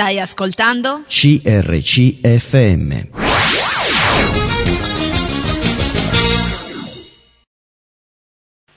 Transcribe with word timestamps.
Stai 0.00 0.18
ascoltando? 0.18 1.02
CRCFM. 1.06 3.08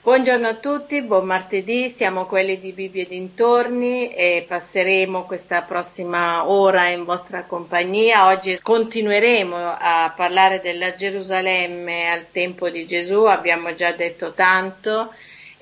Buongiorno 0.02 0.46
a 0.46 0.54
tutti, 0.56 1.00
buon 1.00 1.24
martedì, 1.24 1.88
siamo 1.88 2.26
quelli 2.26 2.60
di 2.60 2.72
Bibbia 2.72 3.04
e 3.04 3.06
dintorni 3.06 4.12
e 4.12 4.44
passeremo 4.46 5.22
questa 5.22 5.62
prossima 5.62 6.46
ora 6.46 6.88
in 6.88 7.04
vostra 7.04 7.44
compagnia. 7.44 8.26
Oggi 8.26 8.58
continueremo 8.60 9.56
a 9.56 10.12
parlare 10.14 10.60
della 10.60 10.94
Gerusalemme 10.94 12.10
al 12.10 12.26
tempo 12.32 12.68
di 12.68 12.84
Gesù, 12.84 13.22
abbiamo 13.22 13.74
già 13.74 13.92
detto 13.92 14.34
tanto 14.34 15.14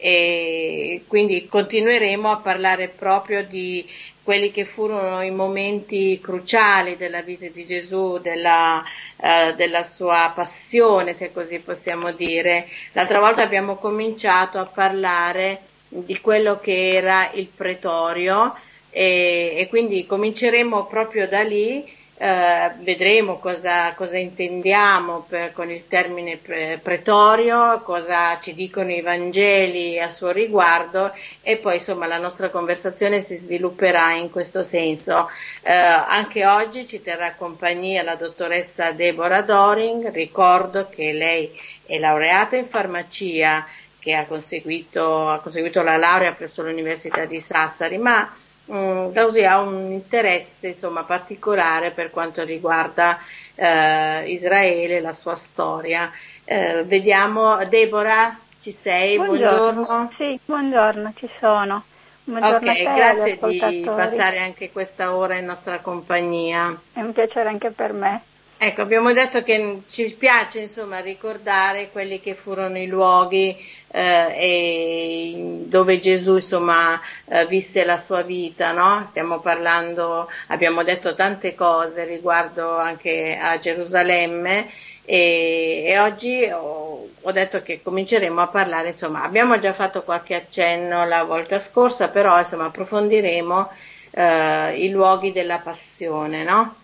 e 0.04 1.04
quindi 1.06 1.46
continueremo 1.46 2.28
a 2.28 2.38
parlare 2.38 2.88
proprio 2.88 3.44
di 3.44 3.88
quelli 4.22 4.50
che 4.50 4.64
furono 4.64 5.20
i 5.22 5.30
momenti 5.30 6.18
cruciali 6.20 6.96
della 6.96 7.22
vita 7.22 7.46
di 7.48 7.66
Gesù, 7.66 8.18
della, 8.18 8.82
eh, 9.16 9.54
della, 9.56 9.82
sua 9.82 10.32
passione, 10.34 11.14
se 11.14 11.32
così 11.32 11.58
possiamo 11.58 12.12
dire. 12.12 12.68
L'altra 12.92 13.18
volta 13.18 13.42
abbiamo 13.42 13.76
cominciato 13.76 14.58
a 14.58 14.66
parlare 14.66 15.62
di 15.88 16.20
quello 16.20 16.58
che 16.60 16.94
era 16.94 17.30
il 17.32 17.48
pretorio 17.48 18.54
e, 18.90 19.54
e 19.56 19.68
quindi 19.68 20.06
cominceremo 20.06 20.86
proprio 20.86 21.26
da 21.26 21.42
lì 21.42 22.00
eh, 22.22 22.70
vedremo 22.78 23.40
cosa, 23.40 23.94
cosa 23.94 24.16
intendiamo 24.16 25.24
per, 25.28 25.52
con 25.52 25.72
il 25.72 25.88
termine 25.88 26.36
pre, 26.36 26.78
pretorio, 26.80 27.80
cosa 27.80 28.38
ci 28.38 28.54
dicono 28.54 28.92
i 28.92 29.00
Vangeli 29.00 29.98
a 29.98 30.08
suo 30.08 30.30
riguardo 30.30 31.12
e 31.40 31.56
poi 31.56 31.74
insomma 31.76 32.06
la 32.06 32.18
nostra 32.18 32.48
conversazione 32.48 33.18
si 33.18 33.34
svilupperà 33.34 34.12
in 34.12 34.30
questo 34.30 34.62
senso. 34.62 35.28
Eh, 35.62 35.72
anche 35.72 36.46
oggi 36.46 36.86
ci 36.86 37.02
terrà 37.02 37.34
compagnia 37.34 38.04
la 38.04 38.14
dottoressa 38.14 38.92
Deborah 38.92 39.42
Doring, 39.42 40.12
ricordo 40.12 40.88
che 40.88 41.12
lei 41.12 41.50
è 41.84 41.98
laureata 41.98 42.54
in 42.54 42.66
farmacia 42.66 43.66
che 43.98 44.14
ha 44.14 44.26
conseguito, 44.26 45.28
ha 45.28 45.40
conseguito 45.40 45.82
la 45.82 45.96
laurea 45.96 46.34
presso 46.34 46.62
l'Università 46.62 47.24
di 47.24 47.40
Sassari, 47.40 47.98
ma 47.98 48.32
um, 48.66 49.12
Gausi 49.12 49.44
ha 49.44 49.60
un 49.60 49.90
interesse 49.92 50.68
insomma, 50.68 51.04
particolare 51.04 51.90
per 51.90 52.10
quanto 52.10 52.44
riguarda 52.44 53.18
eh, 53.54 54.30
Israele, 54.30 55.00
la 55.00 55.12
sua 55.12 55.34
storia. 55.34 56.10
Eh, 56.44 56.84
vediamo, 56.84 57.64
Deborah, 57.66 58.38
ci 58.60 58.72
sei? 58.72 59.16
Buongiorno. 59.16 59.72
buongiorno. 59.84 60.12
Sì, 60.16 60.38
buongiorno, 60.44 61.12
ci 61.16 61.28
sono. 61.38 61.84
Buongiorno 62.24 62.70
ok, 62.70 62.82
grazie 62.82 63.38
di 63.42 63.82
passare 63.84 64.38
anche 64.38 64.70
questa 64.70 65.16
ora 65.16 65.34
in 65.34 65.44
nostra 65.44 65.80
compagnia. 65.80 66.80
È 66.92 67.00
un 67.00 67.12
piacere 67.12 67.48
anche 67.48 67.70
per 67.70 67.92
me. 67.92 68.22
Ecco, 68.64 68.82
abbiamo 68.82 69.12
detto 69.12 69.42
che 69.42 69.82
ci 69.88 70.14
piace 70.16 70.60
insomma 70.60 71.00
ricordare 71.00 71.90
quelli 71.90 72.20
che 72.20 72.36
furono 72.36 72.78
i 72.78 72.86
luoghi 72.86 73.56
eh, 73.88 75.64
dove 75.66 75.98
Gesù 75.98 76.36
insomma 76.36 77.00
eh, 77.24 77.44
visse 77.46 77.84
la 77.84 77.98
sua 77.98 78.22
vita, 78.22 78.70
no? 78.70 79.06
Stiamo 79.08 79.40
parlando, 79.40 80.30
abbiamo 80.46 80.84
detto 80.84 81.16
tante 81.16 81.56
cose 81.56 82.04
riguardo 82.04 82.76
anche 82.78 83.36
a 83.36 83.58
Gerusalemme 83.58 84.68
e, 85.04 85.82
e 85.84 85.98
oggi 85.98 86.44
ho, 86.44 87.08
ho, 87.20 87.32
detto 87.32 87.62
che 87.62 87.82
cominceremo 87.82 88.40
a 88.40 88.46
parlare, 88.46 88.90
insomma, 88.90 89.24
abbiamo 89.24 89.58
già 89.58 89.72
fatto 89.72 90.04
qualche 90.04 90.36
accenno 90.36 91.04
la 91.04 91.24
volta 91.24 91.58
scorsa, 91.58 92.10
però 92.10 92.34
approfondiremo 92.34 93.70
eh, 94.12 94.84
i 94.84 94.88
luoghi 94.90 95.32
della 95.32 95.58
passione, 95.58 96.44
no? 96.44 96.76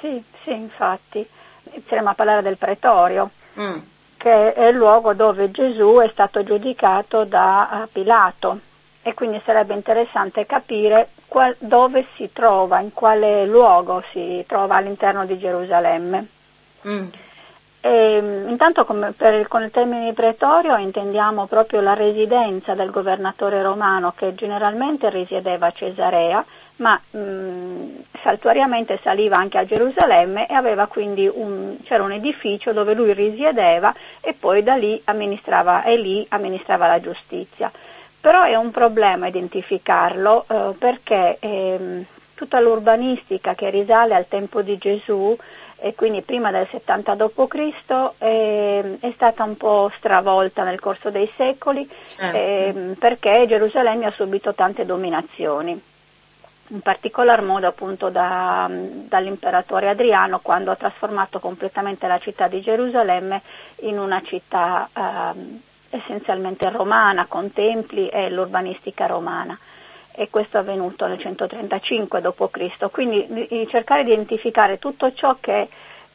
Sì, 0.00 0.22
sì, 0.42 0.52
infatti. 0.52 1.26
Inizieremo 1.72 2.10
a 2.10 2.14
parlare 2.14 2.42
del 2.42 2.56
pretorio, 2.58 3.30
Mm. 3.58 3.78
che 4.18 4.52
è 4.54 4.66
il 4.68 4.76
luogo 4.76 5.14
dove 5.14 5.50
Gesù 5.50 5.98
è 6.02 6.08
stato 6.12 6.42
giudicato 6.44 7.24
da 7.24 7.84
eh, 7.84 7.86
Pilato 7.92 8.60
e 9.02 9.14
quindi 9.14 9.40
sarebbe 9.44 9.74
interessante 9.74 10.46
capire 10.46 11.10
qual- 11.26 11.56
dove 11.58 12.06
si 12.16 12.30
trova, 12.32 12.80
in 12.80 12.92
quale 12.92 13.46
luogo 13.46 14.02
si 14.12 14.44
trova 14.46 14.76
all'interno 14.76 15.24
di 15.26 15.38
Gerusalemme. 15.38 16.26
Mm. 16.86 17.06
E, 17.80 18.44
intanto 18.48 18.84
come 18.84 19.12
per 19.12 19.46
con 19.46 19.62
il 19.62 19.70
termine 19.70 20.12
pretorio 20.12 20.76
intendiamo 20.76 21.46
proprio 21.46 21.80
la 21.80 21.94
residenza 21.94 22.74
del 22.74 22.90
governatore 22.90 23.62
romano 23.62 24.12
che 24.16 24.34
generalmente 24.34 25.08
risiedeva 25.08 25.66
a 25.68 25.72
Cesarea, 25.72 26.44
ma 26.76 27.00
mh, 27.10 28.04
saltuariamente 28.22 28.98
saliva 29.02 29.36
anche 29.36 29.58
a 29.58 29.64
Gerusalemme 29.64 30.46
e 30.46 30.54
aveva 30.54 30.86
quindi 30.86 31.30
un, 31.32 31.76
c'era 31.84 32.02
un 32.02 32.12
edificio 32.12 32.72
dove 32.72 32.94
lui 32.94 33.12
risiedeva 33.12 33.94
e 34.20 34.34
poi 34.34 34.62
da 34.62 34.74
lì 34.74 35.00
amministrava, 35.04 35.84
e 35.84 35.96
lì 35.96 36.26
amministrava 36.30 36.86
la 36.86 37.00
giustizia. 37.00 37.70
Però 38.20 38.42
è 38.42 38.56
un 38.56 38.70
problema 38.72 39.28
identificarlo 39.28 40.44
eh, 40.48 40.74
perché 40.78 41.36
ehm, 41.38 42.04
tutta 42.34 42.60
l'urbanistica 42.60 43.54
che 43.54 43.70
risale 43.70 44.14
al 44.14 44.26
tempo 44.28 44.62
di 44.62 44.76
Gesù 44.78 45.36
e 45.78 45.94
quindi 45.94 46.22
prima 46.22 46.50
del 46.50 46.66
70 46.70 47.14
d.C. 47.14 48.10
eh, 48.18 48.96
è 48.98 49.12
stata 49.14 49.44
un 49.44 49.56
po' 49.56 49.90
stravolta 49.96 50.64
nel 50.64 50.80
corso 50.80 51.10
dei 51.10 51.30
secoli 51.36 51.88
Certo. 52.08 52.36
ehm, 52.36 52.94
perché 52.94 53.44
Gerusalemme 53.46 54.06
ha 54.06 54.12
subito 54.12 54.54
tante 54.54 54.84
dominazioni, 54.84 55.80
in 56.68 56.80
particolar 56.80 57.42
modo 57.42 57.66
appunto 57.66 58.08
da- 58.08 58.68
dall'imperatore 58.70 59.88
Adriano 59.88 60.40
quando 60.40 60.70
ha 60.70 60.76
trasformato 60.76 61.38
completamente 61.38 62.06
la 62.06 62.18
città 62.18 62.48
di 62.48 62.60
Gerusalemme 62.60 63.42
in 63.82 63.98
una 63.98 64.20
città 64.22 64.88
ehm, 64.92 65.60
essenzialmente 65.90 66.68
romana 66.70 67.26
con 67.26 67.52
templi 67.52 68.08
e 68.08 68.28
l'urbanistica 68.30 69.06
romana. 69.06 69.56
E 70.18 70.28
questo 70.30 70.56
è 70.56 70.60
avvenuto 70.60 71.06
nel 71.06 71.18
135 71.18 72.20
d.C. 72.20 72.90
Quindi 72.90 73.26
di- 73.28 73.46
di 73.48 73.68
cercare 73.68 74.02
di 74.02 74.12
identificare 74.12 74.78
tutto 74.78 75.12
ciò 75.12 75.36
che 75.38 75.68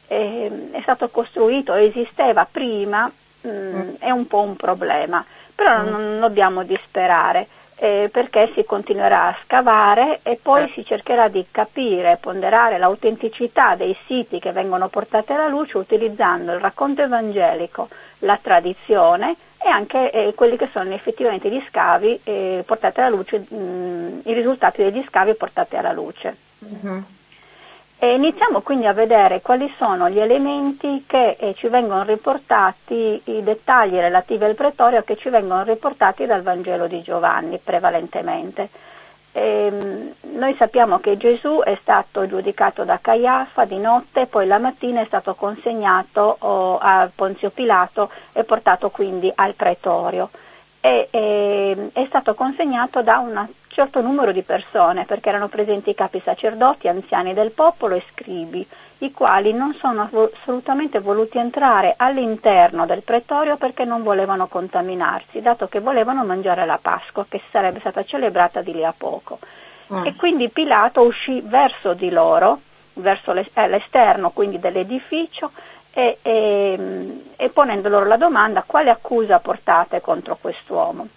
ehm, 0.07 0.71
è 0.71 0.81
stato 0.81 1.09
costruito 1.09 1.73
e 1.75 1.85
esisteva 1.85 2.47
prima 2.49 3.09
mh, 3.41 3.95
è 3.99 4.09
un 4.09 4.27
po' 4.27 4.41
un 4.41 4.55
problema, 4.55 5.23
però 5.55 5.83
non, 5.83 5.91
non 5.91 6.19
dobbiamo 6.19 6.63
disperare 6.63 7.47
eh, 7.83 8.09
perché 8.11 8.51
si 8.53 8.63
continuerà 8.63 9.29
a 9.29 9.37
scavare 9.43 10.19
e 10.21 10.37
poi 10.39 10.71
si 10.75 10.85
cercherà 10.85 11.29
di 11.29 11.43
capire, 11.49 12.19
ponderare 12.21 12.77
l'autenticità 12.77 13.73
dei 13.73 13.97
siti 14.05 14.37
che 14.37 14.51
vengono 14.51 14.87
portati 14.87 15.31
alla 15.33 15.47
luce 15.47 15.79
utilizzando 15.79 16.51
il 16.53 16.59
racconto 16.59 17.01
evangelico, 17.01 17.89
la 18.19 18.37
tradizione 18.39 19.35
e 19.57 19.67
anche 19.67 20.11
eh, 20.11 20.33
quelli 20.35 20.57
che 20.57 20.69
sono 20.71 20.93
effettivamente 20.93 21.49
gli 21.49 21.63
scavi 21.69 22.19
eh, 22.23 22.63
portati 22.67 22.99
alla 22.99 23.09
luce, 23.09 23.39
mh, 23.39 24.21
i 24.25 24.33
risultati 24.33 24.83
degli 24.83 25.03
scavi 25.07 25.33
portati 25.33 25.75
alla 25.75 25.91
luce. 25.91 26.37
Mhm. 26.59 27.05
E 28.03 28.15
iniziamo 28.15 28.61
quindi 28.61 28.87
a 28.87 28.93
vedere 28.93 29.41
quali 29.41 29.71
sono 29.77 30.09
gli 30.09 30.19
elementi 30.19 31.03
che 31.05 31.37
eh, 31.37 31.53
ci 31.53 31.67
vengono 31.67 32.01
riportati, 32.01 33.21
i 33.25 33.43
dettagli 33.43 33.93
relativi 33.93 34.43
al 34.43 34.55
pretorio 34.55 35.03
che 35.03 35.17
ci 35.17 35.29
vengono 35.29 35.61
riportati 35.61 36.25
dal 36.25 36.41
Vangelo 36.41 36.87
di 36.87 37.03
Giovanni 37.03 37.59
prevalentemente. 37.63 38.69
Ehm, 39.33 40.15
noi 40.31 40.55
sappiamo 40.57 40.97
che 40.97 41.15
Gesù 41.15 41.61
è 41.63 41.77
stato 41.79 42.25
giudicato 42.25 42.83
da 42.85 42.97
Caiafa 42.99 43.65
di 43.65 43.77
notte, 43.77 44.25
poi 44.25 44.47
la 44.47 44.57
mattina 44.57 45.01
è 45.01 45.05
stato 45.05 45.35
consegnato 45.35 46.37
oh, 46.39 46.79
a 46.81 47.07
Ponzio 47.13 47.51
Pilato 47.51 48.09
e 48.33 48.43
portato 48.43 48.89
quindi 48.89 49.31
al 49.35 49.53
pretorio. 49.53 50.31
E, 50.81 51.07
ehm, 51.11 51.89
è 51.93 52.05
stato 52.07 52.33
consegnato 52.33 53.01
da 53.03 53.19
un 53.19 53.47
certo 53.67 54.01
numero 54.01 54.31
di 54.31 54.41
persone, 54.41 55.05
perché 55.05 55.29
erano 55.29 55.47
presenti 55.47 55.91
i 55.91 55.95
capi 55.95 56.21
sacerdoti, 56.23 56.87
anziani 56.87 57.33
del 57.33 57.51
popolo 57.51 57.95
e 57.95 58.03
scribi, 58.11 58.67
i 58.99 59.11
quali 59.11 59.53
non 59.53 59.73
sono 59.75 60.09
assolutamente 60.11 60.99
voluti 60.99 61.37
entrare 61.37 61.95
all'interno 61.97 62.85
del 62.85 63.01
pretorio 63.01 63.57
perché 63.57 63.83
non 63.83 64.03
volevano 64.03 64.47
contaminarsi, 64.47 65.41
dato 65.41 65.67
che 65.67 65.79
volevano 65.79 66.23
mangiare 66.23 66.65
la 66.65 66.79
Pasqua, 66.81 67.25
che 67.27 67.41
sarebbe 67.49 67.79
stata 67.79 68.03
celebrata 68.03 68.61
di 68.61 68.73
lì 68.73 68.83
a 68.83 68.93
poco. 68.95 69.39
Mm. 69.93 70.05
E 70.05 70.15
quindi 70.15 70.49
Pilato 70.49 71.01
uscì 71.01 71.41
verso 71.41 71.93
di 71.93 72.09
loro, 72.09 72.59
verso 72.93 73.33
eh, 73.33 73.67
l'esterno 73.67 74.31
quindi 74.31 74.59
dell'edificio, 74.59 75.51
e, 75.93 76.17
e- 76.21 77.23
e 77.35 77.49
ponendo 77.49 77.89
loro 77.89 78.05
la 78.05 78.17
domanda 78.17 78.63
quale 78.65 78.89
accusa 78.89 79.39
portate 79.39 80.01
contro 80.01 80.37
quest'uomo. 80.39 81.07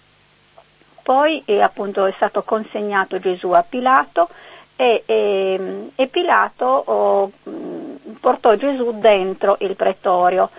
Poi 1.03 1.43
eh, 1.45 1.61
appunto 1.61 2.05
è 2.05 2.13
stato 2.15 2.41
consegnato 2.43 3.19
Gesù 3.19 3.51
a 3.51 3.63
Pilato 3.67 4.27
e, 4.75 5.03
e- 5.05 5.89
e 5.95 6.07
Pilato 6.07 6.65
oh, 6.65 7.31
portò 8.19 8.55
Gesù 8.55 8.97
dentro 8.99 9.55
il 9.59 9.75
pretorio 9.75 10.49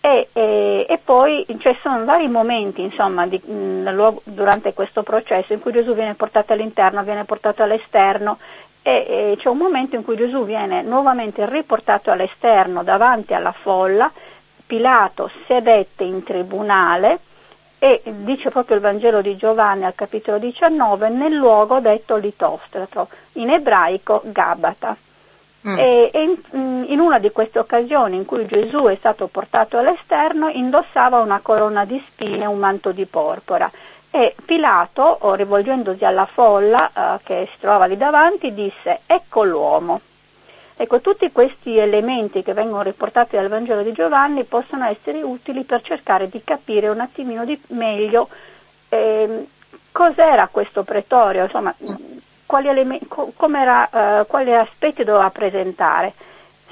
e, 0.00 0.28
e- 0.32 1.00
poi 1.04 1.44
ci 1.58 1.76
sono 1.82 2.04
vari 2.04 2.28
momenti 2.28 2.82
insomma, 2.82 3.26
di- 3.26 3.42
mh, 3.44 4.20
durante 4.22 4.72
questo 4.72 5.02
processo 5.02 5.52
in 5.52 5.60
cui 5.60 5.72
Gesù 5.72 5.94
viene 5.94 6.14
portato 6.14 6.52
all'interno, 6.52 7.02
viene 7.02 7.24
portato 7.24 7.64
all'esterno 7.64 8.38
e, 8.86 9.32
e 9.32 9.36
c'è 9.38 9.48
un 9.48 9.58
momento 9.58 9.96
in 9.96 10.04
cui 10.04 10.16
Gesù 10.16 10.44
viene 10.44 10.80
nuovamente 10.82 11.44
riportato 11.50 12.12
all'esterno 12.12 12.84
davanti 12.84 13.34
alla 13.34 13.50
folla, 13.50 14.12
Pilato 14.64 15.28
sedette 15.46 16.04
in 16.04 16.22
tribunale 16.22 17.18
e 17.80 18.00
dice 18.04 18.50
proprio 18.50 18.76
il 18.76 18.82
Vangelo 18.82 19.22
di 19.22 19.36
Giovanni 19.36 19.84
al 19.84 19.94
capitolo 19.96 20.38
19 20.38 21.08
nel 21.08 21.32
luogo 21.32 21.80
detto 21.80 22.14
litostrato, 22.16 23.08
in 23.34 23.50
ebraico 23.50 24.22
Gabata. 24.24 24.96
Mm. 25.66 25.78
E, 25.78 26.10
e 26.12 26.22
in, 26.22 26.84
in, 26.88 27.00
una 27.00 27.18
di 27.18 27.32
queste 27.32 27.58
occasioni 27.58 28.16
in 28.16 28.24
cui 28.24 28.46
Gesù 28.46 28.84
è 28.84 28.94
stato 28.96 29.26
portato 29.26 29.78
all'esterno 29.78 30.48
indossava 30.48 31.18
una 31.18 31.40
corona 31.40 31.84
di 31.84 32.00
spine 32.06 32.44
e 32.44 32.46
un 32.46 32.58
manto 32.58 32.92
di 32.92 33.04
porpora 33.04 33.68
e 34.10 34.34
Pilato, 34.44 35.18
rivolgendosi 35.34 36.04
alla 36.04 36.26
folla 36.26 36.90
eh, 36.92 37.20
che 37.22 37.48
si 37.52 37.58
trovava 37.60 37.86
lì 37.86 37.96
davanti, 37.96 38.54
disse 38.54 39.00
ecco 39.06 39.42
l'uomo. 39.44 40.00
Ecco, 40.78 41.00
tutti 41.00 41.32
questi 41.32 41.78
elementi 41.78 42.42
che 42.42 42.52
vengono 42.52 42.82
riportati 42.82 43.36
dal 43.36 43.48
Vangelo 43.48 43.82
di 43.82 43.92
Giovanni 43.92 44.44
possono 44.44 44.84
essere 44.84 45.22
utili 45.22 45.64
per 45.64 45.80
cercare 45.80 46.28
di 46.28 46.42
capire 46.44 46.88
un 46.88 47.00
attimino 47.00 47.46
di 47.46 47.58
meglio 47.68 48.28
eh, 48.90 49.46
cos'era 49.90 50.48
questo 50.48 50.82
pretorio, 50.82 51.44
insomma, 51.44 51.74
quali, 52.44 52.68
elementi, 52.68 53.06
eh, 53.06 54.24
quali 54.26 54.54
aspetti 54.54 55.02
doveva 55.02 55.30
presentare. 55.30 56.12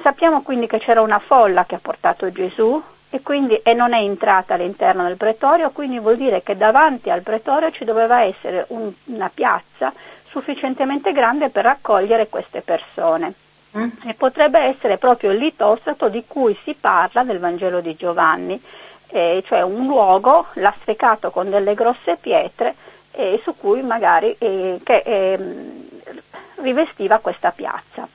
Sappiamo 0.02 0.42
quindi 0.42 0.66
che 0.66 0.78
c'era 0.78 1.00
una 1.00 1.18
folla 1.18 1.64
che 1.64 1.76
ha 1.76 1.80
portato 1.80 2.30
Gesù, 2.30 2.82
e, 3.14 3.22
quindi, 3.22 3.54
e 3.62 3.74
non 3.74 3.92
è 3.92 4.00
entrata 4.00 4.54
all'interno 4.54 5.04
del 5.04 5.16
pretorio, 5.16 5.70
quindi 5.70 6.00
vuol 6.00 6.16
dire 6.16 6.42
che 6.42 6.56
davanti 6.56 7.10
al 7.10 7.22
pretorio 7.22 7.70
ci 7.70 7.84
doveva 7.84 8.22
essere 8.22 8.64
un, 8.70 8.90
una 9.04 9.30
piazza 9.32 9.92
sufficientemente 10.30 11.12
grande 11.12 11.48
per 11.48 11.62
raccogliere 11.62 12.28
queste 12.28 12.60
persone. 12.60 13.34
Mm. 13.78 13.88
E 14.06 14.14
potrebbe 14.14 14.58
essere 14.58 14.98
proprio 14.98 15.30
il 15.30 15.38
litostrato 15.38 16.08
di 16.08 16.24
cui 16.26 16.58
si 16.64 16.74
parla 16.74 17.22
nel 17.22 17.38
Vangelo 17.38 17.80
di 17.80 17.94
Giovanni, 17.94 18.60
eh, 19.06 19.44
cioè 19.46 19.62
un 19.62 19.86
luogo 19.86 20.46
lastricato 20.54 21.30
con 21.30 21.50
delle 21.50 21.74
grosse 21.74 22.16
pietre 22.20 22.74
eh, 23.12 23.40
su 23.44 23.56
cui 23.56 23.80
magari 23.82 24.34
eh, 24.38 24.80
che, 24.82 25.02
ehm, 25.04 25.88
rivestiva 26.56 27.18
questa 27.18 27.52
piazza. 27.52 28.08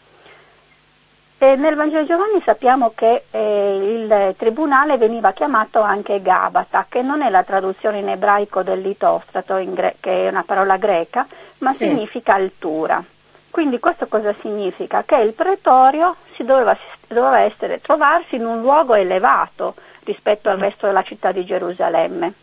E 1.41 1.55
nel 1.55 1.75
Vangelo 1.75 2.05
Giovanni 2.05 2.41
sappiamo 2.43 2.91
che 2.93 3.23
eh, 3.31 3.93
il 3.93 4.35
tribunale 4.35 4.97
veniva 4.97 5.31
chiamato 5.31 5.79
anche 5.79 6.21
Gabata, 6.21 6.85
che 6.89 7.01
non 7.01 7.21
è 7.21 7.29
la 7.29 7.43
traduzione 7.43 7.99
in 7.99 8.09
ebraico 8.09 8.61
del 8.61 8.81
litostrato, 8.81 9.55
gre- 9.71 9.95
che 10.01 10.25
è 10.25 10.27
una 10.27 10.43
parola 10.43 10.75
greca, 10.75 11.25
ma 11.59 11.71
sì. 11.71 11.85
significa 11.85 12.33
altura. 12.33 13.01
Quindi 13.49 13.79
questo 13.79 14.07
cosa 14.07 14.35
significa? 14.41 15.03
Che 15.05 15.15
il 15.15 15.31
pretorio 15.31 16.17
si 16.35 16.43
doveva, 16.43 16.77
doveva 17.07 17.39
essere, 17.39 17.79
trovarsi 17.79 18.35
in 18.35 18.45
un 18.45 18.59
luogo 18.59 18.95
elevato 18.95 19.75
rispetto 20.03 20.49
al 20.49 20.57
mm. 20.57 20.61
resto 20.61 20.87
della 20.87 21.03
città 21.03 21.31
di 21.31 21.45
Gerusalemme. 21.45 22.33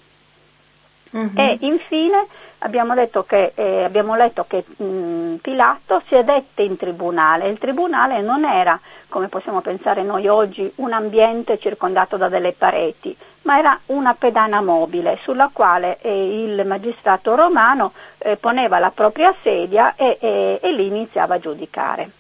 Mm-hmm. 1.17 1.39
E 1.39 1.57
infine 1.61 2.27
abbiamo, 2.59 2.95
che, 3.27 3.53
eh, 3.55 3.85
abbiamo 3.85 4.15
letto 4.17 4.45
che 4.47 4.65
mh, 4.67 4.85
mm, 4.85 5.35
Pilato 5.37 6.03
sedette 6.09 6.63
in 6.63 6.77
tribunale. 6.77 7.49
Il 7.49 7.59
tribunale 7.59 8.21
non 8.21 8.45
era, 8.45 8.79
come 9.09 9.29
possiamo 9.29 9.61
pensare 9.61 10.03
noi 10.03 10.29
oggi, 10.29 10.71
un 10.77 10.93
ambiente 10.93 11.59
circondato 11.59 12.17
da 12.17 12.29
delle 12.29 12.53
pareti, 12.53 13.17
ma 13.43 13.59
era 13.59 13.79
una 13.87 14.15
pedana 14.15 14.61
mobile 14.61 15.19
sulla 15.23 15.51
quale 15.53 15.99
eh, 16.01 16.45
il 16.45 16.67
magistrato 16.67 17.35
romano 17.35 17.93
eh, 18.19 18.37
poneva 18.37 18.79
la 18.79 18.91
propria 18.91 19.35
sedia 19.43 19.95
e, 19.95 20.19
e, 20.21 20.59
e, 20.61 20.73
lì 20.73 20.87
iniziava 20.87 21.37
a 21.37 21.39
giudicare. 21.39 22.11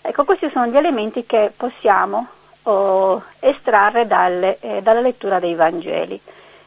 Ecco, 0.00 0.24
questi 0.24 0.48
sono 0.50 0.66
gli 0.66 0.76
elementi 0.76 1.26
che 1.26 1.52
possiamo 1.54 2.28
oh, 2.62 3.22
estrarre 3.40 4.06
dalle, 4.06 4.58
eh, 4.60 4.82
dalla 4.82 5.00
lettura 5.00 5.40
dei 5.40 5.54
Vangeli. 5.54 6.20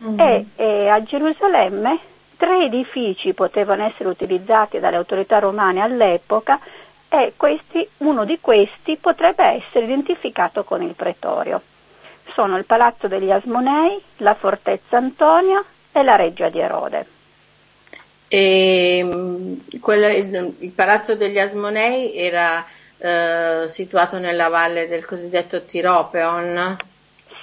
Mm-hmm. 0.04 0.20
E, 0.20 0.46
e 0.56 0.88
a 0.88 1.04
Gerusalemme 1.04 2.00
Tre 2.40 2.64
edifici 2.64 3.34
potevano 3.34 3.84
essere 3.84 4.08
utilizzati 4.08 4.80
dalle 4.80 4.96
autorità 4.96 5.40
romane 5.40 5.82
all'epoca 5.82 6.58
e 7.10 7.34
questi, 7.36 7.86
uno 7.98 8.24
di 8.24 8.38
questi 8.40 8.96
potrebbe 8.96 9.44
essere 9.44 9.84
identificato 9.84 10.64
con 10.64 10.82
il 10.82 10.94
pretorio. 10.94 11.62
Sono 12.34 12.56
il 12.56 12.64
Palazzo 12.64 13.10
degli 13.10 13.30
Asmonei, 13.30 14.02
la 14.18 14.36
Fortezza 14.36 14.96
Antonia 14.96 15.62
e 15.92 16.02
la 16.02 16.16
Reggia 16.16 16.48
di 16.48 16.60
Erode. 16.60 17.06
E, 18.30 19.02
mm, 19.04 19.54
quella, 19.82 20.10
il, 20.10 20.54
il, 20.60 20.72
Palazzo 20.72 21.16
degli 21.16 21.40
Asmonei 21.40 22.16
era 22.16 22.66
eh, 23.00 23.66
situato 23.68 24.18
nella 24.18 24.48
valle 24.48 24.88
del 24.88 25.04
cosiddetto 25.04 25.66
Tiropeon? 25.66 26.78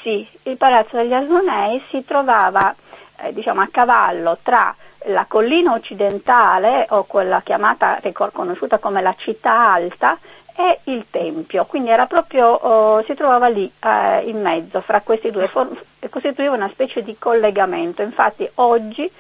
Sì, 0.07 0.25
il 0.45 0.57
Palazzo 0.57 0.99
degli 0.99 1.13
Asmonei 1.13 1.83
si 1.91 2.05
trovava 2.05 2.73
eh, 3.17 3.33
diciamo, 3.33 3.61
a 3.61 3.67
cavallo 3.69 4.39
tra 4.41 4.73
la 5.07 5.25
collina 5.27 5.73
occidentale 5.73 6.87
o 6.91 7.03
quella 7.03 7.43
chiamata, 7.43 8.01
conosciuta 8.13 8.79
come 8.79 9.03
la 9.03 9.17
città 9.19 9.73
alta 9.73 10.17
e 10.55 10.79
il 10.85 11.07
tempio, 11.11 11.65
quindi 11.65 11.91
proprio, 12.07 12.47
oh, 12.47 13.03
si 13.03 13.15
trovava 13.15 13.49
lì 13.49 13.69
eh, 13.81 14.21
in 14.29 14.41
mezzo 14.41 14.81
fra 14.81 15.01
questi 15.01 15.33
due, 15.33 15.49
for- 15.49 15.77
costituiva 16.09 16.55
una 16.55 16.71
specie 16.71 17.03
di 17.03 17.17
collegamento, 17.19 18.03
infatti 18.03 18.49
oggi 18.55 19.11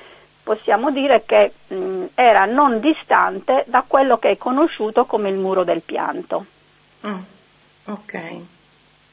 possiamo 0.41 0.93
dire 0.93 1.25
che 1.27 1.53
mh, 1.67 2.05
era 2.15 2.45
non 2.45 2.79
distante 2.79 3.65
da 3.67 3.83
quello 3.85 4.19
che 4.19 4.31
è 4.31 4.37
conosciuto 4.37 5.05
come 5.05 5.31
il 5.31 5.37
muro 5.37 5.65
del 5.65 5.81
pianto. 5.81 6.47
Mm. 7.05 7.21
Ok. 7.87 8.55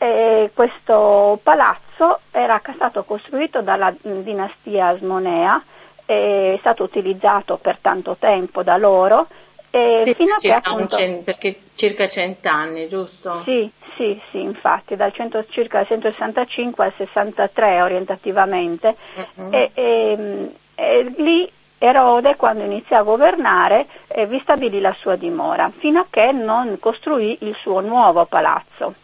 E 0.04 0.52
questo 0.54 1.40
palazzo 1.42 2.20
era 2.32 2.62
stato 2.74 3.06
costruito 3.06 3.62
dalla 3.62 3.94
dinastia 4.02 4.88
Asmonea 4.88 5.64
è 6.06 6.58
stato 6.60 6.84
utilizzato 6.84 7.56
per 7.56 7.78
tanto 7.80 8.18
tempo 8.20 8.64
da 8.64 8.76
loro 8.76 9.28
sì, 9.72 10.14
fino 10.14 10.34
a 10.34 10.38
che 10.40 10.52
appunto, 10.52 10.98
cent, 10.98 11.24
perché 11.24 11.58
circa 11.76 12.10
cent'anni, 12.10 12.90
giusto? 12.90 13.44
Sì, 13.46 13.72
sì, 13.96 14.22
sì, 14.30 14.42
infatti, 14.42 14.98
dal 14.98 15.14
100, 15.14 15.46
circa 15.50 15.78
dal 15.78 15.88
165 15.88 16.84
al 16.84 16.94
63 16.98 17.82
orientativamente. 17.82 18.98
Uh-huh. 19.16 19.54
E, 19.54 19.72
e, 19.74 20.52
e, 20.76 21.14
lì 21.16 21.50
Erode, 21.78 22.36
quando 22.36 22.66
iniziò 22.66 22.98
a 22.98 23.04
governare, 23.04 23.88
eh, 24.08 24.28
vi 24.28 24.40
stabilì 24.42 24.82
la 24.82 24.96
sua 25.00 25.16
dimora, 25.16 25.72
fino 25.78 26.02
a 26.02 26.06
che 26.10 26.34
non 26.34 26.78
costruì 26.78 27.38
il 27.40 27.56
suo 27.62 27.80
nuovo 27.80 28.26
palazzo 28.26 28.96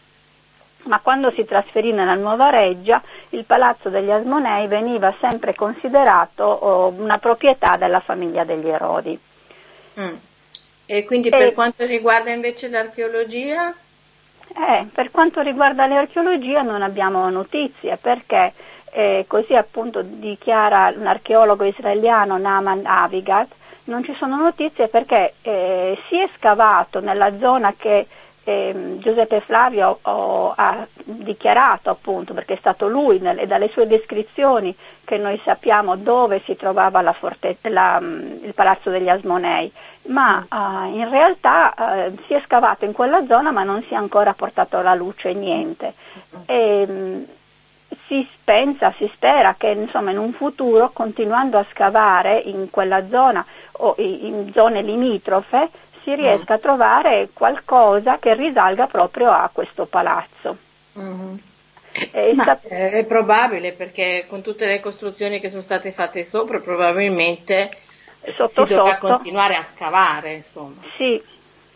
ma 0.90 1.00
quando 1.00 1.32
si 1.32 1.46
trasferì 1.46 1.94
nella 1.94 2.16
nuova 2.16 2.50
reggia 2.50 3.02
il 3.30 3.46
palazzo 3.46 3.90
degli 3.90 4.10
Asmonei 4.10 4.68
veniva 4.68 5.16
sempre 5.20 5.54
considerato 5.54 6.44
oh, 6.44 6.88
una 6.98 7.20
proprietà 7.20 7.78
della 7.78 8.00
famiglia 8.00 8.44
degli 8.44 8.68
Erodi. 8.68 9.18
Mm. 10.00 10.16
E 10.88 11.06
quindi 11.06 11.30
per 11.30 11.48
e, 11.48 11.54
quanto 11.54 11.86
riguarda 11.86 12.32
invece 12.32 12.68
l'archeologia? 12.70 13.74
Eh, 14.48 14.88
per 14.92 15.12
quanto 15.12 15.42
riguarda 15.42 15.86
l'archeologia 15.86 16.64
non 16.64 16.82
abbiamo 16.82 17.30
notizie 17.30 17.98
perché 17.98 18.54
eh, 18.92 19.26
così 19.28 19.56
appunto 19.56 20.02
dichiara 20.02 20.92
un 20.96 21.06
archeologo 21.06 21.64
israeliano 21.66 22.40
Naaman 22.40 22.82
Avigat, 22.84 23.50
non 23.84 24.04
ci 24.04 24.16
sono 24.18 24.38
notizie 24.38 24.88
perché 24.88 25.36
eh, 25.44 25.96
si 26.08 26.20
è 26.20 26.28
scavato 26.36 27.00
nella 27.00 27.38
zona 27.38 27.76
che 27.78 28.08
eh, 28.50 28.98
Giuseppe 28.98 29.42
Flavio 29.42 30.00
oh, 30.02 30.54
ha 30.56 30.88
dichiarato 31.04 31.92
appunto, 31.92 32.34
perché 32.34 32.56
è 32.56 32.58
stato 32.60 32.88
lui 32.88 33.20
e 33.20 33.46
dalle 33.46 33.70
sue 33.70 33.86
descrizioni 33.86 34.76
che 35.06 35.18
noi 35.18 35.40
sappiamo 35.44 35.96
dove 35.96 36.42
si 36.46 36.56
trovava 36.56 37.02
la 37.02 37.14
fortezza, 37.14 37.70
la, 37.70 38.00
mm, 38.02 38.44
il 38.44 38.54
palazzo 38.54 38.90
degli 38.90 39.10
Asmonei, 39.10 39.72
ma 40.08 40.46
uh, 40.50 40.96
in 40.96 41.08
realtà 41.10 41.74
uh, 41.78 42.18
si 42.26 42.34
è 42.34 42.42
scavato 42.46 42.86
in 42.86 42.94
quella 42.94 43.26
zona 43.28 43.52
ma 43.52 43.64
non 43.64 43.84
si 43.84 43.94
è 43.94 43.98
ancora 43.98 44.34
portato 44.34 44.78
alla 44.78 44.96
luce 44.96 45.34
niente. 45.34 45.94
E, 46.46 46.86
um, 46.88 47.26
si 48.08 48.28
pensa, 48.44 48.92
si 48.98 49.10
spera 49.14 49.56
che 49.56 49.68
insomma, 49.68 50.10
in 50.10 50.18
un 50.18 50.34
futuro, 50.34 50.90
continuando 50.92 51.60
a 51.60 51.66
scavare 51.72 52.40
in 52.40 52.72
quella 52.72 53.08
zona 53.08 53.46
o 53.74 53.94
in 53.98 54.52
zone 54.54 54.82
limitrofe, 54.82 55.70
si 56.04 56.16
riesca 56.16 56.54
mm. 56.54 56.56
a 56.56 56.60
trovare 56.60 57.30
qualcosa 57.34 58.20
che 58.20 58.34
risalga 58.34 58.88
proprio 58.88 59.32
a 59.32 59.50
questo 59.52 59.86
palazzo. 59.86 60.58
Mm. 60.98 61.36
È, 62.12 62.34
stat- 62.38 62.68
è, 62.68 63.04
probabile 63.06 63.74
perché 63.74 64.26
con 64.28 64.42
tutte 64.42 64.66
le 64.66 64.80
costruzioni 64.80 65.40
che 65.40 65.50
sono 65.50 65.62
state 65.62 65.92
fatte 65.92 66.24
sopra 66.24 66.60
probabilmente 66.60 67.72
sotto, 68.28 68.68
si 68.68 68.76
dovrà 68.76 68.98
sotto. 69.00 69.16
continuare 69.16 69.56
a 69.56 69.64
scavare. 69.64 70.34
Insomma. 70.34 70.82
Sì, 70.98 71.22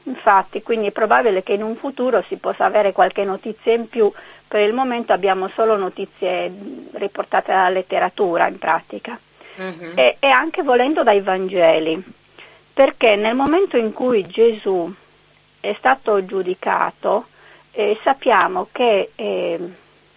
infatti, 0.03 0.61
quindi 0.61 0.87
è 0.87 0.91
probabile 0.91 1.43
che 1.43 1.53
in 1.53 1.63
un 1.63 1.75
futuro 1.75 2.23
si 2.27 2.37
possa 2.37 2.65
avere 2.65 2.91
qualche 2.91 3.23
notizia 3.23 3.73
in 3.73 3.89
più. 3.89 4.11
Per 4.47 4.61
il 4.61 4.73
momento 4.73 5.13
abbiamo 5.13 5.49
solo 5.55 5.75
notizie 5.77 6.51
riportate 6.93 7.51
dalla 7.51 7.69
letteratura 7.69 8.47
in 8.47 8.59
pratica 8.59 9.19
mm-hmm. 9.59 9.97
e, 9.97 10.17
e 10.19 10.27
anche 10.27 10.61
volendo 10.61 11.01
dai 11.01 11.21
Vangeli 11.21 12.21
perché 12.73 13.15
nel 13.15 13.35
momento 13.35 13.77
in 13.77 13.93
cui 13.93 14.25
Gesù 14.25 14.91
è 15.59 15.75
stato 15.77 16.25
giudicato, 16.25 17.27
eh, 17.71 17.97
sappiamo 18.03 18.67
che 18.71 19.11
eh, 19.15 19.59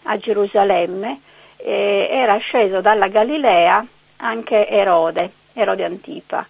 a 0.04 0.16
Gerusalemme 0.16 1.20
eh, 1.56 2.08
era 2.10 2.36
sceso 2.38 2.80
dalla 2.80 3.08
Galilea 3.08 3.84
anche 4.16 4.68
Erode, 4.68 5.30
Erode 5.52 5.84
Antipa, 5.84 6.46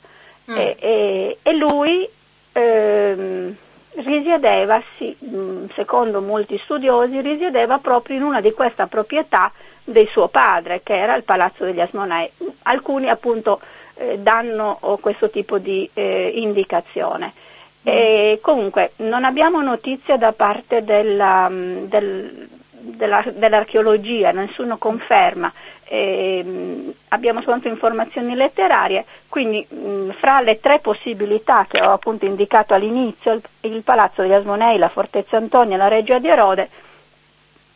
mm. 0.51 0.57
e, 0.57 1.37
lui 1.53 2.09
ehm, 2.53 3.57
risiedeva, 3.97 4.83
sì, 4.97 5.17
mm, 5.25 5.67
secondo 5.75 6.21
molti 6.21 6.59
studiosi, 6.63 7.21
risiedeva 7.21 7.79
proprio 7.79 8.17
in 8.17 8.23
una 8.23 8.41
di 8.41 8.53
queste 8.53 8.87
proprietà 8.87 9.53
di 9.85 10.07
suo 10.11 10.29
padre, 10.29 10.83
che 10.83 10.97
era 10.97 11.15
il 11.15 11.25
Palazzo 11.25 11.65
degli 11.65 11.81
Asmonei. 11.81 12.31
Alcuni 12.63 13.09
appunto 13.09 13.61
eh, 13.97 14.19
danno 14.19 14.79
questo 15.01 15.31
tipo 15.31 15.59
di 15.59 15.89
eh, 15.93 16.33
indicazione. 16.35 17.33
Mm. 17.37 17.89
E 17.89 18.39
comunque 18.43 18.93
non 18.97 19.25
abbiamo 19.25 19.61
notizie 19.63 20.19
da 20.19 20.33
parte 20.33 20.83
della, 20.83 21.49
mm, 21.49 21.85
del, 21.85 22.49
della, 22.71 23.25
dell'archeologia, 23.33 24.33
nessuno 24.33 24.77
conferma, 24.77 25.53
eh, 25.89 26.93
abbiamo 27.09 27.41
soltanto 27.41 27.69
informazioni 27.69 28.35
letterarie, 28.35 29.05
quindi 29.29 29.65
mh, 29.69 30.15
fra 30.19 30.41
le 30.41 30.59
tre 30.61 30.81
possibilità 30.81 31.67
che 31.69 31.81
ho 31.81 31.93
appunto 31.93 32.25
indicato 32.25 32.75
all'inizio, 32.75 33.33
il, 33.33 33.43
il 33.61 33.83
Palazzo 33.83 34.23
degli 34.23 34.33
Asmonei, 34.33 34.79
la 34.79 34.89
Fortezza 34.89 35.37
Antonia 35.37 35.77
e 35.77 35.79
la 35.79 35.89
Reggia 35.89 36.19
di 36.19 36.29
Erode, 36.29 36.69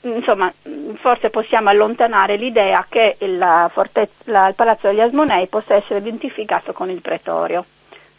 insomma, 0.03 0.53
forse 1.01 1.31
possiamo 1.31 1.69
allontanare 1.69 2.37
l'idea 2.37 2.87
che 2.89 3.17
il, 3.19 3.69
fortezza, 3.71 4.47
il 4.49 4.55
Palazzo 4.55 4.89
degli 4.89 5.01
Asmonei 5.01 5.47
possa 5.49 5.75
essere 5.75 5.99
identificato 5.99 6.73
con 6.73 6.91
il 6.91 7.01
Pretorio. 7.01 7.65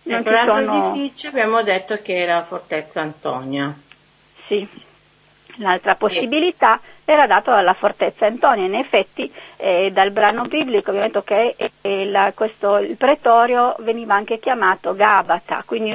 Non 0.03 0.19
ecco, 0.19 0.29
l'altro 0.29 0.53
sono... 0.55 0.89
edificio 0.89 1.27
abbiamo 1.27 1.61
detto 1.61 2.01
che 2.01 2.17
era 2.17 2.43
Fortezza 2.43 3.01
Antonia. 3.01 3.73
Sì. 4.47 4.67
L'altra 5.57 5.95
possibilità 5.95 6.79
era 7.11 7.27
data 7.27 7.51
dalla 7.51 7.73
fortezza. 7.73 8.25
Antonia, 8.25 8.65
in 8.65 8.75
effetti 8.75 9.31
eh, 9.57 9.91
dal 9.91 10.11
brano 10.11 10.43
biblico 10.45 10.91
detto 10.91 11.23
che 11.23 11.55
eh, 11.81 12.05
la, 12.05 12.33
il 12.81 12.95
pretorio 12.97 13.75
veniva 13.79 14.15
anche 14.15 14.39
chiamato 14.39 14.95
Gabata, 14.95 15.63
quindi 15.65 15.91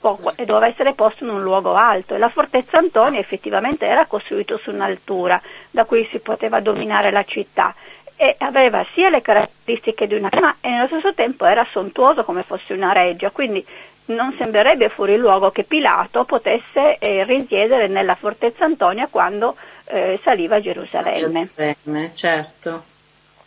doveva 0.00 0.66
essere 0.66 0.94
posto 0.94 1.24
in 1.24 1.30
un 1.30 1.42
luogo 1.42 1.74
alto. 1.74 2.14
E 2.14 2.18
la 2.18 2.28
fortezza 2.28 2.78
Antonia 2.78 3.20
effettivamente 3.20 3.86
era 3.86 4.06
costruita 4.06 4.56
su 4.58 4.70
un'altura 4.70 5.40
da 5.70 5.84
cui 5.84 6.06
si 6.10 6.18
poteva 6.20 6.60
dominare 6.60 7.10
la 7.10 7.24
città. 7.24 7.74
E 8.20 8.34
aveva 8.38 8.84
sia 8.94 9.10
le 9.10 9.22
caratteristiche 9.22 10.08
di 10.08 10.14
una 10.14 10.28
ma 10.40 10.56
e 10.60 10.70
nello 10.70 10.86
stesso 10.86 11.14
tempo 11.14 11.44
era 11.44 11.64
sontuoso 11.70 12.24
come 12.24 12.42
fosse 12.42 12.72
una 12.72 12.92
reggia, 12.92 13.30
quindi 13.30 13.64
non 14.08 14.34
sembrerebbe 14.38 14.88
fuori 14.88 15.16
luogo 15.16 15.50
che 15.50 15.64
Pilato 15.64 16.24
potesse 16.24 16.98
eh, 16.98 17.24
risiedere 17.24 17.88
nella 17.88 18.14
fortezza 18.14 18.64
Antonia 18.64 19.08
quando 19.08 19.56
eh, 19.84 20.18
saliva 20.22 20.56
a 20.56 20.60
Gerusalemme. 20.60 21.50
Gerusalemme. 21.54 22.10
Certo. 22.14 22.84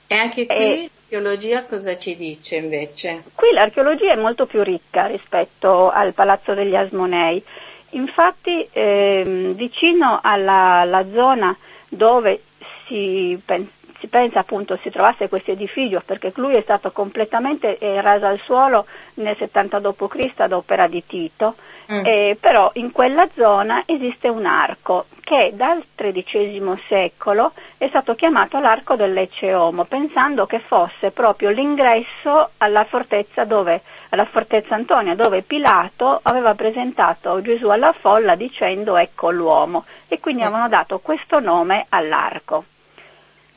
E 0.08 0.16
anche 0.16 0.46
qui 0.46 0.56
e, 0.56 0.90
l'archeologia 1.10 1.64
cosa 1.66 1.98
ci 1.98 2.16
dice 2.16 2.58
invece? 2.58 3.24
Qui 3.34 3.52
l'archeologia 3.54 4.14
è 4.14 4.18
molto 4.18 4.46
più 4.46 4.62
ricca 4.62 5.06
rispetto 5.08 5.90
al 5.90 6.14
Palazzo 6.14 6.54
degli 6.54 6.76
Asmonei. 6.76 7.44
Infatti 7.92 8.68
ehm, 8.72 9.54
vicino 9.56 10.20
alla, 10.22 11.06
zona 11.14 11.56
dove 11.88 12.44
si 12.88 13.40
pensa 13.44 13.72
si 14.02 14.08
pensa 14.08 14.40
appunto 14.40 14.78
si 14.82 14.90
trovasse 14.90 15.30
questo 15.30 15.52
edificio 15.52 16.02
perché 16.04 16.34
lui 16.36 16.56
è 16.56 16.62
stato 16.62 16.92
completamente 16.92 17.78
eh, 17.78 18.02
raso 18.02 18.26
al 18.26 18.40
suolo 18.40 18.88
nel 19.16 19.38
70 19.38 19.80
d.C. 19.80 20.32
ad 20.38 20.52
opera 20.52 20.88
di 20.88 21.06
Tito, 21.06 21.56
mm. 21.92 22.04
eh, 22.04 22.38
però 22.40 22.72
in 22.74 22.92
quella 22.92 23.30
zona 23.36 23.84
esiste 23.86 24.28
un 24.28 24.48
arco 24.48 25.06
che 25.22 25.52
dal 25.54 25.84
XIII 25.96 26.82
secolo 26.90 27.54
è 27.78 27.88
stato 27.90 28.16
chiamato 28.16 28.60
l'arco 28.60 28.96
dell'Ecceomo, 28.96 29.86
pensando 29.86 30.48
che 30.48 30.60
fosse 30.60 31.12
proprio 31.12 31.52
l'ingresso 31.52 32.50
alla 32.58 32.84
fortezza, 32.86 33.46
dove, 33.46 33.82
alla 34.10 34.26
fortezza 34.26 34.74
Antonia, 34.74 35.14
dove 35.14 35.44
Pilato 35.44 36.20
aveva 36.24 36.56
presentato 36.56 37.40
Gesù 37.42 37.68
alla 37.70 37.94
folla 37.94 38.34
dicendo 38.34 38.98
ecco 38.98 39.30
l'uomo 39.30 39.86
e 40.08 40.20
quindi 40.20 40.42
mm. 40.42 40.46
avevano 40.46 40.70
dato 40.70 41.00
questo 41.00 41.40
nome 41.40 41.86
all'arco. 41.90 42.66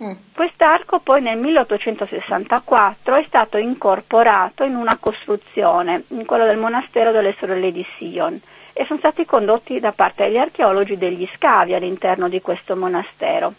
Mm. 0.03 0.13
Quest'arco 0.35 0.99
poi 0.99 1.23
nel 1.23 1.39
1864 1.39 3.15
è 3.15 3.25
stato 3.29 3.59
incorporato 3.59 4.65
in 4.65 4.75
una 4.75 4.97
costruzione, 4.99 6.05
in 6.09 6.25
quello 6.27 6.47
del 6.47 6.57
monastero 6.57 7.13
delle 7.13 7.37
sorelle 7.39 7.71
di 7.71 7.87
Sion, 7.97 8.41
e 8.73 8.85
sono 8.87 8.99
stati 8.99 9.25
condotti 9.25 9.79
da 9.79 9.93
parte 9.93 10.25
degli 10.25 10.37
archeologi 10.37 10.99
degli 10.99 11.29
scavi 11.37 11.75
all'interno 11.75 12.29
di 12.29 12.41
questo 12.41 12.75
monastero. 12.75 13.55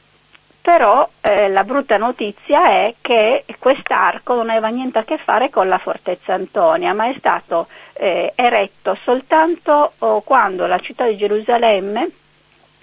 Però 0.61 1.07
eh, 1.21 1.47
la 1.47 1.63
brutta 1.63 1.97
notizia 1.97 2.69
è 2.69 2.95
che 2.99 3.45
quest'arco 3.59 4.33
non 4.33 4.49
aveva 4.49 4.69
niente 4.69 4.97
a 4.97 5.03
che 5.03 5.19
fare 5.19 5.49
con 5.49 5.67
la 5.69 5.77
fortezza 5.77 6.33
Antonia, 6.33 6.93
ma 6.93 7.07
è 7.07 7.15
stato 7.17 7.67
eh, 7.93 8.33
eretto 8.35 8.97
soltanto 9.03 9.93
oh, 9.99 10.21
quando 10.21 10.65
la 10.65 10.79
città 10.79 11.05
di 11.05 11.17
Gerusalemme 11.17 12.09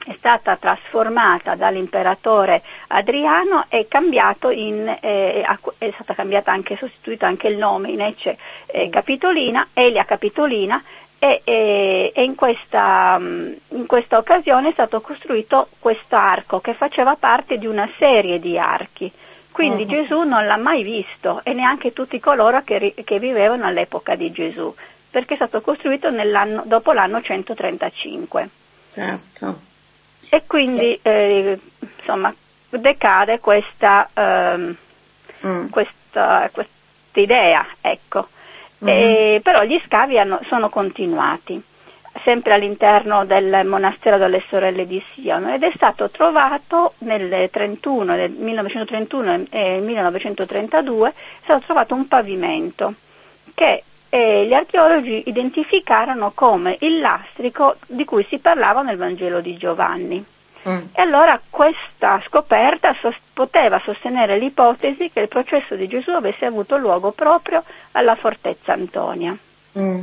è 0.04 0.14
stata 0.16 0.56
trasformata 0.56 1.54
dall'imperatore 1.54 2.62
Adriano 2.88 3.66
e 3.68 3.86
in, 4.50 4.98
eh, 5.00 5.46
è 5.78 5.90
stata 5.94 6.14
cambiata 6.14 6.50
anche, 6.50 6.76
sostituito 6.76 7.24
anche 7.24 7.48
il 7.48 7.56
nome 7.56 7.90
in 7.90 8.00
Ecce 8.00 8.36
eh, 8.66 8.88
Capitolina, 8.88 9.68
Elia 9.72 10.04
Capitolina 10.04 10.82
e, 11.18 11.40
e, 11.44 12.12
e 12.14 12.24
in, 12.24 12.34
questa, 12.34 13.16
mm, 13.18 13.52
in, 13.68 13.86
questa, 13.86 14.18
occasione 14.18 14.70
è 14.70 14.72
stato 14.72 15.00
costruito 15.00 15.68
questo 15.78 16.16
arco 16.16 16.60
che 16.60 16.74
faceva 16.74 17.14
parte 17.14 17.58
di 17.58 17.66
una 17.66 17.88
serie 17.98 18.40
di 18.40 18.58
archi. 18.58 19.10
Quindi 19.52 19.82
uh-huh. 19.82 19.88
Gesù 19.88 20.22
non 20.22 20.46
l'ha 20.46 20.56
mai 20.56 20.82
visto 20.82 21.40
e 21.44 21.52
neanche 21.52 21.92
tutti 21.92 22.18
coloro 22.18 22.62
che, 22.64 22.94
che 23.04 23.18
vivevano 23.18 23.66
all'epoca 23.66 24.14
di 24.14 24.32
Gesù, 24.32 24.74
perché 25.10 25.34
è 25.34 25.36
stato 25.36 25.60
costruito 25.60 26.10
dopo 26.64 26.92
l'anno 26.92 27.20
135. 27.20 28.48
Certo 28.92 29.70
e 30.34 30.44
quindi 30.46 30.98
eh, 31.02 31.58
insomma, 31.98 32.34
decade 32.70 33.38
questa, 33.38 34.08
ehm, 34.14 34.74
mm. 35.46 35.68
questa, 35.68 36.48
questa, 36.50 37.20
idea, 37.20 37.66
ecco. 37.82 38.28
mm 38.82 38.88
e, 38.88 39.40
però 39.42 39.62
gli 39.62 39.78
scavi 39.84 40.18
hanno, 40.18 40.40
sono 40.48 40.70
continuati 40.70 41.62
sempre 42.24 42.54
all'interno 42.54 43.26
del 43.26 43.66
monastero 43.66 44.16
delle 44.16 44.42
sorelle 44.48 44.86
di 44.86 45.04
Sion 45.12 45.50
ed 45.50 45.64
è 45.64 45.72
stato 45.74 46.08
trovato 46.08 46.94
nel, 47.00 47.50
31, 47.50 48.14
nel 48.14 48.30
1931 48.30 49.44
e 49.50 49.80
1932 49.80 51.08
è 51.10 51.12
stato 51.42 51.64
trovato 51.66 51.94
un 51.94 52.08
pavimento 52.08 52.94
che 53.54 53.84
eh, 54.14 54.44
gli 54.46 54.52
archeologi 54.52 55.22
identificarono 55.24 56.32
come 56.34 56.76
il 56.80 57.00
lastrico 57.00 57.76
di 57.86 58.04
cui 58.04 58.26
si 58.28 58.38
parlava 58.40 58.82
nel 58.82 58.98
Vangelo 58.98 59.40
di 59.40 59.56
Giovanni. 59.56 60.22
Mm. 60.68 60.78
E 60.92 61.00
allora 61.00 61.40
questa 61.48 62.22
scoperta 62.26 62.94
sos- 63.00 63.16
poteva 63.32 63.80
sostenere 63.82 64.38
l'ipotesi 64.38 65.10
che 65.10 65.20
il 65.20 65.28
processo 65.28 65.76
di 65.76 65.88
Gesù 65.88 66.10
avesse 66.10 66.44
avuto 66.44 66.76
luogo 66.76 67.12
proprio 67.12 67.64
alla 67.92 68.14
fortezza 68.14 68.74
Antonia. 68.74 69.34
Mm. 69.78 70.02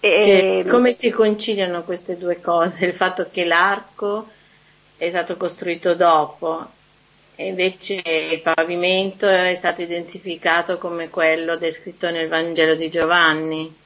E, 0.00 0.64
come 0.66 0.94
si 0.94 1.10
conciliano 1.10 1.82
queste 1.82 2.16
due 2.16 2.40
cose? 2.40 2.86
Il 2.86 2.94
fatto 2.94 3.28
che 3.30 3.44
l'arco 3.44 4.28
è 4.96 5.10
stato 5.10 5.36
costruito 5.36 5.94
dopo 5.94 6.66
e 7.36 7.46
invece 7.46 8.02
il 8.04 8.40
pavimento 8.40 9.28
è 9.28 9.54
stato 9.56 9.82
identificato 9.82 10.78
come 10.78 11.08
quello 11.08 11.56
descritto 11.56 12.10
nel 12.10 12.28
Vangelo 12.28 12.74
di 12.74 12.88
Giovanni. 12.88 13.82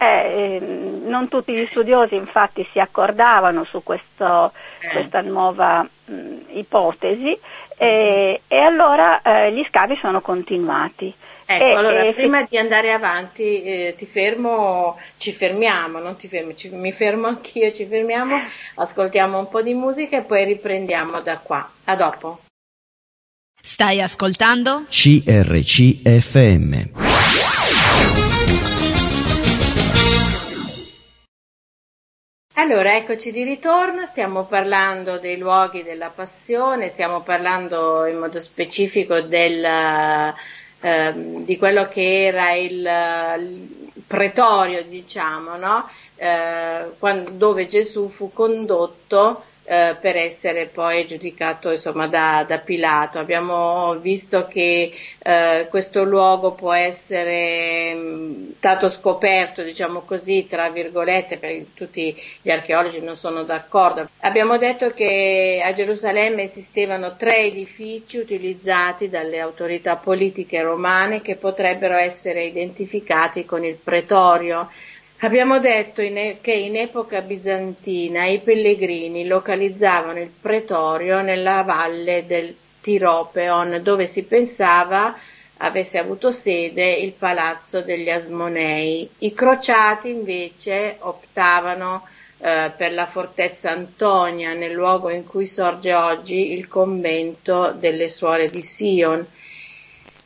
Eh, 0.00 0.60
non 0.60 1.28
tutti 1.28 1.52
gli 1.52 1.66
studiosi 1.70 2.14
infatti 2.14 2.66
si 2.70 2.78
accordavano 2.78 3.64
su 3.64 3.82
questo, 3.82 4.52
eh. 4.80 4.88
questa 4.92 5.22
nuova 5.22 5.82
mh, 5.82 6.36
ipotesi 6.50 7.36
eh, 7.76 8.42
e 8.46 8.58
allora 8.58 9.22
eh, 9.22 9.52
gli 9.52 9.64
scavi 9.68 9.96
sono 10.00 10.20
continuati. 10.20 11.12
Ecco, 11.50 11.64
e, 11.64 11.72
allora 11.72 12.02
e 12.02 12.12
prima 12.12 12.42
di 12.42 12.58
andare 12.58 12.92
avanti 12.92 13.62
eh, 13.62 13.94
ti 13.96 14.04
fermo, 14.04 15.00
ci 15.16 15.32
fermiamo, 15.32 15.98
non 15.98 16.14
ti 16.16 16.28
fermi, 16.28 16.54
ci, 16.54 16.68
mi 16.68 16.92
fermo 16.92 17.26
anch'io, 17.26 17.72
ci 17.72 17.86
fermiamo, 17.86 18.36
ascoltiamo 18.74 19.38
un 19.38 19.48
po' 19.48 19.62
di 19.62 19.72
musica 19.72 20.18
e 20.18 20.22
poi 20.22 20.44
riprendiamo 20.44 21.22
da 21.22 21.38
qua. 21.38 21.68
A 21.84 21.96
dopo. 21.96 22.40
Stai 23.60 24.00
ascoltando? 24.00 24.84
CRCFM. 24.88 26.46
Allora, 32.54 32.96
eccoci 32.96 33.30
di 33.32 33.44
ritorno, 33.44 34.04
stiamo 34.06 34.44
parlando 34.44 35.18
dei 35.18 35.36
luoghi 35.38 35.82
della 35.82 36.10
passione, 36.10 36.88
stiamo 36.88 37.22
parlando 37.22 38.04
in 38.06 38.18
modo 38.18 38.40
specifico 38.40 39.20
del, 39.20 39.64
eh, 39.64 41.12
di 41.14 41.56
quello 41.56 41.88
che 41.88 42.26
era 42.26 42.52
il, 42.52 42.88
il 43.40 44.02
pretorio, 44.06 44.82
diciamo, 44.84 45.56
no? 45.56 45.88
eh, 46.16 46.90
quando, 46.98 47.30
dove 47.30 47.68
Gesù 47.68 48.08
fu 48.08 48.32
condotto 48.32 49.44
eh, 49.68 49.96
per 50.00 50.16
essere 50.16 50.66
poi 50.66 51.06
giudicato 51.06 51.70
insomma, 51.70 52.06
da, 52.06 52.42
da 52.48 52.58
Pilato. 52.58 53.18
Abbiamo 53.18 53.96
visto 53.98 54.46
che 54.46 54.90
eh, 55.18 55.66
questo 55.68 56.04
luogo 56.04 56.52
può 56.52 56.72
essere 56.72 57.92
mh, 57.94 57.98
mm, 57.98 58.50
stato 58.56 58.88
scoperto, 58.88 59.62
diciamo 59.62 60.00
così, 60.00 60.46
tra 60.48 60.70
virgolette, 60.70 61.36
perché 61.36 61.66
tutti 61.74 62.16
gli 62.40 62.50
archeologi 62.50 63.00
non 63.00 63.14
sono 63.14 63.42
d'accordo. 63.42 64.08
Abbiamo 64.20 64.56
detto 64.56 64.90
che 64.92 65.60
a 65.62 65.72
Gerusalemme 65.74 66.44
esistevano 66.44 67.16
tre 67.16 67.40
edifici 67.40 68.16
utilizzati 68.16 69.10
dalle 69.10 69.38
autorità 69.38 69.96
politiche 69.96 70.62
romane 70.62 71.20
che 71.20 71.36
potrebbero 71.36 71.94
essere 71.94 72.44
identificati 72.44 73.44
con 73.44 73.64
il 73.64 73.74
pretorio 73.76 74.70
Abbiamo 75.20 75.58
detto 75.58 76.00
in, 76.00 76.36
che 76.40 76.52
in 76.52 76.76
epoca 76.76 77.22
bizantina 77.22 78.26
i 78.26 78.38
pellegrini 78.38 79.26
localizzavano 79.26 80.20
il 80.20 80.30
pretorio 80.30 81.22
nella 81.22 81.62
valle 81.62 82.24
del 82.24 82.54
Tiropeon, 82.80 83.80
dove 83.82 84.06
si 84.06 84.22
pensava 84.22 85.18
avesse 85.56 85.98
avuto 85.98 86.30
sede 86.30 86.92
il 86.92 87.10
palazzo 87.10 87.80
degli 87.80 88.08
Asmonei. 88.08 89.10
I 89.18 89.32
crociati 89.34 90.08
invece 90.08 90.98
optavano 91.00 92.06
eh, 92.38 92.70
per 92.76 92.92
la 92.92 93.06
fortezza 93.06 93.72
Antonia, 93.72 94.52
nel 94.52 94.72
luogo 94.72 95.10
in 95.10 95.24
cui 95.26 95.48
sorge 95.48 95.94
oggi 95.94 96.52
il 96.52 96.68
convento 96.68 97.72
delle 97.72 98.08
suore 98.08 98.48
di 98.48 98.62
Sion. 98.62 99.26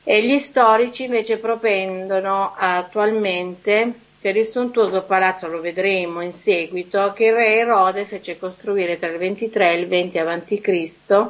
E 0.04 0.22
gli 0.22 0.36
storici 0.36 1.04
invece 1.04 1.38
propendono 1.38 2.52
attualmente 2.54 4.01
per 4.22 4.36
il 4.36 4.46
sontuoso 4.46 5.02
palazzo 5.02 5.48
lo 5.48 5.60
vedremo 5.60 6.20
in 6.20 6.32
seguito 6.32 7.12
che 7.12 7.26
il 7.26 7.32
re 7.32 7.56
Erode 7.56 8.04
fece 8.04 8.38
costruire 8.38 8.96
tra 8.96 9.08
il 9.08 9.18
23 9.18 9.72
e 9.72 9.78
il 9.80 9.88
20 9.88 10.18
a.C., 10.18 11.26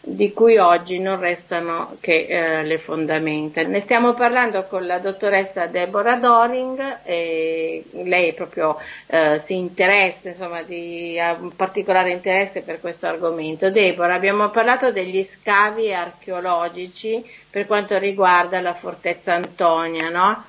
di 0.00 0.32
cui 0.32 0.58
oggi 0.58 0.98
non 0.98 1.18
restano 1.18 1.96
che 2.00 2.26
eh, 2.28 2.62
le 2.64 2.76
fondamenta. 2.78 3.62
Ne 3.62 3.80
stiamo 3.80 4.12
parlando 4.12 4.66
con 4.66 4.86
la 4.86 4.98
dottoressa 4.98 5.66
Deborah 5.66 6.16
Doring, 6.16 6.98
lei 7.04 8.32
proprio 8.34 8.76
eh, 9.06 9.38
si 9.38 9.56
interessa, 9.56 10.28
insomma, 10.28 10.62
di, 10.62 11.18
ha 11.18 11.32
un 11.32 11.56
particolare 11.56 12.12
interesse 12.12 12.60
per 12.60 12.78
questo 12.78 13.06
argomento. 13.06 13.70
Deborah, 13.70 14.14
abbiamo 14.14 14.50
parlato 14.50 14.92
degli 14.92 15.22
scavi 15.22 15.94
archeologici 15.94 17.24
per 17.50 17.66
quanto 17.66 17.98
riguarda 17.98 18.60
la 18.60 18.74
fortezza 18.74 19.32
Antonia, 19.34 20.10
no? 20.10 20.44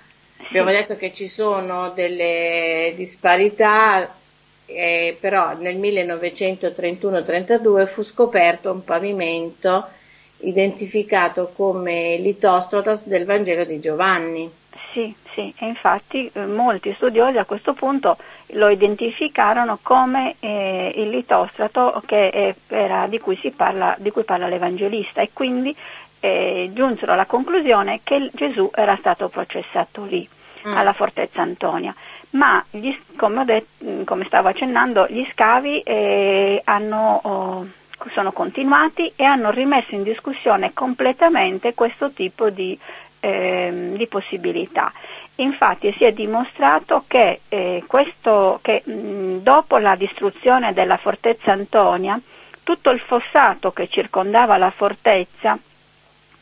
Abbiamo 0.48 0.72
detto 0.72 0.96
che 0.96 1.14
ci 1.14 1.28
sono 1.28 1.90
delle 1.90 2.94
disparità, 2.96 4.16
eh, 4.66 5.18
però 5.20 5.56
nel 5.56 5.78
1931-32 5.78 7.88
fu 7.88 8.04
scoperto 8.04 8.72
un 8.72 8.84
pavimento 8.84 9.88
identificato 10.42 11.52
come 11.56 12.18
litostrotos 12.18 13.04
del 13.04 13.26
Vangelo 13.26 13.66
di 13.66 13.80
Giovanni. 13.80 14.52
Sì, 14.94 15.14
sì, 15.34 15.54
e 15.58 15.68
infatti 15.68 16.30
eh, 16.34 16.46
molti 16.46 16.94
studiosi 16.96 17.38
a 17.38 17.46
questo 17.46 17.74
punto 17.74 18.18
lo 18.54 18.70
identificarono 18.70 19.80
come 19.82 20.36
eh, 20.40 20.94
il 20.96 21.10
litostrato 21.10 22.02
che 22.06 22.56
era, 22.68 23.08
di, 23.08 23.20
cui 23.20 23.38
parla, 23.56 23.96
di 24.00 24.10
cui 24.10 24.24
parla 24.24 24.48
l'Evangelista 24.48 25.22
e 25.22 25.30
quindi 25.32 25.76
eh, 26.20 26.70
giunsero 26.74 27.14
alla 27.14 27.26
conclusione 27.26 28.02
che 28.04 28.30
Gesù 28.34 28.70
era 28.74 28.96
stato 28.98 29.30
processato 29.30 30.04
lì 30.04 30.28
mm. 30.68 30.76
alla 30.76 30.94
fortezza 30.94 31.42
Antonia. 31.42 31.94
Ma 32.32 32.64
gli, 32.70 32.96
come, 33.16 33.46
detto, 33.46 34.04
come, 34.06 34.26
stavo 34.26 34.50
accennando, 34.50 35.08
gli 35.10 35.28
scavi 35.32 35.82
eh, 35.82 36.62
hanno, 36.64 37.20
oh, 37.24 37.68
sono 38.14 38.32
continuati 38.32 39.12
e 39.16 39.24
hanno 39.24 39.50
rimesso 39.50 39.96
in 39.96 40.04
discussione 40.04 40.74
completamente 40.74 41.74
questo 41.74 42.12
tipo 42.12 42.50
di, 42.50 42.78
eh, 43.20 43.94
di 43.96 44.08
possibilità. 44.08 44.92
Infatti 45.36 45.94
si 45.98 46.04
è 46.04 46.12
dimostrato 46.12 47.06
che, 47.08 47.40
eh, 47.48 47.84
questo, 47.88 48.60
che 48.62 48.84
mh, 48.84 49.38
dopo 49.38 49.78
la 49.78 49.96
distruzione 49.96 50.74
della 50.74 50.98
fortezza 50.98 51.52
Antonia, 51.52 52.20
tutto 52.62 52.92
il 52.92 53.00
fossato 53.00 53.72
che 53.72 53.88
circondava 53.88 54.58
la 54.58 54.70
fortezza 54.70 55.58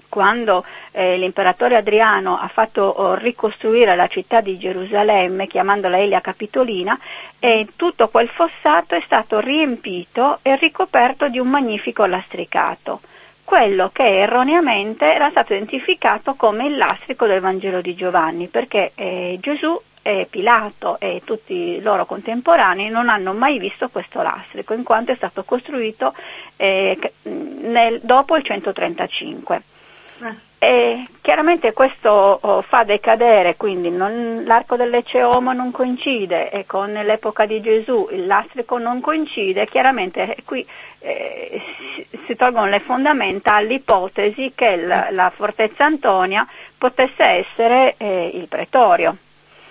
quando 0.10 0.64
eh, 0.92 1.18
l'imperatore 1.18 1.76
Adriano 1.76 2.38
ha 2.38 2.48
fatto 2.48 2.82
oh, 2.82 3.16
ricostruire 3.16 3.96
la 3.96 4.08
città 4.08 4.42
di 4.42 4.58
Gerusalemme 4.58 5.48
chiamandola 5.48 6.00
Elia 6.00 6.22
Capitolina 6.22 6.98
e 7.40 7.68
tutto 7.76 8.08
quel 8.10 8.30
fossato 8.30 8.96
è 8.96 9.02
stato 9.06 9.40
riempito 9.40 10.40
e 10.42 10.56
ricoperto 10.56 11.28
di 11.28 11.40
un 11.40 11.48
magnifico 11.48 12.06
lastricato, 12.06 13.02
quello 13.44 13.90
che 13.94 14.20
erroneamente 14.20 15.14
era 15.14 15.30
stato 15.30 15.54
identificato 15.54 16.36
come 16.36 16.66
il 16.68 16.78
lastrico 16.78 17.26
del 17.26 17.42
Vangelo 17.42 17.82
di 17.82 17.96
Giovanni, 17.96 18.48
perché 18.48 18.92
eh, 18.96 19.38
Gesù 19.40 19.80
Pilato 20.30 21.00
e 21.02 21.22
tutti 21.26 21.54
i 21.54 21.82
loro 21.82 22.06
contemporanei 22.06 22.90
non 22.90 23.10
hanno 23.10 23.34
mai 23.34 23.60
visto 23.60 23.90
questo 23.90 24.22
lastrico, 24.22 24.74
in 24.74 24.84
quanto 24.84 25.12
è 25.12 25.16
stato 25.16 25.44
costruito 25.44 26.14
eh, 26.56 26.98
nel, 27.24 28.00
dopo 28.02 28.38
il 28.38 28.44
135. 28.44 29.62
E 30.60 31.06
chiaramente 31.22 31.72
questo 31.72 32.10
oh, 32.10 32.64
fa 32.64 32.84
decadere, 32.84 33.56
quindi 33.58 33.92
non, 33.92 34.44
l'arco 34.44 34.76
dell'Ecce 34.76 35.22
Homo 35.22 35.54
non 35.54 35.70
coincide 35.70 36.50
e 36.50 36.66
con 36.66 36.92
l'epoca 36.92 37.46
di 37.46 37.62
Gesù 37.62 38.08
il 38.12 38.26
lastrico 38.26 38.80
non 38.80 39.00
coincide, 39.00 39.68
chiaramente 39.68 40.36
qui 40.46 40.66
eh, 41.00 41.62
si, 41.96 42.08
si, 42.26 42.36
tolgono 42.36 42.66
le 42.66 42.80
fondamenta 42.80 43.54
all'ipotesi 43.54 44.54
che 44.56 44.68
il, 44.70 45.08
la 45.12 45.32
fortezza 45.36 45.86
Antonia 45.86 46.48
potesse 46.76 47.24
essere 47.24 47.94
eh, 47.98 48.32
il 48.34 48.48
pretorio. 48.48 49.18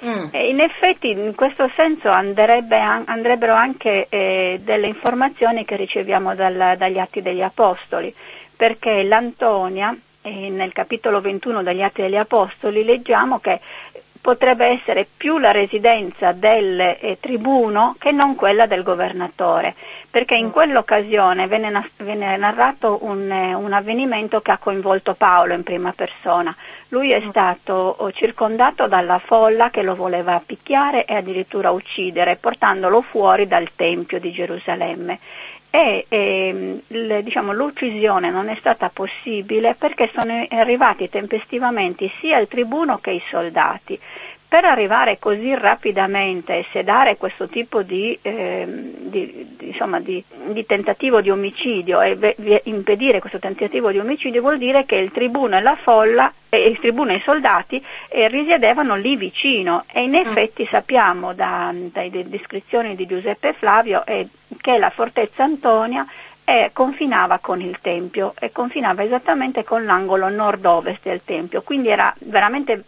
Mm. 0.04 0.26
in 0.34 0.60
effetti 0.60 1.08
in 1.08 1.34
questo 1.34 1.70
senso 1.74 2.10
andrebbero 2.10 3.54
anche 3.54 4.06
eh, 4.10 4.60
delle 4.62 4.88
informazioni 4.88 5.64
che 5.64 5.74
riceviamo 5.74 6.34
dal, 6.34 6.74
dagli 6.76 6.98
atti 6.98 7.22
degli 7.22 7.40
Apostoli, 7.40 8.14
perché 8.54 9.02
l'Antonia 9.02 9.96
e 10.26 10.50
nel 10.50 10.72
capitolo 10.72 11.20
21 11.20 11.62
degli 11.62 11.82
Atti 11.82 12.02
degli 12.02 12.16
Apostoli 12.16 12.82
leggiamo 12.82 13.38
che 13.38 13.60
potrebbe 14.20 14.66
essere 14.66 15.06
più 15.16 15.38
la 15.38 15.52
residenza 15.52 16.32
del 16.32 16.80
eh, 16.80 17.18
tribuno 17.20 17.94
che 17.96 18.10
non 18.10 18.34
quella 18.34 18.66
del 18.66 18.82
governatore, 18.82 19.76
perché 20.10 20.34
in 20.34 20.50
quell'occasione 20.50 21.46
venne, 21.46 21.90
venne 21.98 22.36
narrato 22.36 22.98
un, 23.02 23.30
eh, 23.30 23.54
un, 23.54 23.72
avvenimento 23.72 24.40
che 24.40 24.50
ha 24.50 24.58
coinvolto 24.58 25.14
Paolo 25.14 25.54
in 25.54 25.62
prima 25.62 25.92
persona. 25.92 26.52
Lui 26.88 27.12
è 27.12 27.22
stato 27.28 27.72
oh, 27.72 28.10
circondato 28.10 28.88
dalla 28.88 29.20
folla 29.20 29.70
che 29.70 29.82
lo 29.82 29.94
voleva 29.94 30.42
picchiare 30.44 31.04
e 31.04 31.14
addirittura 31.14 31.70
uccidere, 31.70 32.34
portandolo 32.34 33.02
fuori 33.02 33.46
dal 33.46 33.68
Tempio 33.76 34.18
di 34.18 34.32
Gerusalemme 34.32 35.20
e 35.76 36.06
ehm, 36.08 36.80
le, 36.86 37.22
diciamo, 37.22 37.52
l'uccisione 37.52 38.30
non 38.30 38.48
è 38.48 38.56
stata 38.58 38.88
possibile 38.88 39.74
perché 39.74 40.10
sono 40.14 40.46
arrivati 40.48 41.10
tempestivamente 41.10 42.10
sia 42.18 42.38
il 42.38 42.48
tribuno 42.48 42.96
che 42.98 43.10
i 43.10 43.22
soldati 43.28 44.00
per 44.56 44.64
arrivare 44.64 45.18
così 45.18 45.54
rapidamente 45.54 46.56
e 46.56 46.66
sedare 46.72 47.18
questo 47.18 47.46
tipo 47.46 47.82
di, 47.82 48.18
eh, 48.22 48.64
di, 48.66 49.54
di, 49.54 49.68
insomma, 49.68 50.00
di, 50.00 50.24
tentativo 50.64 51.20
di 51.20 51.28
omicidio 51.28 52.00
e 52.00 52.14
ve, 52.16 52.62
impedire 52.64 53.20
questo 53.20 53.38
tentativo 53.38 53.90
di 53.90 53.98
omicidio 53.98 54.40
vuol 54.40 54.56
dire 54.56 54.86
che 54.86 54.96
il 54.96 55.12
tribuno 55.12 55.58
e 55.58 55.60
la 55.60 55.76
folla, 55.76 56.32
eh, 56.48 56.68
il 56.68 56.78
tribuno 56.78 57.12
e 57.12 57.16
i 57.16 57.22
soldati 57.22 57.84
eh, 58.08 58.28
risiedevano 58.28 58.96
lì 58.96 59.16
vicino 59.16 59.84
e 59.92 60.04
in 60.04 60.12
mm. 60.12 60.14
effetti 60.14 60.66
sappiamo 60.70 61.34
da, 61.34 61.70
dalle 61.74 62.26
descrizioni 62.26 62.96
di 62.96 63.04
Giuseppe 63.04 63.52
Flavio 63.52 64.06
eh, 64.06 64.26
che 64.58 64.78
la 64.78 64.88
fortezza 64.88 65.44
Antonia 65.44 66.06
e 66.46 66.70
confinava 66.72 67.40
con 67.40 67.60
il 67.60 67.76
Tempio 67.82 68.32
e 68.38 68.52
confinava 68.52 69.04
esattamente 69.04 69.64
con 69.64 69.84
l'angolo 69.84 70.30
nord-ovest 70.30 71.02
del 71.02 71.20
Tempio, 71.26 71.60
quindi 71.60 71.88
era 71.88 72.14
veramente 72.20 72.72
Er, 72.72 72.84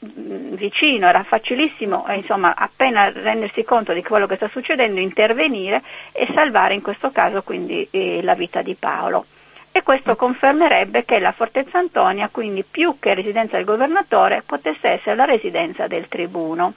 vicino, 0.00 1.08
era 1.08 1.22
facilissimo, 1.24 2.06
eh, 2.06 2.16
insomma, 2.16 2.54
appena 2.54 3.10
rendersi 3.10 3.64
conto 3.64 3.92
di 3.92 4.02
quello 4.02 4.26
che 4.26 4.36
sta 4.36 4.48
succedendo, 4.48 5.00
intervenire 5.00 5.82
e 6.12 6.28
salvare 6.34 6.74
in 6.74 6.82
questo 6.82 7.10
caso 7.10 7.42
quindi 7.42 7.86
eh, 7.90 8.22
la 8.22 8.34
vita 8.34 8.62
di 8.62 8.74
Paolo. 8.74 9.26
E 9.72 9.82
questo 9.82 10.16
confermerebbe 10.16 11.04
che 11.04 11.18
la 11.18 11.32
Fortezza 11.32 11.78
Antonia, 11.78 12.28
quindi 12.30 12.62
più 12.62 12.98
che 13.00 13.14
residenza 13.14 13.56
del 13.56 13.64
governatore, 13.64 14.42
potesse 14.44 14.88
essere 14.88 15.16
la 15.16 15.24
residenza 15.24 15.86
del 15.86 16.08
tribuno. 16.08 16.74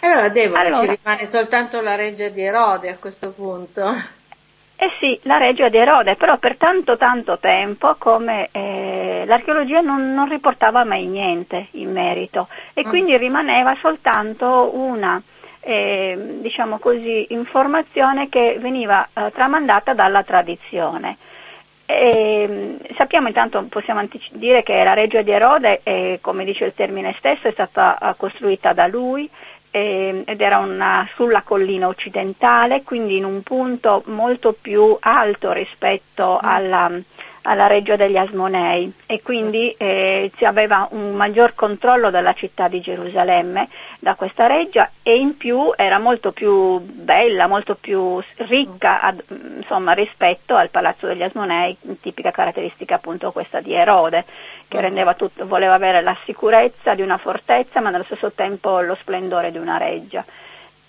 Allora, 0.00 0.28
Deborah, 0.28 0.60
allora, 0.60 0.80
ci 0.80 0.98
rimane 1.02 1.26
soltanto 1.26 1.80
la 1.80 1.94
reggia 1.94 2.28
di 2.28 2.42
Erode 2.42 2.90
a 2.90 2.96
questo 2.96 3.30
punto. 3.30 4.18
Eh 4.82 4.90
sì, 4.98 5.20
la 5.24 5.36
regia 5.36 5.68
di 5.68 5.76
Erode, 5.76 6.16
però 6.16 6.38
per 6.38 6.56
tanto 6.56 6.96
tanto 6.96 7.38
tempo 7.38 7.96
come 7.98 8.48
eh, 8.50 9.24
l'archeologia 9.26 9.82
non, 9.82 10.14
non, 10.14 10.26
riportava 10.26 10.84
mai 10.84 11.04
niente 11.04 11.66
in 11.72 11.92
merito 11.92 12.48
e 12.72 12.86
mm. 12.86 12.88
quindi 12.88 13.14
rimaneva 13.18 13.76
soltanto 13.78 14.74
una 14.74 15.20
eh, 15.60 16.38
diciamo 16.40 16.78
così, 16.78 17.26
informazione 17.28 18.30
che 18.30 18.56
veniva 18.58 19.06
eh, 19.12 19.30
tramandata 19.34 19.92
dalla 19.92 20.22
tradizione. 20.22 21.18
E, 21.84 22.46
ehm, 22.48 22.78
sappiamo 22.96 23.28
intanto, 23.28 23.62
possiamo 23.68 24.00
antici- 24.00 24.30
dire 24.32 24.62
che 24.62 24.82
la 24.82 24.94
reggia 24.94 25.20
di 25.20 25.30
Erode, 25.30 25.80
eh, 25.82 26.18
come 26.22 26.44
dice 26.44 26.64
il 26.64 26.74
termine 26.74 27.14
stesso, 27.18 27.48
è 27.48 27.52
stata 27.52 27.98
uh, 28.00 28.16
costruita 28.16 28.72
da 28.72 28.86
lui 28.86 29.28
eh, 29.70 30.22
ed 30.26 30.40
era 30.40 30.58
una, 30.58 31.08
sulla 31.14 31.42
collina 31.42 31.86
occidentale, 31.86 32.82
quindi 32.82 33.16
in 33.16 33.24
un 33.24 33.42
punto 33.42 34.02
molto 34.06 34.56
più 34.60 34.96
alto 35.00 35.52
rispetto 35.52 36.38
alla, 36.40 36.90
alla 37.42 37.66
Reggio 37.66 37.96
degli 37.96 38.16
Asmonei 38.16 38.92
e 39.06 39.22
quindi 39.22 39.74
eh, 39.78 40.30
si 40.36 40.44
aveva 40.44 40.86
un 40.90 41.14
maggior 41.14 41.54
controllo 41.54 42.10
della 42.10 42.34
città 42.34 42.68
di 42.68 42.80
Gerusalemme 42.80 43.68
da 43.98 44.14
questa 44.14 44.46
reggia 44.46 44.90
e 45.02 45.16
in 45.16 45.36
più 45.36 45.72
era 45.76 45.98
molto 45.98 46.32
più 46.32 46.78
bella, 46.78 47.46
molto 47.46 47.76
più 47.76 48.22
ricca 48.36 49.00
ad, 49.00 49.22
insomma, 49.56 49.92
rispetto 49.92 50.54
al 50.54 50.68
Palazzo 50.68 51.06
degli 51.06 51.22
Asmonei, 51.22 51.76
tipica 52.00 52.30
caratteristica 52.30 52.96
appunto 52.96 53.32
questa 53.32 53.60
di 53.60 53.72
Erode, 53.72 54.24
che 54.68 54.80
rendeva 54.80 55.14
tutto, 55.14 55.46
voleva 55.46 55.74
avere 55.74 56.02
la 56.02 56.16
sicurezza 56.24 56.94
di 56.94 57.02
una 57.02 57.16
fortezza 57.16 57.80
ma 57.80 57.90
nello 57.90 58.04
stesso 58.04 58.32
tempo 58.32 58.80
lo 58.80 58.96
splendore 59.00 59.50
di 59.50 59.58
una 59.58 59.78
reggia. 59.78 60.24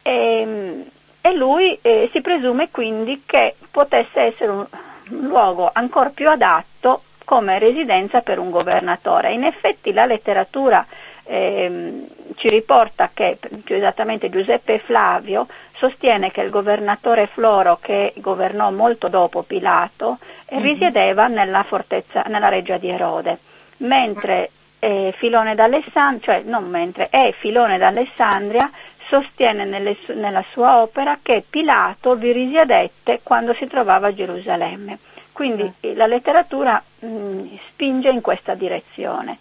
E, 0.01 0.85
e 1.21 1.33
lui 1.33 1.77
eh, 1.81 2.09
si 2.11 2.19
presume 2.19 2.69
quindi 2.71 3.23
che 3.25 3.55
potesse 3.69 4.19
essere 4.19 4.51
un, 4.51 4.65
luogo 5.11 5.69
ancora 5.71 6.09
più 6.09 6.29
adatto 6.29 7.03
come 7.23 7.59
residenza 7.59 8.21
per 8.21 8.39
un 8.39 8.49
governatore. 8.49 9.33
In 9.33 9.43
effetti 9.43 9.93
la 9.93 10.05
letteratura 10.05 10.85
ehm, 11.23 12.07
ci 12.35 12.49
riporta 12.49 13.11
che, 13.13 13.37
più 13.63 13.75
esattamente 13.75 14.29
Giuseppe 14.29 14.79
Flavio, 14.79 15.47
sostiene 15.77 16.31
che 16.31 16.41
il 16.41 16.49
governatore 16.49 17.27
Floro, 17.27 17.79
che 17.81 18.13
governò 18.17 18.69
molto 18.71 19.07
dopo 19.07 19.43
Pilato, 19.43 20.17
mm-hmm. 20.53 20.63
risiedeva 20.63 21.27
nella 21.27 21.63
fortezza, 21.63 22.23
nella 22.27 22.49
reggia 22.49 22.77
di 22.77 22.89
Erode, 22.89 23.39
mentre 23.77 24.51
eh, 24.79 25.13
Filone 25.17 25.55
d'Alessandria, 25.55 26.19
cioè 26.21 26.41
non 26.43 26.67
mentre, 26.67 27.09
è 27.09 27.33
Filone 27.39 27.77
d'Alessandria 27.77 28.69
sostiene 29.11 29.65
nelle, 29.65 29.97
nella 30.15 30.43
sua 30.53 30.81
opera 30.81 31.19
che 31.21 31.43
Pilato 31.47 32.15
vi 32.15 32.31
risiedette 32.31 33.19
quando 33.21 33.53
si 33.53 33.67
trovava 33.67 34.07
a 34.07 34.13
Gerusalemme. 34.13 34.99
Quindi 35.33 35.69
eh. 35.81 35.93
la 35.95 36.07
letteratura 36.07 36.81
mh, 36.99 37.07
mm, 37.07 37.47
spinge 37.67 38.09
in 38.09 38.21
questa 38.21 38.53
direzione. 38.53 39.37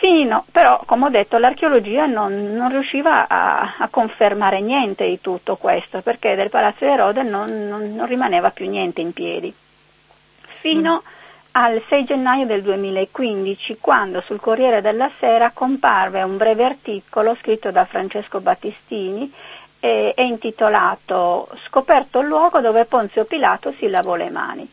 Fino, 0.00 0.44
però, 0.52 0.82
come 0.84 1.06
ho 1.06 1.08
detto, 1.08 1.38
l'archeologia 1.38 2.06
non, 2.06 2.52
non 2.52 2.68
riusciva 2.70 3.26
a, 3.26 3.76
a, 3.78 3.88
confermare 3.88 4.60
niente 4.60 5.06
di 5.06 5.20
tutto 5.20 5.56
questo, 5.56 6.02
perché 6.02 6.34
del 6.34 6.50
Palazzo 6.50 6.84
di 6.84 6.90
Erode 6.90 7.22
non, 7.22 7.68
non, 7.68 7.94
non 7.94 8.06
rimaneva 8.06 8.50
più 8.50 8.68
niente 8.68 9.00
in 9.00 9.12
piedi. 9.12 9.52
Fino 10.60 11.02
mm 11.04 11.16
al 11.60 11.82
6 11.88 12.04
gennaio 12.04 12.46
del 12.46 12.62
2015, 12.62 13.78
quando 13.80 14.20
sul 14.20 14.38
Corriere 14.38 14.80
della 14.80 15.10
Sera 15.18 15.50
comparve 15.50 16.22
un 16.22 16.36
breve 16.36 16.62
articolo 16.62 17.36
scritto 17.40 17.72
da 17.72 17.84
Francesco 17.84 18.38
Battistini 18.38 19.32
e, 19.80 20.14
e 20.16 20.24
intitolato 20.24 21.48
Scoperto 21.66 22.20
il 22.20 22.28
luogo 22.28 22.60
dove 22.60 22.84
Ponzio 22.84 23.24
Pilato 23.24 23.74
si 23.76 23.88
lavò 23.88 24.14
le 24.14 24.30
mani. 24.30 24.70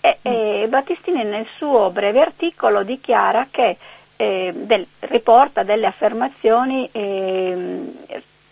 E, 0.00 0.18
e 0.22 0.66
Battistini 0.68 1.24
nel 1.24 1.48
suo 1.56 1.90
breve 1.90 2.20
articolo 2.20 2.84
dichiara 2.84 3.48
che 3.50 3.76
eh, 4.14 4.52
del, 4.54 4.86
riporta 5.00 5.64
delle 5.64 5.86
affermazioni 5.86 6.88
eh, 6.92 7.92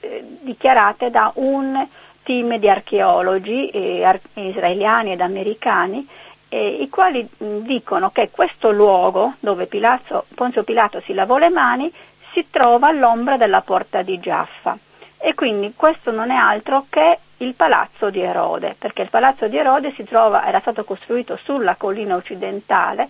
eh, 0.01 0.25
dichiarate 0.41 1.11
da 1.11 1.31
un 1.37 1.87
team 2.25 2.57
di 2.57 2.69
archeologi 2.69 3.69
eh, 3.69 4.03
ar- 4.03 4.21
israeliani 4.35 5.13
ed 5.13 5.21
americani 5.21 6.07
eh, 6.49 6.69
i 6.81 6.89
quali 6.89 7.29
dicono 7.37 8.11
che 8.11 8.31
questo 8.31 8.71
luogo 8.71 9.35
dove 9.41 9.67
Pilato, 9.67 10.27
Ponzio 10.35 10.63
Pilato 10.63 11.01
si 11.01 11.15
lavò 11.15 11.39
le 11.39 11.51
mani 11.51 11.93
si 12.33 12.47
trova 12.51 12.89
all'ombra 12.89 13.37
della 13.37 13.63
porta 13.63 14.03
di 14.03 14.19
Giaffa 14.21 14.77
e 15.19 15.35
quindi 15.35 15.75
questo 15.75 16.11
non 16.11 16.31
è 16.31 16.37
altro 16.37 16.87
che 16.89 17.19
il 17.39 17.55
palazzo 17.55 18.11
di 18.11 18.21
Erode, 18.21 18.77
perché 18.79 19.03
il 19.03 19.11
palazzo 19.11 19.47
di 19.49 19.57
Erode 19.57 19.95
trova, 20.05 20.47
era 20.47 20.61
stato 20.61 20.85
costruito 20.85 21.39
sulla 21.43 21.77
collina 21.77 22.17
occidentale 22.17 23.09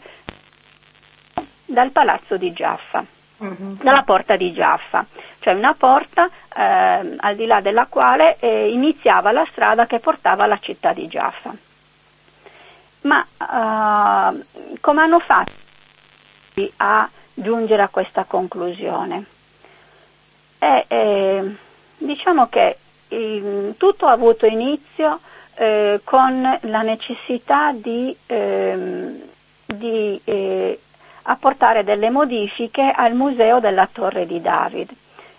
dal 1.64 1.90
palazzo 1.90 2.36
di 2.36 2.52
Giaffa, 2.52 3.04
uh-huh. 3.38 3.78
dalla 3.82 4.02
porta 4.02 4.36
di 4.36 4.52
Giaffa, 4.52 5.04
cioè 5.40 5.54
una 5.54 5.74
porta 5.74 6.28
eh, 6.54 7.16
al 7.18 7.36
di 7.36 7.46
là 7.46 7.60
della 7.60 7.86
quale 7.86 8.36
eh, 8.38 8.70
iniziava 8.70 9.32
la 9.32 9.46
strada 9.50 9.86
che 9.86 9.98
portava 9.98 10.44
alla 10.44 10.58
città 10.58 10.92
di 10.92 11.06
Giaffa. 11.08 11.54
Ma 13.08 13.26
uh, 13.38 14.44
come 14.80 15.00
hanno 15.00 15.18
fatto 15.20 15.52
a 16.76 17.08
giungere 17.32 17.80
a 17.80 17.88
questa 17.88 18.24
conclusione? 18.24 19.24
E, 20.58 20.84
eh, 20.88 21.56
diciamo 21.96 22.48
che 22.48 22.76
eh, 23.08 23.74
tutto 23.78 24.06
ha 24.06 24.12
avuto 24.12 24.44
inizio 24.44 25.20
eh, 25.54 26.00
con 26.04 26.58
la 26.60 26.82
necessità 26.82 27.72
di, 27.72 28.14
ehm, 28.26 29.22
di 29.64 30.20
eh, 30.24 30.78
apportare 31.22 31.84
delle 31.84 32.10
modifiche 32.10 32.92
al 32.94 33.14
museo 33.14 33.58
della 33.58 33.88
Torre 33.90 34.26
di 34.26 34.42
David 34.42 34.90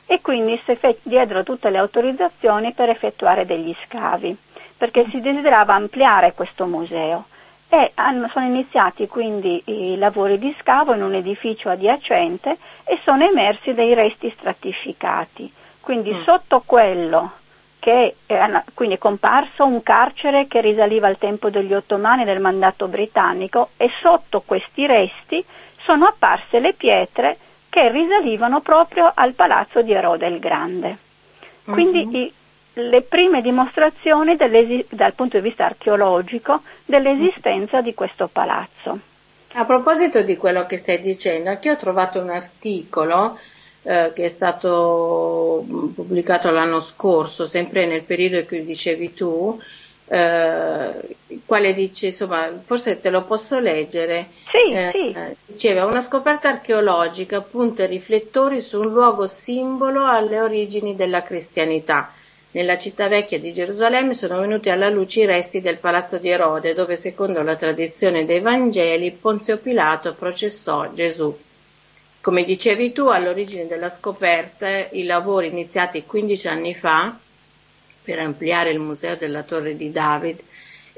e 0.08 0.22
quindi 0.22 0.60
si 0.66 0.76
diedero 1.04 1.44
tutte 1.44 1.70
le 1.70 1.78
autorizzazioni 1.78 2.74
per 2.74 2.90
effettuare 2.90 3.46
degli 3.46 3.76
scavi, 3.86 4.36
perché 4.76 5.06
si 5.12 5.22
desiderava 5.22 5.76
ampliare 5.76 6.34
questo 6.34 6.66
museo 6.66 7.26
e 7.70 7.92
hanno, 7.96 8.28
sono 8.34 8.46
iniziati 8.46 9.08
quindi 9.08 9.62
i 9.66 9.96
lavori 9.98 10.40
di 10.40 10.56
scavo 10.60 10.94
in 10.94 11.04
un 11.04 11.14
edificio 11.14 11.70
adiacente 11.70 12.58
e 12.84 13.00
sono 13.04 13.24
emersi 13.24 13.74
dei 13.74 13.94
resti 13.94 14.34
stratificati. 14.36 15.52
Quindi 15.80 16.12
mm. 16.12 16.24
sotto 16.24 16.64
quello 16.66 17.32
che 17.80 18.16
è, 18.26 18.64
quindi 18.74 18.96
è 18.96 18.98
comparso 18.98 19.66
un 19.66 19.82
carcere 19.84 20.48
che 20.48 20.62
risaliva 20.62 21.08
al 21.08 21.18
tempo 21.18 21.50
degli 21.50 21.74
ottomani 21.74 22.26
del 22.26 22.40
mandato 22.40 22.88
britannico 22.88 23.70
e 23.78 23.90
sotto 24.02 24.42
questi 24.42 24.86
resti 24.86 25.44
sono 25.84 26.06
apparse 26.06 26.60
le 26.60 26.74
pietre 26.74 27.38
che 27.70 27.90
risalivano 27.90 28.62
proprio 28.62 29.12
al 29.14 29.34
palazzo 29.34 29.82
di 29.82 29.94
Erode 29.94 30.28
il 30.28 30.40
Grande. 30.40 30.98
Quindi 31.64 32.06
mm-hmm. 32.06 32.16
i, 32.16 32.34
le 32.80 33.02
prime 33.02 33.42
dimostrazioni 33.42 34.36
dal 34.36 35.14
punto 35.14 35.38
di 35.38 35.44
vista 35.44 35.66
archeologico 35.66 36.62
dell'esistenza 36.86 37.82
di 37.82 37.94
questo 37.94 38.28
palazzo. 38.32 39.00
A 39.54 39.66
proposito 39.66 40.22
di 40.22 40.38
quello 40.38 40.66
che 40.66 40.78
stai 40.78 41.02
dicendo, 41.02 41.50
anche 41.50 41.68
io 41.68 41.74
ho 41.74 41.78
trovato 41.78 42.20
un 42.20 42.30
articolo 42.30 43.40
eh, 43.82 44.12
che 44.14 44.26
è 44.26 44.28
stato 44.28 45.66
mm, 45.68 45.88
pubblicato 45.88 46.52
l'anno 46.52 46.80
scorso, 46.80 47.46
sempre 47.46 47.88
nel 47.88 48.04
periodo 48.04 48.38
in 48.38 48.46
cui 48.46 48.64
dicevi 48.64 49.14
tu, 49.16 49.60
eh, 50.08 50.92
quale 51.46 51.74
dice, 51.74 52.08
insomma, 52.08 52.48
forse 52.64 53.00
te 53.00 53.10
lo 53.10 53.24
posso 53.24 53.60
leggere. 53.60 54.28
Sì, 54.52 54.72
eh, 54.72 54.92
sì. 54.92 55.16
Diceva 55.46 55.86
una 55.86 56.02
scoperta 56.02 56.50
archeologica 56.50 57.42
punta 57.42 57.84
i 57.84 57.88
riflettori 57.88 58.62
su 58.62 58.80
un 58.80 58.92
luogo 58.92 59.26
simbolo 59.26 60.06
alle 60.06 60.40
origini 60.40 60.96
della 60.96 61.24
cristianità 61.24 62.14
nella 62.52 62.78
città 62.80 63.08
vecchia 63.08 63.40
di 63.40 63.54
Gerusalemme 63.54 64.16
sono 64.16 64.40
venuti 64.40 64.70
alla 64.70 64.90
luce 64.90 65.22
i 65.22 65.26
resti 65.26 65.62
del 65.62 65.78
palazzo 65.78 66.18
di 66.18 66.30
Erode, 66.30 66.74
dove 66.74 66.96
secondo 66.96 67.44
la 67.44 67.56
tradizione 67.56 68.26
dei 68.26 68.40
Vangeli 68.40 69.12
Ponzio 69.12 69.58
Pilato 69.58 70.16
processò 70.16 70.92
Gesù. 70.92 71.38
Come 72.22 72.44
dicevi 72.44 72.92
tu, 72.92 73.08
all'origine 73.08 73.68
della 73.68 73.90
scoperta 73.90 74.68
i 74.92 75.04
lavori 75.04 75.48
iniziati 75.48 76.06
15 76.06 76.48
anni 76.48 76.74
fa 76.74 77.18
per 78.04 78.20
ampliare 78.20 78.72
il 78.72 78.80
museo 78.80 79.16
della 79.16 79.44
Torre 79.44 79.76
di 79.76 79.92
David 79.92 80.42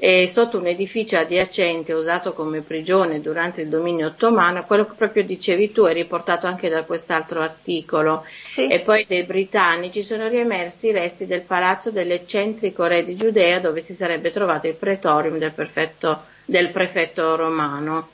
e 0.04 0.26
sotto 0.26 0.58
un 0.58 0.66
edificio 0.66 1.16
adiacente 1.16 1.92
usato 1.92 2.32
come 2.32 2.60
prigione 2.62 3.20
durante 3.20 3.60
il 3.60 3.68
dominio 3.68 4.08
ottomano, 4.08 4.64
quello 4.64 4.84
che 4.84 4.94
proprio 4.96 5.22
dicevi 5.22 5.70
tu 5.70 5.84
è 5.84 5.92
riportato 5.92 6.48
anche 6.48 6.68
da 6.68 6.82
quest'altro 6.82 7.40
articolo, 7.40 8.24
sì. 8.52 8.66
e 8.66 8.80
poi 8.80 9.04
dei 9.06 9.22
britannici 9.22 10.02
sono 10.02 10.26
riemersi 10.26 10.88
i 10.88 10.90
resti 10.90 11.24
del 11.24 11.42
palazzo 11.42 11.92
dell'eccentrico 11.92 12.84
re 12.86 13.04
di 13.04 13.14
Giudea 13.14 13.60
dove 13.60 13.80
si 13.80 13.94
sarebbe 13.94 14.32
trovato 14.32 14.66
il 14.66 14.74
pretorium 14.74 15.38
del, 15.38 15.52
prefetto, 15.52 16.22
del 16.46 16.72
prefetto 16.72 17.36
romano. 17.36 18.08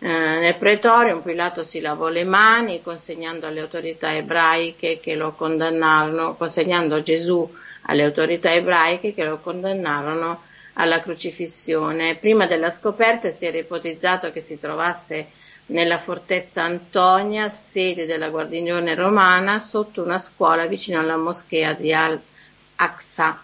Eh, 0.00 0.08
nel 0.08 0.56
pretorium 0.56 1.20
Pilato 1.20 1.62
si 1.62 1.78
lavò 1.78 2.08
le 2.08 2.24
mani 2.24 2.82
consegnando 2.82 3.46
alle 3.46 3.60
autorità 3.60 4.12
ebraiche 4.12 4.98
che 4.98 5.14
lo 5.14 5.30
condannarono, 5.34 6.34
consegnando 6.34 7.00
Gesù 7.00 7.48
alle 7.82 8.02
autorità 8.02 8.52
ebraiche 8.52 9.14
che 9.14 9.22
lo 9.22 9.38
condannarono 9.38 10.46
alla 10.78 11.00
crocifissione. 11.00 12.16
Prima 12.16 12.46
della 12.46 12.70
scoperta 12.70 13.30
si 13.30 13.46
era 13.46 13.58
ipotizzato 13.58 14.30
che 14.32 14.40
si 14.40 14.58
trovasse 14.58 15.28
nella 15.66 15.98
fortezza 15.98 16.62
Antonia, 16.62 17.48
sede 17.48 18.06
della 18.06 18.30
guarnigione 18.30 18.94
romana, 18.94 19.60
sotto 19.60 20.02
una 20.02 20.18
scuola 20.18 20.66
vicino 20.66 20.98
alla 20.98 21.16
moschea 21.16 21.72
di 21.74 21.92
Al-Aqsa. 21.92 23.42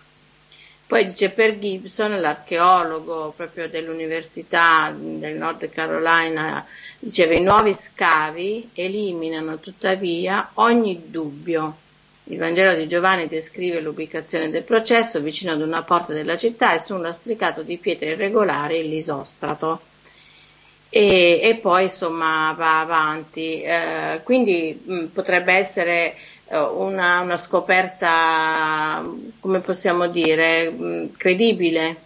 Poi 0.87 1.07
dice 1.07 1.31
per 1.31 1.59
Gibson, 1.59 2.21
l'archeologo 2.21 3.33
proprio 3.37 3.69
dell'Università 3.69 4.95
del 4.95 5.37
Nord 5.37 5.69
Carolina, 5.71 6.65
diceva 6.99 7.35
i 7.35 7.43
nuovi 7.43 7.75
scavi 7.75 8.71
eliminano 8.75 9.59
tuttavia 9.59 10.51
ogni 10.55 11.11
dubbio. 11.11 11.79
Il 12.27 12.39
Vangelo 12.39 12.75
di 12.75 12.89
Giovanni 12.89 13.29
descrive 13.29 13.81
l'ubicazione 13.81 14.49
del 14.49 14.63
processo 14.63 15.21
vicino 15.21 15.53
ad 15.53 15.61
una 15.61 15.83
porta 15.83 16.15
della 16.15 16.39
città 16.39 16.73
e 16.73 16.81
su 16.81 16.95
un 16.95 17.03
lastricato 17.03 17.63
di 17.63 17.77
pietre 17.77 18.13
irregolari 18.13 18.89
l'isostrato 18.89 19.81
e, 20.89 21.41
e 21.43 21.57
poi 21.57 21.85
insomma 21.85 22.55
va 22.57 22.81
avanti. 22.81 23.61
Eh, 23.61 24.21
quindi 24.23 24.81
mh, 24.83 25.05
potrebbe 25.07 25.53
essere 25.53 26.15
eh, 26.47 26.59
una, 26.59 27.21
una, 27.21 27.37
scoperta, 27.37 29.05
come 29.41 29.59
possiamo 29.59 30.07
dire, 30.07 30.71
mh, 30.71 31.17
credibile. 31.17 31.97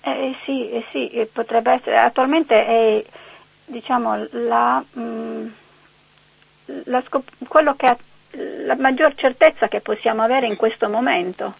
Eh, 0.00 0.34
sì, 0.44 0.70
eh, 0.70 0.84
sì, 0.90 1.28
potrebbe 1.30 1.72
essere. 1.72 1.98
Attualmente 1.98 2.66
è 2.66 3.04
diciamo, 3.66 4.26
la, 4.30 4.82
mh, 4.90 5.52
la 6.84 7.02
scop- 7.06 7.46
quello 7.46 7.76
che 7.76 7.96
la 8.64 8.76
maggior 8.76 9.14
certezza 9.14 9.68
che 9.68 9.80
possiamo 9.80 10.22
avere 10.22 10.46
in 10.46 10.56
questo 10.56 10.88
momento. 10.88 11.54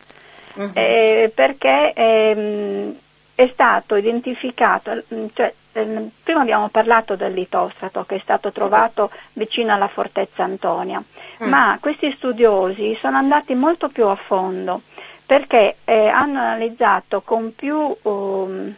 Uh-huh. 0.55 0.71
Eh, 0.75 1.31
perché 1.35 1.93
ehm, 1.95 2.97
è 3.35 3.49
stato 3.53 3.95
identificato, 3.95 5.03
cioè, 5.33 5.55
ehm, 5.73 6.11
prima 6.23 6.41
abbiamo 6.41 6.69
parlato 6.69 7.15
del 7.17 7.33
litostrato 7.33 8.05
che 8.05 8.17
è 8.17 8.21
stato 8.21 8.51
trovato 8.53 9.11
vicino 9.35 9.73
alla 9.73 9.89
fortezza 9.89 10.43
Antonia, 10.43 11.03
mm. 11.43 11.49
ma 11.49 11.79
questi 11.81 12.13
studiosi 12.17 12.99
sono 13.01 13.17
andati 13.17 13.55
molto 13.55 13.89
più 13.89 14.07
a 14.07 14.17
fondo 14.17 14.83
perché 15.31 15.77
eh, 15.85 16.09
hanno 16.09 16.41
analizzato 16.41 17.21
con 17.21 17.55
più, 17.55 17.97
um, 18.03 18.75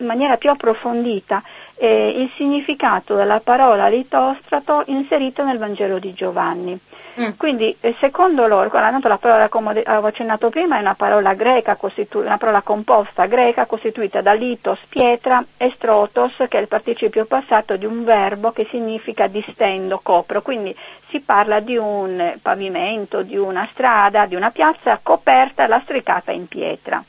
in 0.00 0.06
maniera 0.06 0.36
più 0.36 0.50
approfondita 0.50 1.42
eh, 1.76 2.08
il 2.20 2.30
significato 2.36 3.14
della 3.14 3.40
parola 3.40 3.88
litostrato 3.88 4.82
inserito 4.86 5.44
nel 5.44 5.58
Vangelo 5.58 5.98
di 5.98 6.12
Giovanni. 6.12 6.78
Mm. 7.18 7.30
Quindi 7.36 7.76
eh, 7.80 7.96
secondo 7.98 8.46
loro, 8.46 8.70
tanto 8.70 9.08
la 9.08 9.18
parola 9.18 9.48
come 9.48 9.82
avevo 9.82 10.06
accennato 10.06 10.48
prima 10.48 10.76
è 10.76 10.80
una 10.80 10.94
parola 10.94 11.34
greca, 11.34 11.76
costitu- 11.76 12.24
una 12.24 12.38
parola 12.38 12.62
composta 12.62 13.26
greca 13.26 13.66
costituita 13.66 14.20
da 14.20 14.32
litos, 14.32 14.78
pietra 14.88 15.44
e 15.56 15.72
strotos 15.74 16.34
che 16.36 16.58
è 16.58 16.60
il 16.60 16.68
participio 16.68 17.24
passato 17.24 17.76
di 17.76 17.84
un 17.84 18.04
verbo 18.04 18.52
che 18.52 18.66
significa 18.70 19.26
distendo, 19.26 20.00
copro, 20.02 20.40
quindi 20.42 20.74
si 21.08 21.20
parla 21.20 21.60
di 21.60 21.76
un 21.76 22.36
pavimento, 22.40 23.22
di 23.22 23.36
una 23.36 23.68
strada, 23.72 24.26
di 24.26 24.36
una 24.36 24.50
piazza 24.50 25.00
coperta 25.02 25.64
e 25.64 25.66
lastricata 25.66 26.30
in 26.30 26.46
pietra. 26.46 27.02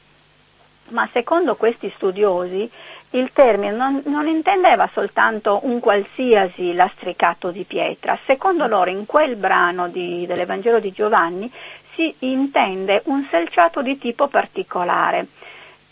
Ma 0.91 1.07
secondo 1.11 1.55
questi 1.55 1.91
studiosi 1.95 2.69
il 3.11 3.31
termine 3.33 3.71
non, 3.71 4.01
non, 4.05 4.27
intendeva 4.27 4.89
soltanto 4.93 5.59
un 5.63 5.79
qualsiasi 5.79 6.73
lastricato 6.73 7.51
di 7.51 7.63
pietra, 7.63 8.17
secondo 8.25 8.67
loro 8.67 8.89
in 8.89 9.05
quel 9.05 9.35
brano 9.35 9.89
di, 9.89 10.25
dell'Evangelo 10.25 10.79
di 10.79 10.91
Giovanni 10.91 11.51
si 11.95 12.13
intende 12.19 13.01
un 13.05 13.27
selciato 13.29 13.81
di 13.81 13.97
tipo 13.97 14.27
particolare. 14.27 15.27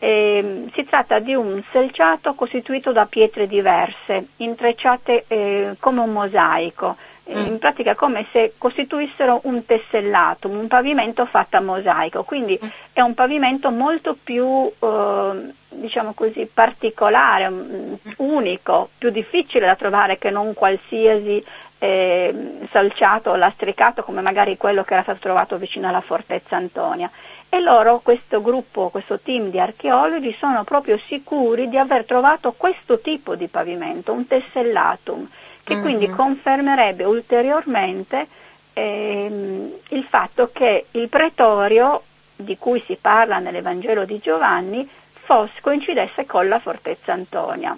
Eh, 0.01 0.69
si 0.73 0.85
tratta 0.85 1.19
di 1.19 1.33
un 1.33 1.62
selciato 1.71 2.33
costituito 2.33 2.93
da 2.93 3.05
pietre 3.05 3.47
diverse, 3.47 4.27
intrecciate 4.38 5.25
eh, 5.27 5.75
come 5.79 5.99
un 5.99 6.12
mosaico. 6.12 6.95
In 7.31 7.57
pratica 7.59 7.95
come 7.95 8.25
se 8.31 8.53
costituissero 8.57 9.41
un 9.43 9.65
tessellato, 9.65 10.47
un 10.47 10.67
pavimento 10.67 11.25
fatto 11.25 11.57
a 11.57 11.61
mosaico, 11.61 12.23
quindi 12.23 12.59
mm. 12.63 12.67
è 12.93 13.01
un 13.01 13.13
pavimento 13.13 13.69
molto 13.71 14.17
più 14.21 14.71
eh, 14.79 15.53
diciamo 15.69 16.13
così, 16.13 16.49
particolare, 16.51 17.49
mm, 17.49 17.93
unico, 18.17 18.89
più 18.97 19.09
difficile 19.09 19.65
da 19.65 19.75
trovare 19.75 20.17
che 20.17 20.29
non 20.29 20.53
qualsiasi 20.53 21.43
eh, 21.81 22.67
salciato 22.71 23.31
o 23.31 23.35
lastricato 23.35 24.03
come 24.03 24.21
magari 24.21 24.57
quello 24.57 24.83
che 24.83 24.93
era 24.93 25.03
stato 25.03 25.19
trovato 25.19 25.57
vicino 25.57 25.87
alla 25.87 26.01
fortezza 26.01 26.55
Antonia. 26.55 27.09
E 27.51 27.59
loro, 27.61 27.99
questo 28.03 28.41
gruppo, 28.41 28.89
questo 28.89 29.19
team 29.19 29.49
di 29.49 29.59
archeologi, 29.59 30.35
sono 30.37 30.63
proprio 30.63 30.99
sicuri 31.07 31.67
di 31.67 31.77
aver 31.77 32.05
trovato 32.05 32.53
questo 32.55 32.99
tipo 32.99 33.35
di 33.35 33.47
pavimento, 33.47 34.11
un 34.11 34.27
tessellatum, 34.27 35.27
che 35.69 35.75
mm-hmm. 35.75 35.84
quindi 35.84 36.10
confermerebbe 36.10 37.03
ulteriormente 37.03 38.27
ehm, 38.73 39.71
il 39.89 40.03
fatto 40.03 40.49
che 40.51 40.88
il 40.91 41.08
pretorio 41.10 42.01
di 42.36 42.58
cui 42.58 42.82
si 42.88 42.97
parla 42.99 43.38
nell'Evangelo 43.38 44.03
di 44.03 44.17
Giovanni 44.17 44.89
fosse, 45.13 45.62
coincidesse 45.62 46.25
con 46.25 46.47
la 46.47 46.58
fortezza 46.58 47.13
Antonia, 47.13 47.77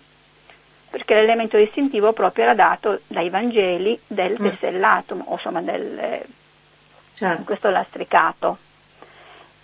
perché 0.90 1.16
l'elemento 1.16 1.58
distintivo 1.58 2.14
proprio 2.14 2.46
era 2.46 2.54
dato 2.54 3.02
dai 3.08 3.30
Vangeli 3.30 4.00
del 4.08 4.38
mm. 4.40 4.48
tessellatum, 4.48 5.24
o 5.26 5.34
insomma 5.34 5.62
del, 5.62 6.22
certo. 7.14 7.44
questo 7.44 7.70
lastricato. 7.70 8.58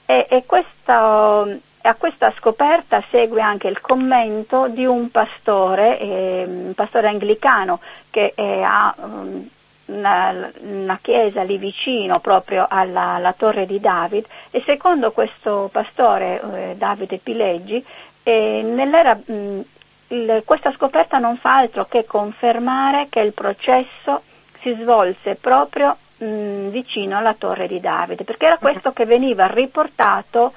E, 0.05 0.27
e 0.29 0.43
questo, 0.45 1.59
a 1.87 1.95
questa 1.95 2.33
scoperta 2.37 3.03
segue 3.09 3.41
anche 3.41 3.67
il 3.67 3.79
commento 3.79 4.67
di 4.67 4.85
un 4.85 5.09
pastore, 5.09 5.99
eh, 5.99 6.43
un 6.45 6.73
pastore 6.75 7.07
anglicano 7.07 7.79
che 8.09 8.33
eh, 8.35 8.61
ha 8.61 8.93
um, 8.97 9.47
una, 9.85 10.51
una, 10.59 10.99
chiesa 11.01 11.43
lì 11.43 11.57
vicino 11.57 12.19
proprio 12.19 12.67
alla, 12.69 13.13
alla, 13.13 13.33
torre 13.33 13.65
di 13.65 13.79
David 13.79 14.25
e 14.51 14.61
secondo 14.65 15.11
questo 15.11 15.69
pastore 15.71 16.41
eh, 16.41 16.75
Davide 16.75 17.19
Pileggi 17.19 17.83
eh, 18.23 18.63
mh, 18.63 19.61
il, 20.09 20.41
questa 20.45 20.73
scoperta 20.73 21.19
non 21.19 21.37
fa 21.37 21.57
altro 21.57 21.85
che 21.85 22.05
confermare 22.05 23.07
che 23.09 23.21
il 23.21 23.31
processo 23.31 24.23
si 24.59 24.75
svolse 24.81 25.35
proprio 25.35 25.95
mh, 26.17 26.67
vicino 26.67 27.17
alla 27.17 27.33
torre 27.33 27.67
di 27.67 27.79
Davide 27.79 28.25
perché 28.25 28.45
era 28.45 28.57
questo 28.57 28.91
che 28.91 29.05
veniva 29.05 29.47
riportato 29.47 30.51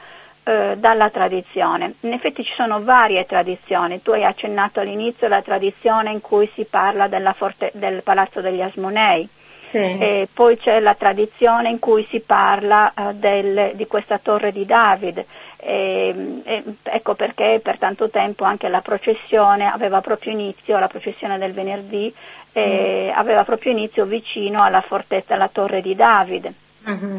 eh, 0.50 0.74
dalla 0.78 1.10
tradizione. 1.10 1.94
In 2.00 2.12
effetti 2.12 2.42
ci 2.42 2.52
sono 2.56 2.82
varie 2.82 3.24
tradizioni, 3.24 4.02
tu 4.02 4.10
hai 4.10 4.24
accennato 4.24 4.80
all'inizio 4.80 5.28
la 5.28 5.42
tradizione 5.42 6.10
in 6.10 6.20
cui 6.20 6.50
si 6.54 6.64
parla 6.64 7.08
forte- 7.34 7.70
del 7.74 8.02
Palazzo 8.02 8.40
degli 8.40 8.60
Asmonei, 8.60 9.28
sì. 9.62 10.26
poi 10.32 10.58
c'è 10.58 10.80
la 10.80 10.94
tradizione 10.94 11.68
in 11.68 11.78
cui 11.78 12.04
si 12.10 12.18
parla 12.18 12.92
uh, 12.96 13.12
del, 13.12 13.72
di 13.74 13.86
questa 13.86 14.18
torre 14.18 14.50
di 14.50 14.66
David. 14.66 15.24
E, 15.56 16.42
e, 16.42 16.64
ecco 16.82 17.14
perché 17.14 17.60
per 17.62 17.78
tanto 17.78 18.10
tempo 18.10 18.42
anche 18.42 18.68
la 18.68 18.80
processione 18.80 19.70
aveva 19.70 20.00
proprio 20.00 20.32
inizio, 20.32 20.80
la 20.80 20.88
processione 20.88 21.38
del 21.38 21.52
venerdì, 21.52 22.12
mm. 22.58 23.10
aveva 23.14 23.44
proprio 23.44 23.70
inizio 23.70 24.04
vicino 24.04 24.64
alla 24.64 24.80
fortezza, 24.80 25.34
alla 25.34 25.48
torre 25.48 25.80
di 25.80 25.94
David. 25.94 26.52
Mm-hmm. 26.88 27.16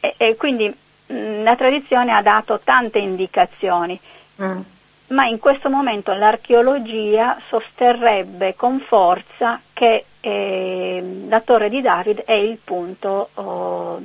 E, 0.00 0.14
e, 0.16 0.36
quindi 0.36 0.74
la 1.06 1.56
tradizione 1.56 2.12
ha 2.12 2.22
dato 2.22 2.60
tante 2.62 2.98
indicazioni, 2.98 3.98
mm. 4.42 4.60
ma 5.08 5.26
in 5.26 5.38
questo 5.38 5.68
momento 5.68 6.12
l'archeologia 6.14 7.38
sosterrebbe 7.48 8.54
con 8.56 8.80
forza 8.80 9.60
che 9.72 10.04
eh, 10.20 11.24
la 11.28 11.40
torre 11.40 11.68
di 11.68 11.82
David 11.82 12.22
è 12.24 12.32
il 12.32 12.58
punto 12.62 13.28
oh, 13.34 14.00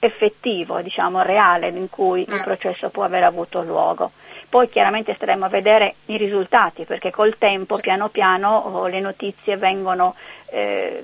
effettivo, 0.00 0.80
diciamo 0.80 1.22
reale, 1.22 1.68
in 1.68 1.88
cui 1.88 2.26
mm. 2.28 2.34
il 2.34 2.42
processo 2.42 2.90
può 2.90 3.04
aver 3.04 3.22
avuto 3.22 3.62
luogo. 3.62 4.10
Poi 4.48 4.68
chiaramente 4.68 5.14
staremo 5.14 5.44
a 5.44 5.48
vedere 5.48 5.94
i 6.06 6.16
risultati, 6.16 6.84
perché 6.84 7.12
col 7.12 7.38
tempo, 7.38 7.76
piano 7.76 8.08
piano, 8.08 8.56
oh, 8.56 8.86
le 8.88 8.98
notizie 8.98 9.56
vengono 9.56 10.16
eh, 10.46 11.00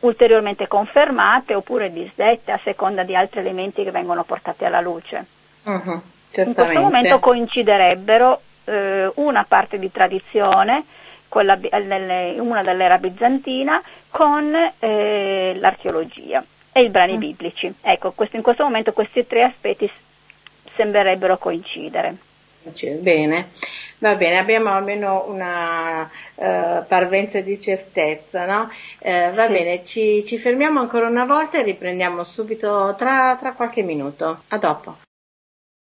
ulteriormente 0.00 0.66
confermate 0.66 1.54
oppure 1.54 1.92
disdette 1.92 2.52
a 2.52 2.60
seconda 2.62 3.02
di 3.02 3.16
altri 3.16 3.40
elementi 3.40 3.82
che 3.82 3.90
vengono 3.90 4.24
portati 4.24 4.64
alla 4.64 4.80
luce. 4.80 5.26
Uh-huh, 5.64 6.02
In 6.34 6.54
questo 6.54 6.80
momento 6.80 7.18
coinciderebbero 7.18 8.40
eh, 8.64 9.10
una 9.14 9.44
parte 9.44 9.78
di 9.78 9.90
tradizione, 9.90 10.84
quella, 11.28 11.56
delle, 11.56 12.36
una 12.38 12.62
dell'era 12.62 12.98
bizantina, 12.98 13.82
con 14.10 14.54
eh, 14.78 15.56
l'archeologia 15.58 16.44
e 16.72 16.82
i 16.82 16.88
brani 16.88 17.14
uh 17.14 17.18
biblici. 17.18 17.72
Ecco, 17.80 18.12
questo, 18.12 18.36
in 18.36 18.42
questo 18.42 18.62
momento 18.62 18.92
questi 18.92 19.26
tre 19.26 19.42
aspetti 19.42 19.90
sembrerebbero 20.76 21.36
coincidere. 21.38 22.16
Bene. 23.00 23.50
Va 24.00 24.14
bene, 24.14 24.38
abbiamo 24.38 24.70
almeno 24.70 25.24
una 25.28 26.02
uh, 26.02 26.86
parvenza 26.86 27.40
di 27.40 27.60
certezza, 27.60 28.46
no? 28.46 28.70
Uh, 29.00 29.34
va 29.34 29.46
sì. 29.46 29.52
bene, 29.52 29.84
ci, 29.84 30.24
ci, 30.24 30.38
fermiamo 30.38 30.78
ancora 30.78 31.08
una 31.08 31.24
volta 31.24 31.58
e 31.58 31.64
riprendiamo 31.64 32.22
subito 32.22 32.94
tra, 32.96 33.36
tra 33.38 33.54
qualche 33.54 33.82
minuto. 33.82 34.42
A 34.48 34.58
dopo. 34.58 34.98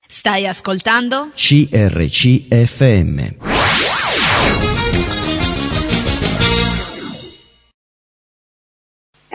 Stai 0.06 0.46
ascoltando? 0.46 1.28
CRCFM. 1.34 2.46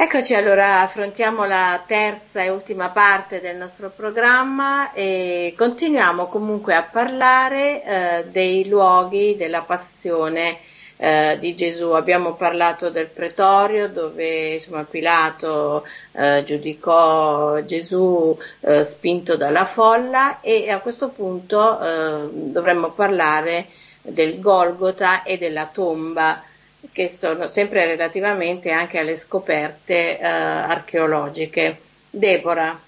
Eccoci 0.04 0.34
allora, 0.34 0.82
affrontiamo 0.82 1.46
la 1.46 1.82
terza 1.88 2.44
e 2.44 2.50
ultima 2.50 2.90
parte 2.90 3.40
del 3.40 3.56
nostro 3.56 3.90
programma 3.90 4.92
e 4.92 5.54
continuiamo 5.58 6.28
comunque 6.28 6.76
a 6.76 6.84
parlare 6.84 7.84
eh, 7.84 8.26
dei 8.30 8.68
luoghi 8.68 9.38
della 9.38 9.62
passione 9.62 10.58
eh, 10.98 11.38
di 11.40 11.56
Gesù. 11.56 11.92
Abbiamo 11.92 12.34
parlato 12.34 12.90
del 12.90 13.08
pretorio 13.08 13.88
dove 13.88 14.56
insomma, 14.56 14.84
Pilato 14.84 15.88
eh, 16.12 16.44
giudicò 16.46 17.62
Gesù 17.62 18.38
eh, 18.60 18.84
spinto 18.84 19.38
dalla 19.38 19.64
folla 19.64 20.42
e 20.42 20.70
a 20.70 20.80
questo 20.80 21.08
punto 21.08 21.80
eh, 21.80 22.28
dovremmo 22.30 22.90
parlare 22.90 23.68
del 24.02 24.42
Golgota 24.42 25.24
e 25.24 25.38
della 25.38 25.70
tomba 25.72 26.44
che 26.94 27.10
sono 27.10 27.48
sempre 27.48 27.86
relativamente 27.86 28.72
anche 28.72 29.00
alle 29.00 29.18
scoperte 29.18 30.18
eh, 30.18 30.26
archeologiche. 30.26 31.82
Deborah. 32.10 32.80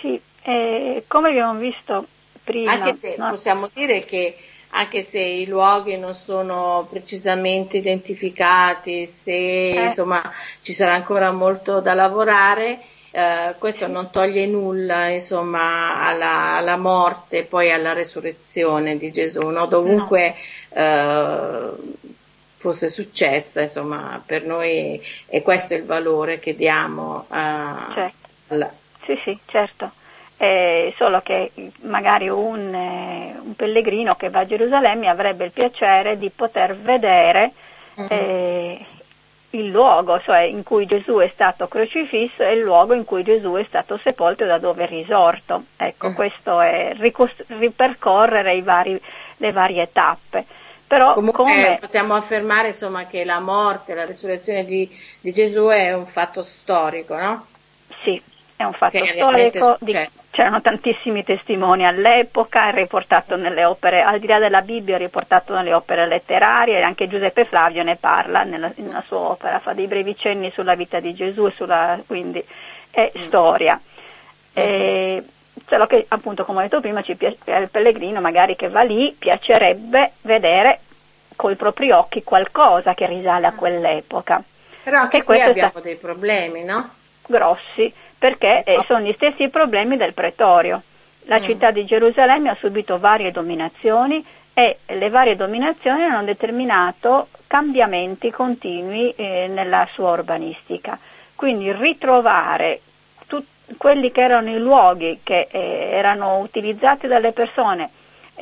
Sì, 0.00 0.20
eh, 0.42 1.04
come 1.06 1.28
abbiamo 1.28 1.58
visto 1.58 2.06
prima. 2.42 2.72
Anche 2.72 2.94
se 2.94 3.14
no? 3.16 3.30
possiamo 3.30 3.70
dire 3.72 4.04
che 4.04 4.36
anche 4.70 5.02
se 5.02 5.20
i 5.20 5.46
luoghi 5.46 5.96
non 5.96 6.14
sono 6.14 6.86
precisamente 6.90 7.76
identificati, 7.76 9.06
se 9.06 9.70
eh. 9.70 9.84
insomma 9.84 10.20
ci 10.60 10.72
sarà 10.72 10.94
ancora 10.94 11.30
molto 11.30 11.80
da 11.80 11.94
lavorare, 11.94 12.80
eh, 13.12 13.54
questo 13.58 13.86
non 13.86 14.10
toglie 14.10 14.46
nulla 14.46 15.06
insomma 15.08 16.00
alla, 16.00 16.56
alla, 16.56 16.76
morte 16.76 17.38
e 17.38 17.44
poi 17.44 17.70
alla 17.70 17.92
resurrezione 17.92 18.96
di 18.96 19.12
Gesù, 19.12 19.46
no? 19.48 19.66
dovunque 19.66 20.34
no. 20.74 20.80
Eh, 20.82 22.08
fosse 22.60 22.90
successa, 22.90 23.62
insomma, 23.62 24.22
per 24.24 24.44
noi 24.44 25.00
è 25.26 25.40
questo 25.40 25.72
il 25.72 25.86
valore 25.86 26.38
che 26.38 26.54
diamo 26.54 27.24
a... 27.28 27.90
Certo. 27.94 28.28
Alla... 28.48 28.70
Sì, 29.04 29.18
sì, 29.24 29.38
certo. 29.46 29.92
Eh, 30.36 30.92
solo 30.98 31.22
che 31.22 31.52
magari 31.84 32.28
un, 32.28 32.74
eh, 32.74 33.34
un, 33.42 33.54
pellegrino 33.56 34.14
che 34.14 34.28
va 34.28 34.40
a 34.40 34.46
Gerusalemme 34.46 35.08
avrebbe 35.08 35.46
il 35.46 35.52
piacere 35.52 36.18
di 36.18 36.28
poter 36.28 36.76
vedere 36.76 37.52
mm-hmm. 37.98 38.08
eh, 38.10 38.86
il 39.50 39.66
luogo 39.68 40.20
cioè, 40.20 40.40
in 40.40 40.62
cui 40.62 40.84
Gesù 40.84 41.16
è 41.16 41.30
stato 41.32 41.66
crocifisso 41.66 42.42
e 42.42 42.52
il 42.52 42.60
luogo 42.60 42.92
in 42.92 43.06
cui 43.06 43.22
Gesù 43.22 43.54
è 43.54 43.64
stato 43.68 43.98
sepolto 44.02 44.44
e 44.44 44.46
da 44.46 44.58
dove 44.58 44.84
è 44.84 44.86
risorto. 44.86 45.64
Ecco, 45.76 46.08
mm-hmm. 46.08 46.14
questo 46.14 46.60
è 46.60 46.94
ripercorrere 46.98 48.60
vari, 48.60 49.00
le 49.38 49.52
varie 49.52 49.88
tappe. 49.90 50.44
Però 50.90 51.14
Comunque 51.14 51.44
come... 51.44 51.78
possiamo 51.80 52.16
affermare 52.16 52.68
insomma, 52.70 53.06
che 53.06 53.24
la 53.24 53.38
morte, 53.38 53.94
la 53.94 54.04
risurrezione 54.04 54.64
di, 54.64 54.90
di, 55.20 55.32
Gesù 55.32 55.66
è 55.66 55.92
un 55.92 56.04
fatto 56.04 56.42
storico, 56.42 57.16
no? 57.16 57.46
Sì, 58.02 58.20
è 58.56 58.64
un 58.64 58.72
fatto 58.72 58.98
che 58.98 59.06
storico, 59.14 59.76
di, 59.78 59.96
c'erano 60.32 60.60
tantissimi 60.60 61.22
testimoni 61.22 61.86
all'epoca, 61.86 62.70
è 62.70 62.74
riportato 62.74 63.36
nelle 63.36 63.64
opere, 63.64 64.02
al 64.02 64.18
di 64.18 64.26
là 64.26 64.40
della 64.40 64.62
Bibbia, 64.62 64.96
è 64.96 64.98
riportato 64.98 65.54
nelle 65.54 65.74
opere 65.74 66.08
letterarie, 66.08 66.82
anche 66.82 67.06
Giuseppe 67.06 67.44
Flavio 67.44 67.84
ne 67.84 67.94
parla 67.94 68.42
nella, 68.42 68.72
nella 68.74 69.04
sua 69.06 69.18
opera, 69.18 69.60
fa 69.60 69.72
dei 69.74 69.86
brevi 69.86 70.16
cenni 70.16 70.50
sulla 70.50 70.74
vita 70.74 70.98
di 70.98 71.14
Gesù, 71.14 71.50
sulla, 71.50 72.00
quindi 72.04 72.44
è 72.90 73.12
mm. 73.16 73.26
storia. 73.28 73.76
Mm. 73.76 73.80
E, 74.54 75.24
solo 75.70 75.86
che 75.86 76.04
appunto 76.08 76.44
come 76.44 76.58
ho 76.58 76.62
detto 76.62 76.80
prima 76.80 77.00
ci 77.00 77.14
piace, 77.14 77.38
il 77.44 77.68
pellegrino 77.70 78.20
magari 78.20 78.56
che 78.56 78.68
va 78.68 78.82
lì 78.82 79.14
piacerebbe 79.16 80.14
vedere 80.22 80.80
coi 81.36 81.54
propri 81.54 81.92
occhi 81.92 82.24
qualcosa 82.24 82.92
che 82.92 83.06
risale 83.06 83.46
a 83.46 83.54
quell'epoca. 83.54 84.42
Però 84.82 84.98
anche 84.98 85.22
qui 85.22 85.40
abbiamo 85.40 85.70
sta... 85.70 85.80
dei 85.80 85.94
problemi, 85.94 86.64
no? 86.64 86.90
Grossi, 87.24 87.92
perché 88.18 88.64
eh, 88.64 88.82
sono 88.86 89.00
gli 89.00 89.12
stessi 89.14 89.48
problemi 89.48 89.96
del 89.96 90.12
pretorio. 90.12 90.82
La 91.24 91.38
mm. 91.38 91.44
città 91.44 91.70
di 91.70 91.84
Gerusalemme 91.84 92.50
ha 92.50 92.56
subito 92.58 92.98
varie 92.98 93.30
dominazioni 93.30 94.26
e 94.52 94.78
le 94.86 95.08
varie 95.08 95.36
dominazioni 95.36 96.02
hanno 96.02 96.24
determinato 96.24 97.28
cambiamenti 97.46 98.32
continui 98.32 99.14
eh, 99.14 99.46
nella 99.48 99.88
sua 99.92 100.10
urbanistica. 100.10 100.98
Quindi 101.36 101.72
ritrovare 101.72 102.80
quelli 103.76 104.10
che 104.10 104.20
erano 104.20 104.50
i 104.50 104.58
luoghi 104.58 105.20
che 105.22 105.48
eh, 105.50 105.90
erano 105.92 106.38
utilizzati 106.38 107.06
dalle 107.06 107.32
persone 107.32 107.90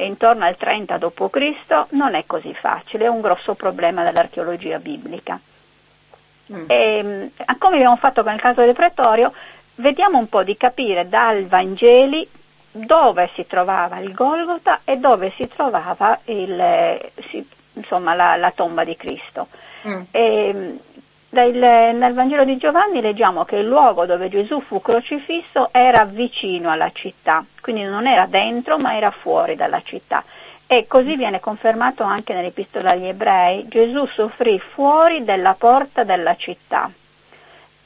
intorno 0.05 0.45
al 0.45 0.57
30 0.57 0.97
d.C. 0.99 1.87
non 1.91 2.15
è 2.15 2.25
così 2.27 2.55
facile, 2.55 3.07
è 3.07 3.09
un 3.09 3.21
grosso 3.21 3.55
problema 3.55 4.05
dell'archeologia 4.05 4.79
biblica. 4.79 5.41
Mm. 6.53 6.65
E, 6.67 7.03
mm, 7.03 7.27
come 7.59 7.77
abbiamo 7.77 7.97
fatto 7.97 8.23
con 8.23 8.33
il 8.33 8.41
caso 8.41 8.65
del 8.65 8.75
pretorio, 8.75 9.33
vediamo 9.77 10.19
un 10.19 10.29
po' 10.29 10.43
di 10.43 10.57
capire 10.57 11.09
dal 11.09 11.45
Vangeli 11.47 12.29
dove 12.71 13.31
si 13.35 13.47
trovava 13.47 13.99
il 13.99 14.13
Golgota 14.13 14.81
e 14.85 14.99
dove 14.99 15.33
si 15.37 15.49
trovava 15.49 16.21
il, 16.25 17.11
si, 17.31 17.47
insomma, 17.75 18.15
la, 18.15 18.37
la, 18.37 18.53
tomba 18.53 18.85
di 18.85 18.97
Cristo. 18.97 19.49
Mm. 19.87 20.03
E, 20.11 20.79
mm, 21.29 21.35
dal, 21.35 21.95
nel 21.95 22.15
Vangelo 22.15 22.45
di 22.45 22.57
Giovanni 22.57 23.01
leggiamo 23.01 23.45
che 23.45 23.57
il 23.57 23.67
luogo 23.67 24.07
dove 24.07 24.29
Gesù 24.29 24.61
fu 24.61 24.81
crocifisso 24.81 25.69
era 25.73 26.05
vicino 26.05 26.71
alla 26.71 26.91
città, 26.93 27.45
quindi 27.61 27.83
non 27.83 28.07
era 28.07 28.27
dentro 28.27 28.79
ma 28.79 28.97
era 28.97 29.11
fuori 29.11 29.55
dalla 29.55 29.83
città. 29.83 30.25
E 30.67 30.87
così 30.87 31.17
viene 31.17 31.41
confermato 31.41 32.03
anche 32.03 32.35
nell'Epistola 32.35 32.91
agli 32.91 33.07
Ebrei, 33.07 33.67
Gesù 33.69 34.07
soffrì 34.07 34.59
fuori 34.59 35.25
della 35.25 35.55
porta 35.55 36.05
della 36.05 36.37
città. 36.37 36.91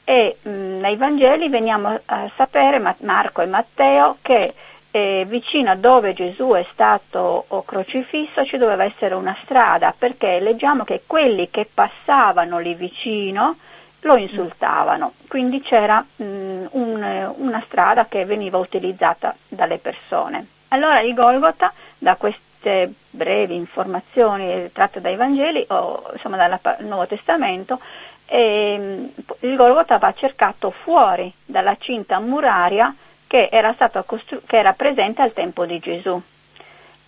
E 0.05 0.37
mh, 0.41 0.49
nei 0.49 0.97
Vangeli 0.97 1.47
veniamo 1.47 1.97
a 2.03 2.29
sapere, 2.35 2.95
Marco 2.99 3.41
e 3.41 3.45
Matteo, 3.45 4.17
che 4.21 4.53
eh, 4.95 5.25
vicino 5.27 5.71
a 5.71 5.75
dove 5.75 6.13
Gesù 6.13 6.51
è 6.51 6.63
stato 6.71 7.45
crocifisso 7.65 8.45
ci 8.45 8.57
doveva 8.57 8.83
essere 8.83 9.15
una 9.15 9.35
strada 9.41 9.91
perché 9.97 10.39
leggiamo 10.39 10.83
che 10.83 11.01
quelli 11.07 11.49
che 11.49 11.67
passavano 11.71 12.59
lì 12.59 12.75
vicino 12.75 13.57
lo 14.01 14.17
insultavano, 14.17 15.13
quindi 15.27 15.61
c'era 15.61 16.05
mh, 16.15 16.23
un, 16.71 17.33
una 17.37 17.63
strada 17.65 18.05
che 18.05 18.23
veniva 18.25 18.59
utilizzata 18.59 19.35
dalle 19.47 19.79
persone. 19.79 20.45
Allora 20.67 20.99
il 20.99 21.15
Golgota, 21.15 21.73
da 21.97 22.15
queste 22.15 22.93
brevi 23.09 23.55
informazioni 23.55 24.71
tratte 24.71 25.01
dai 25.01 25.15
Vangeli 25.15 25.65
o 25.69 26.03
insomma 26.13 26.37
dal 26.37 26.59
Nuovo 26.81 27.07
Testamento, 27.07 27.79
eh, 28.27 29.09
il 29.39 29.55
Golgota 29.55 29.97
va 29.97 30.13
cercato 30.13 30.69
fuori 30.69 31.33
dalla 31.43 31.75
cinta 31.79 32.19
muraria 32.19 32.93
che 33.33 33.49
era, 33.51 33.75
costru- 34.05 34.45
che 34.45 34.57
era 34.57 34.73
presente 34.73 35.23
al 35.23 35.33
tempo 35.33 35.65
di 35.65 35.79
Gesù. 35.79 36.21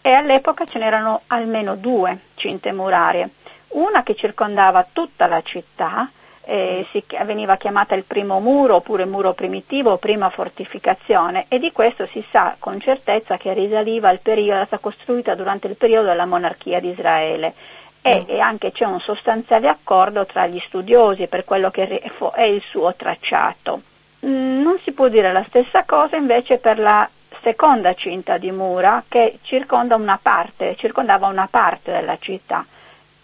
E 0.02 0.12
all'epoca 0.12 0.66
ce 0.66 0.80
n'erano 0.80 1.22
almeno 1.28 1.76
due 1.76 2.18
cinte 2.34 2.72
murarie, 2.72 3.30
una 3.70 4.02
che 4.02 4.16
circondava 4.16 4.88
tutta 4.92 5.28
la 5.28 5.44
città, 5.44 6.10
eh, 6.46 6.88
si, 6.90 7.04
veniva 7.26 7.58
chiamata 7.58 7.94
il 7.94 8.06
primo 8.06 8.40
muro 8.40 8.78
oppure 8.78 9.06
muro 9.06 9.34
primitivo 9.34 9.92
o 9.92 9.98
prima 9.98 10.32
fortificazione 10.32 11.46
e 11.48 11.60
di 11.60 11.72
questo 11.72 12.08
si 12.08 12.26
sa 12.32 12.56
con 12.58 12.80
certezza 12.80 13.38
che 13.38 13.54
risaliva 13.54 14.10
al 14.10 14.20
periodo, 14.20 14.54
era 14.54 14.66
stata 14.66 14.82
costruita 14.82 15.36
durante 15.36 15.68
il 15.68 15.76
periodo 15.76 16.08
della 16.08 16.26
monarchia 16.26 16.80
di 16.80 16.90
Israele 16.90 17.54
e, 18.02 18.22
mm. 18.22 18.24
e 18.30 18.40
anche 18.40 18.72
c'è 18.72 18.86
un 18.86 19.00
sostanziale 19.00 19.68
accordo 19.68 20.26
tra 20.26 20.48
gli 20.48 20.60
studiosi 20.66 21.28
per 21.28 21.46
quello 21.46 21.70
che 21.70 22.00
è 22.34 22.42
il 22.42 22.64
suo 22.68 22.96
tracciato. 22.96 23.82
Mm, 24.26 24.62
non 24.62 24.80
si 24.84 24.92
può 24.92 25.08
dire 25.08 25.32
la 25.32 25.46
stessa 25.48 25.84
cosa 25.84 26.16
invece 26.16 26.58
per 26.58 26.80
la 26.80 27.08
seconda 27.42 27.94
cinta 27.94 28.38
di 28.38 28.52
mura 28.52 29.04
che 29.08 29.38
circonda 29.44 29.96
una 29.96 30.18
parte, 30.20 30.76
circondava 30.78 31.28
una 31.28 31.48
parte 31.50 31.92
della 31.92 32.18
città 32.18 32.66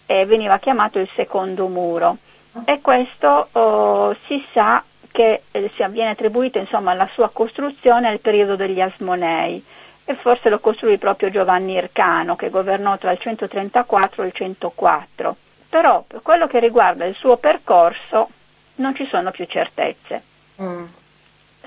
e 0.06 0.24
veniva 0.26 0.58
chiamato 0.58 1.00
il 1.00 1.08
secondo 1.14 1.66
muro. 1.66 2.18
E 2.64 2.80
questo 2.80 3.48
oh, 3.50 4.14
si 4.26 4.44
sa 4.52 4.84
che 5.10 5.42
eh, 5.50 5.70
viene 5.88 6.10
attribuito 6.10 6.58
insomma, 6.58 6.92
alla 6.92 7.08
sua 7.12 7.30
costruzione 7.30 8.08
al 8.08 8.20
periodo 8.20 8.54
degli 8.54 8.80
Asmonei 8.80 9.64
e 10.04 10.14
forse 10.14 10.50
lo 10.50 10.60
costruì 10.60 10.98
proprio 10.98 11.30
Giovanni 11.30 11.74
Ircano 11.74 12.36
che 12.36 12.50
governò 12.50 12.96
tra 12.98 13.10
il 13.10 13.18
134 13.18 14.22
e 14.22 14.26
il 14.26 14.32
104. 14.32 15.36
Però 15.68 16.04
per 16.06 16.22
quello 16.22 16.46
che 16.46 16.60
riguarda 16.60 17.06
il 17.06 17.14
suo 17.14 17.38
percorso 17.38 18.28
non 18.76 18.94
ci 18.94 19.06
sono 19.06 19.30
più 19.30 19.46
certezze. 19.46 20.22
Mm. 20.60 20.84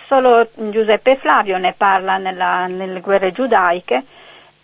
Solo 0.07 0.47
Giuseppe 0.53 1.15
Flavio 1.15 1.57
ne 1.57 1.73
parla 1.75 2.17
nella, 2.17 2.67
nelle 2.67 2.99
guerre 2.99 3.31
giudaiche 3.31 4.03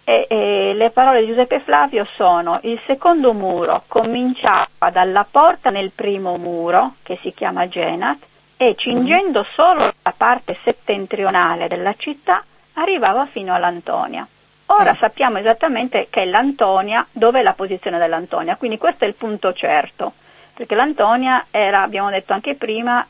e, 0.03 0.25
e, 0.29 0.73
le 0.75 0.89
parole 0.89 1.21
di 1.21 1.27
Giuseppe 1.27 1.59
Flavio 1.59 2.05
sono 2.15 2.59
il 2.63 2.79
secondo 2.85 3.33
muro 3.33 3.83
cominciava 3.87 4.89
dalla 4.91 5.25
porta 5.29 5.69
nel 5.69 5.91
primo 5.91 6.37
muro, 6.37 6.95
che 7.01 7.17
si 7.21 7.33
chiama 7.33 7.67
Genat, 7.67 8.17
e 8.57 8.75
cingendo 8.75 9.45
solo 9.55 9.91
la 10.01 10.13
parte 10.15 10.57
settentrionale 10.63 11.67
della 11.67 11.93
città 11.97 12.43
arrivava 12.73 13.25
fino 13.25 13.53
all'Antonia. 13.53 14.27
Ora 14.67 14.93
mm. 14.93 14.99
sappiamo 14.99 15.37
esattamente 15.37 16.07
che 16.09 16.23
è 16.23 16.25
l'Antonia, 16.25 17.05
dove 17.11 17.39
è 17.39 17.43
la 17.43 17.53
posizione 17.53 17.97
dell'Antonia, 17.97 18.55
quindi 18.55 18.77
questo 18.77 19.05
è 19.05 19.07
il 19.07 19.15
punto 19.15 19.53
certo 19.53 20.13
perché 20.61 20.75
l'Antonia 20.75 21.47
era, 21.49 21.81
abbiamo 21.81 22.11
detto 22.11 22.33
anche 22.33 22.53
prima, 22.53 23.03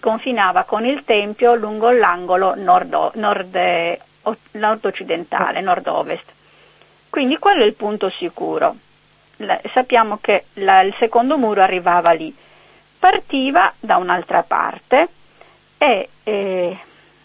confinava 0.00 0.64
con 0.64 0.84
il 0.84 1.04
Tempio 1.04 1.54
lungo 1.54 1.90
l'angolo 1.90 2.54
nord, 2.56 3.12
nord, 3.14 3.98
nord-occidentale, 4.52 5.60
nord-ovest. 5.60 6.24
Quindi 7.08 7.38
quello 7.38 7.62
è 7.62 7.66
il 7.66 7.74
punto 7.74 8.10
sicuro. 8.10 8.76
La, 9.36 9.60
sappiamo 9.72 10.18
che 10.20 10.46
la, 10.54 10.80
il 10.80 10.94
secondo 10.98 11.38
muro 11.38 11.62
arrivava 11.62 12.12
lì. 12.12 12.34
Partiva 12.98 13.72
da 13.78 13.96
un'altra 13.96 14.42
parte 14.42 15.08
e 15.78 16.08
eh, 16.24 16.78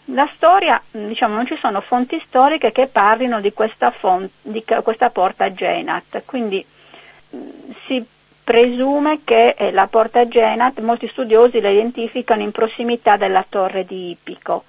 la 0.06 0.28
storia, 0.34 0.80
diciamo, 0.90 1.34
non 1.34 1.46
ci 1.46 1.56
sono 1.56 1.80
fonti 1.80 2.22
storiche 2.26 2.72
che 2.72 2.86
parlino 2.86 3.40
di 3.40 3.52
questa, 3.52 3.90
font, 3.90 4.30
di 4.42 4.62
questa 4.82 5.10
porta 5.10 5.52
Genat, 5.52 6.22
quindi 6.24 6.64
si 7.86 8.04
presume 8.44 9.20
che 9.24 9.54
eh, 9.56 9.72
la 9.72 9.86
porta 9.88 10.28
Genat, 10.28 10.78
molti 10.80 11.08
studiosi 11.08 11.60
la 11.60 11.70
identificano 11.70 12.42
in 12.42 12.52
prossimità 12.52 13.16
della 13.16 13.44
torre 13.48 13.86
di 13.86 14.10
Ippico. 14.10 14.64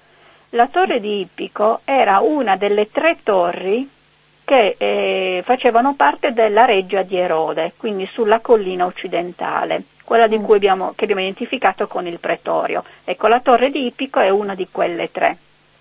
La 0.50 0.66
torre 0.68 0.98
di 0.98 1.20
Ippico 1.20 1.80
era 1.84 2.20
una 2.20 2.56
delle 2.56 2.90
tre 2.90 3.18
torri 3.22 3.88
che 4.44 4.76
eh, 4.78 5.42
facevano 5.44 5.94
parte 5.94 6.32
della 6.32 6.64
reggia 6.64 7.02
di 7.02 7.16
Erode, 7.16 7.72
quindi 7.76 8.08
sulla 8.12 8.40
collina 8.40 8.86
occidentale, 8.86 9.82
quella 10.04 10.28
mm. 10.28 10.44
abbiamo, 10.50 10.92
che 10.94 11.04
abbiamo 11.04 11.22
identificato 11.22 11.86
con 11.86 12.06
il 12.06 12.18
pretorio. 12.18 12.84
Ecco, 13.04 13.26
la 13.26 13.40
torre 13.40 13.70
di 13.70 13.86
Ippico 13.86 14.20
è 14.20 14.30
una 14.30 14.54
di 14.54 14.68
quelle 14.70 15.10
tre. 15.10 15.36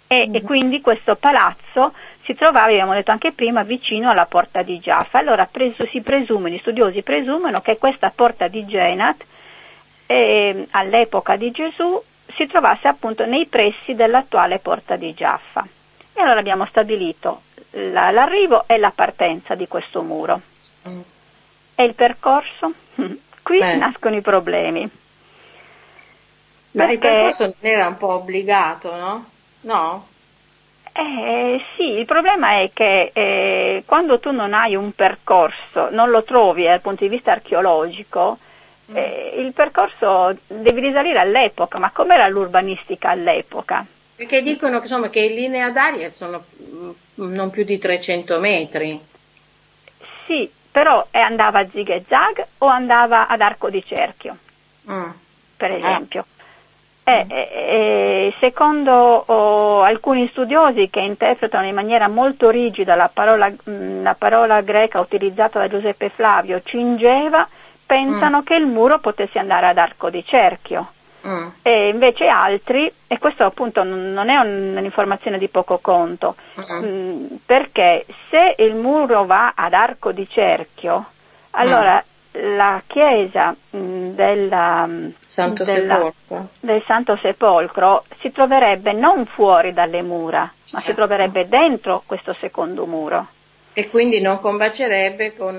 E, 0.07 0.27
mm. 0.27 0.35
e 0.35 0.41
quindi 0.41 0.81
questo 0.81 1.15
palazzo 1.15 1.93
si 2.25 2.33
trovava, 2.33 2.65
abbiamo 2.65 2.93
detto 2.93 3.11
anche 3.11 3.31
prima, 3.31 3.63
vicino 3.63 4.09
alla 4.09 4.25
porta 4.25 4.63
di 4.63 4.79
Giaffa. 4.79 5.19
Allora 5.19 5.45
preso, 5.45 5.85
si 5.87 6.01
presume, 6.01 6.49
gli 6.49 6.57
studiosi 6.57 7.03
presumono 7.03 7.61
che 7.61 7.77
questa 7.77 8.11
porta 8.13 8.47
di 8.47 8.65
Genat 8.65 9.23
eh, 10.07 10.67
all'epoca 10.71 11.35
di 11.35 11.51
Gesù 11.51 12.01
si 12.35 12.47
trovasse 12.47 12.87
appunto 12.87 13.25
nei 13.25 13.45
pressi 13.45 13.93
dell'attuale 13.93 14.57
porta 14.57 14.95
di 14.95 15.13
Giaffa. 15.13 15.67
E 16.13 16.21
allora 16.21 16.39
abbiamo 16.39 16.65
stabilito 16.65 17.41
la, 17.71 18.09
l'arrivo 18.09 18.63
e 18.67 18.77
la 18.77 18.91
partenza 18.91 19.53
di 19.53 19.67
questo 19.67 20.01
muro. 20.01 20.41
Mm. 20.87 20.99
E 21.75 21.83
il 21.83 21.93
percorso? 21.93 22.73
Qui 23.43 23.59
Beh. 23.59 23.75
nascono 23.75 24.15
i 24.15 24.21
problemi. 24.21 24.89
Ma 26.71 26.91
il 26.91 26.97
percorso 26.97 27.43
non 27.43 27.53
era 27.59 27.87
un 27.87 27.97
po' 27.97 28.13
obbligato, 28.13 28.95
no? 28.95 29.25
No? 29.61 30.07
Eh, 30.97 31.61
sì, 31.75 31.89
il 31.99 32.05
problema 32.05 32.61
è 32.61 32.69
che 32.73 33.11
eh, 33.11 33.83
quando 33.85 34.17
tu 34.17 34.31
non 34.31 34.53
hai 34.53 34.75
un 34.75 34.93
percorso, 34.93 35.89
non 35.89 36.09
lo 36.09 36.23
trovi 36.23 36.63
dal 36.63 36.79
punto 36.79 37.03
di 37.03 37.09
vista 37.09 37.33
archeologico, 37.33 38.37
mm. 38.89 38.95
eh, 38.95 39.33
il 39.39 39.51
percorso 39.51 40.37
devi 40.47 40.79
risalire 40.79 41.19
all'epoca, 41.19 41.79
ma 41.79 41.91
com'era 41.91 42.29
l'urbanistica 42.29 43.09
all'epoca? 43.09 43.85
Perché 44.15 44.41
dicono 44.41 44.77
che, 44.77 44.83
insomma, 44.83 45.09
che 45.09 45.19
in 45.19 45.35
linea 45.35 45.69
d'aria 45.69 46.13
sono 46.13 46.45
mm, 46.61 46.91
non 47.15 47.49
più 47.49 47.65
di 47.65 47.77
300 47.77 48.39
metri. 48.39 48.97
Sì, 50.25 50.49
però 50.71 51.05
andava 51.11 51.59
a 51.59 51.67
zig 51.69 51.89
e 51.89 52.05
zag 52.07 52.45
o 52.59 52.67
andava 52.67 53.27
ad 53.27 53.41
arco 53.41 53.69
di 53.69 53.83
cerchio, 53.85 54.37
mm. 54.89 55.09
per 55.57 55.71
esempio. 55.71 56.21
Ah. 56.21 56.34
Eh, 57.07 57.27
eh, 57.29 58.33
secondo 58.39 58.91
oh, 58.91 59.83
alcuni 59.83 60.27
studiosi 60.29 60.89
che 60.89 61.01
interpretano 61.01 61.67
in 61.67 61.75
maniera 61.75 62.07
molto 62.07 62.49
rigida 62.49 62.95
la 62.95 63.11
parola, 63.13 63.47
mh, 63.47 63.71
mm, 63.71 64.03
la 64.03 64.15
parola 64.15 64.61
greca 64.61 64.99
utilizzata 64.99 65.59
da 65.59 65.67
Giuseppe 65.67 66.09
Flavio, 66.09 66.63
cingeva, 66.63 67.47
pensano 67.85 68.39
mm. 68.39 68.43
che 68.43 68.55
il 68.55 68.65
muro 68.65 68.97
potesse 68.97 69.37
andare 69.37 69.67
ad 69.67 69.77
arco 69.77 70.09
di 70.09 70.25
cerchio. 70.25 70.93
Mm. 71.27 71.47
E 71.61 71.89
invece 71.89 72.25
altri, 72.25 72.91
e 73.05 73.19
questo 73.19 73.43
appunto 73.43 73.83
non 73.83 74.27
è 74.29 74.37
un'informazione 74.37 75.37
di 75.37 75.47
poco 75.47 75.77
conto, 75.77 76.35
mm. 76.59 76.83
mh, 76.83 77.39
perché 77.45 78.07
se 78.31 78.55
il 78.57 78.73
muro 78.73 79.25
va 79.25 79.53
ad 79.55 79.73
arco 79.73 80.11
di 80.11 80.27
cerchio, 80.27 81.05
allora 81.51 81.97
mm 81.97 82.13
la 82.41 82.81
chiesa 82.85 83.55
della, 83.69 84.89
Santo 85.25 85.63
della, 85.63 86.11
del 86.59 86.83
Santo 86.85 87.17
Sepolcro 87.17 88.05
si 88.19 88.31
troverebbe 88.31 88.93
non 88.93 89.25
fuori 89.25 89.73
dalle 89.73 90.01
mura, 90.01 90.41
ma 90.41 90.51
certo. 90.65 90.87
si 90.87 90.93
troverebbe 90.93 91.47
dentro 91.47 92.03
questo 92.05 92.33
secondo 92.39 92.85
muro. 92.85 93.27
E 93.73 93.89
quindi 93.89 94.21
non 94.21 94.39
combacerebbe 94.39 95.35
con, 95.35 95.55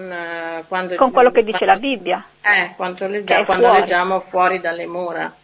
uh, 0.67 0.97
con 0.97 1.11
quello 1.11 1.31
che 1.31 1.45
dice 1.45 1.67
la 1.67 1.77
Bibbia. 1.77 2.25
Eh, 2.41 2.73
quando, 2.75 3.07
leggiamo, 3.07 3.45
quando 3.45 3.67
fuori. 3.67 3.81
leggiamo 3.81 4.21
fuori 4.21 4.61
dalle 4.61 4.87
mura. 4.87 5.35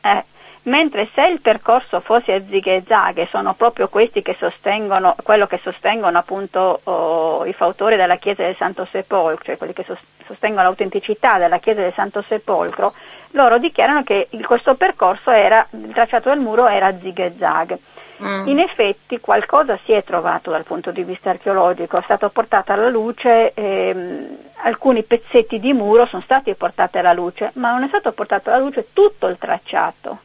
Eh, 0.00 0.24
mentre 0.64 1.08
se 1.14 1.26
il 1.26 1.40
percorso 1.40 2.00
fosse 2.00 2.32
a 2.34 2.42
zighe 2.46 2.76
e 2.76 2.82
zaghe, 2.86 3.26
sono 3.30 3.54
proprio 3.54 3.88
questi 3.88 4.22
che 4.22 4.36
sostengono, 4.38 5.16
quello 5.22 5.46
che 5.46 5.58
sostengono 5.62 6.18
appunto 6.18 6.80
oh, 6.84 7.44
i 7.46 7.52
fautori 7.52 7.96
della 7.96 8.16
Chiesa 8.16 8.44
del 8.44 8.56
Santo 8.56 8.86
Sepolcro, 8.90 9.44
cioè 9.44 9.56
quelli 9.56 9.72
che 9.72 9.84
sostengono 10.26 10.62
l'autenticità 10.62 11.38
della 11.38 11.58
Chiesa 11.58 11.80
del 11.80 11.94
Santo 11.94 12.22
Sepolcro, 12.22 12.94
loro 13.30 13.58
dichiarano 13.58 14.04
che 14.04 14.28
il, 14.30 14.46
questo 14.46 14.74
percorso 14.74 15.30
era, 15.30 15.66
il 15.70 15.92
tracciato 15.92 16.28
del 16.28 16.38
muro 16.38 16.68
era 16.68 16.86
a 16.86 16.98
zighe 16.98 17.26
e 17.26 17.34
zaghe. 17.38 17.78
Mm. 18.22 18.46
In 18.46 18.58
effetti 18.60 19.18
qualcosa 19.18 19.76
si 19.84 19.90
è 19.90 20.04
trovato 20.04 20.50
dal 20.50 20.62
punto 20.62 20.92
di 20.92 21.02
vista 21.02 21.30
archeologico, 21.30 21.98
è 21.98 22.02
stato 22.02 22.28
portato 22.28 22.72
alla 22.72 22.88
luce, 22.88 23.52
ehm, 23.52 24.36
alcuni 24.62 25.02
pezzetti 25.02 25.58
di 25.58 25.72
muro 25.72 26.06
sono 26.06 26.22
stati 26.22 26.54
portati 26.54 26.98
alla 26.98 27.12
luce, 27.12 27.50
ma 27.54 27.72
non 27.72 27.82
è 27.82 27.88
stato 27.88 28.12
portato 28.12 28.50
alla 28.50 28.60
luce 28.62 28.88
tutto 28.92 29.26
il 29.26 29.38
tracciato. 29.38 30.18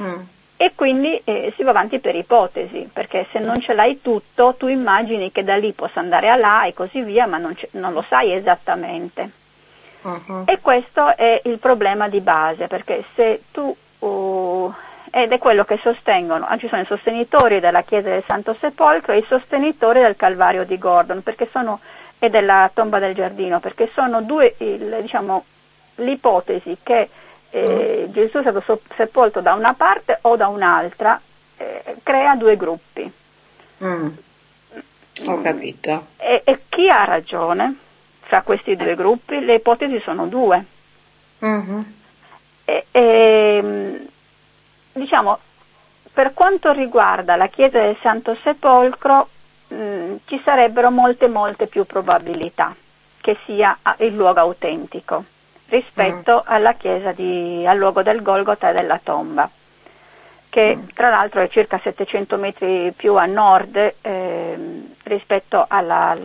Mm. 0.00 0.20
E 0.62 0.72
quindi 0.74 1.18
eh, 1.24 1.54
si 1.56 1.62
va 1.62 1.70
avanti 1.70 2.00
per 2.00 2.14
ipotesi, 2.14 2.90
perché 2.92 3.26
se 3.32 3.38
non 3.38 3.58
ce 3.60 3.72
l'hai 3.72 4.02
tutto, 4.02 4.54
tu 4.58 4.66
immagini 4.66 5.32
che 5.32 5.42
da 5.42 5.56
lì 5.56 5.72
possa 5.72 6.00
andare 6.00 6.28
a 6.28 6.36
là 6.36 6.64
e 6.64 6.74
così 6.74 7.02
via, 7.02 7.26
ma 7.26 7.38
non, 7.38 7.56
non 7.72 7.94
lo 7.94 8.04
sai 8.06 8.34
esattamente. 8.34 9.30
Uh-huh. 10.02 10.42
E 10.44 10.60
questo 10.60 11.16
è 11.16 11.40
il 11.44 11.58
problema 11.58 12.08
di 12.08 12.20
base, 12.20 12.66
perché 12.66 13.04
se 13.14 13.44
tu, 13.50 13.74
uh, 14.00 14.74
ed 15.10 15.32
è 15.32 15.38
quello 15.38 15.64
che 15.64 15.78
sostengono, 15.82 16.44
ah, 16.46 16.58
ci 16.58 16.68
sono 16.68 16.82
i 16.82 16.86
sostenitori 16.86 17.58
della 17.58 17.82
Chiesa 17.82 18.10
del 18.10 18.24
Santo 18.26 18.54
Sepolcro 18.60 19.14
e 19.14 19.18
i 19.18 19.26
sostenitori 19.26 20.02
del 20.02 20.16
Calvario 20.16 20.64
di 20.64 20.76
Gordon 20.76 21.22
sono, 21.50 21.80
e 22.18 22.28
della 22.28 22.70
tomba 22.74 22.98
del 22.98 23.14
giardino, 23.14 23.60
perché 23.60 23.90
sono 23.94 24.20
due, 24.20 24.54
il, 24.58 24.98
diciamo, 25.00 25.44
l'ipotesi 25.96 26.76
che 26.82 27.08
eh. 27.50 28.08
Gesù 28.10 28.38
è 28.38 28.40
stato 28.42 28.80
sepolto 28.96 29.40
da 29.40 29.54
una 29.54 29.74
parte 29.74 30.18
o 30.22 30.36
da 30.36 30.48
un'altra, 30.48 31.20
eh, 31.56 31.96
crea 32.02 32.34
due 32.36 32.56
gruppi. 32.56 33.12
Mm. 33.84 34.08
Ho 35.26 35.40
capito. 35.42 36.06
E, 36.16 36.42
e, 36.44 36.60
chi 36.68 36.88
ha 36.88 37.04
ragione 37.04 37.76
fra 38.20 38.42
questi 38.42 38.76
due 38.76 38.94
gruppi? 38.94 39.40
Le 39.40 39.54
ipotesi 39.54 40.00
sono 40.00 40.26
due. 40.26 40.64
Mm-hmm. 41.44 41.80
E, 42.64 42.86
e, 42.90 44.06
diciamo, 44.92 45.38
per 46.12 46.32
quanto 46.32 46.72
riguarda 46.72 47.36
la 47.36 47.48
chiesa 47.48 47.80
del 47.80 47.96
Santo 48.00 48.36
Sepolcro, 48.42 49.28
mh, 49.68 49.74
mm, 49.74 50.16
ci 50.26 50.40
sarebbero 50.44 50.90
molte, 50.90 51.28
molte 51.28 51.66
più 51.66 51.84
probabilità 51.84 52.74
che 53.20 53.36
sia 53.44 53.76
il 53.98 54.14
luogo 54.14 54.40
autentico 54.40 55.24
rispetto 55.70 56.44
mm. 56.44 56.52
alla 56.52 56.74
chiesa 56.74 57.12
di, 57.12 57.64
al 57.66 57.78
luogo 57.78 58.02
del 58.02 58.20
Golgota 58.20 58.70
e 58.70 58.72
della 58.74 59.00
tomba, 59.02 59.48
che 60.50 60.76
mm. 60.76 60.88
tra 60.94 61.08
l'altro 61.08 61.40
è 61.40 61.48
circa 61.48 61.80
700 61.82 62.36
metri 62.36 62.92
più 62.94 63.14
a 63.14 63.24
nord 63.24 63.94
eh, 64.02 64.58
rispetto 65.04 65.64
alla, 65.66 66.16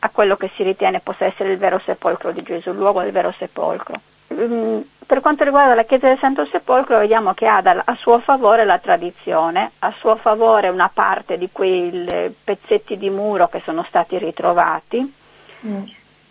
a 0.00 0.10
quello 0.10 0.36
che 0.36 0.50
si 0.54 0.62
ritiene 0.62 1.00
possa 1.00 1.24
essere 1.24 1.52
il 1.52 1.58
vero 1.58 1.80
sepolcro 1.84 2.32
di 2.32 2.42
Gesù, 2.42 2.70
il 2.70 2.76
luogo 2.76 3.00
del 3.00 3.12
vero 3.12 3.32
sepolcro. 3.38 4.00
Mm, 4.32 4.80
per 5.06 5.20
quanto 5.20 5.44
riguarda 5.44 5.74
la 5.74 5.84
chiesa 5.84 6.08
del 6.08 6.18
Santo 6.18 6.46
Sepolcro 6.46 6.98
vediamo 6.98 7.34
che 7.34 7.46
ha 7.46 7.58
a 7.58 7.94
suo 7.94 8.18
favore 8.20 8.64
la 8.64 8.78
tradizione, 8.78 9.72
a 9.80 9.92
suo 9.96 10.16
favore 10.16 10.68
una 10.68 10.90
parte 10.92 11.36
di 11.36 11.50
quei 11.52 12.34
pezzetti 12.42 12.96
di 12.96 13.10
muro 13.10 13.48
che 13.48 13.60
sono 13.64 13.84
stati 13.86 14.18
ritrovati. 14.18 15.14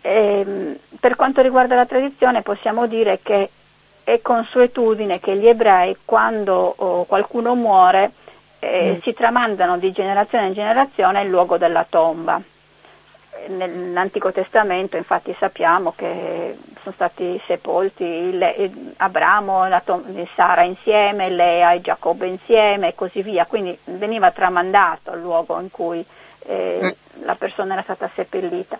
Mm 0.06 0.10
eh, 0.10 0.78
per 1.00 1.16
quanto 1.16 1.40
riguarda 1.40 1.74
la 1.74 1.86
tradizione 1.86 2.42
possiamo 2.42 2.86
dire 2.86 3.20
che 3.22 3.48
è 4.04 4.20
consuetudine 4.20 5.18
che 5.18 5.34
gli 5.36 5.46
ebrei 5.46 5.96
quando 6.04 6.74
oh, 6.76 7.04
qualcuno 7.04 7.54
muore 7.54 8.12
eh, 8.58 8.96
mm. 8.96 9.00
si 9.00 9.14
tramandano 9.14 9.78
di 9.78 9.92
generazione 9.92 10.48
in 10.48 10.52
generazione 10.52 11.22
il 11.22 11.30
luogo 11.30 11.56
della 11.56 11.86
tomba. 11.88 12.40
Nell'Antico 13.46 14.30
Testamento 14.30 14.96
infatti 14.96 15.34
sappiamo 15.38 15.94
che 15.96 16.56
sono 16.82 16.94
stati 16.94 17.40
sepolti 17.46 18.36
Le, 18.36 18.70
Abramo 18.98 19.66
e 19.66 20.28
Sara 20.34 20.62
insieme, 20.62 21.30
Lea 21.30 21.72
e 21.72 21.80
Giacobbe 21.80 22.26
insieme 22.26 22.88
e 22.88 22.94
così 22.94 23.22
via, 23.22 23.46
quindi 23.46 23.76
veniva 23.84 24.30
tramandato 24.30 25.12
il 25.12 25.20
luogo 25.20 25.58
in 25.60 25.70
cui 25.70 26.04
eh, 26.46 26.78
mm. 26.82 27.24
la 27.24 27.34
persona 27.34 27.72
era 27.72 27.82
stata 27.82 28.10
seppellita. 28.14 28.78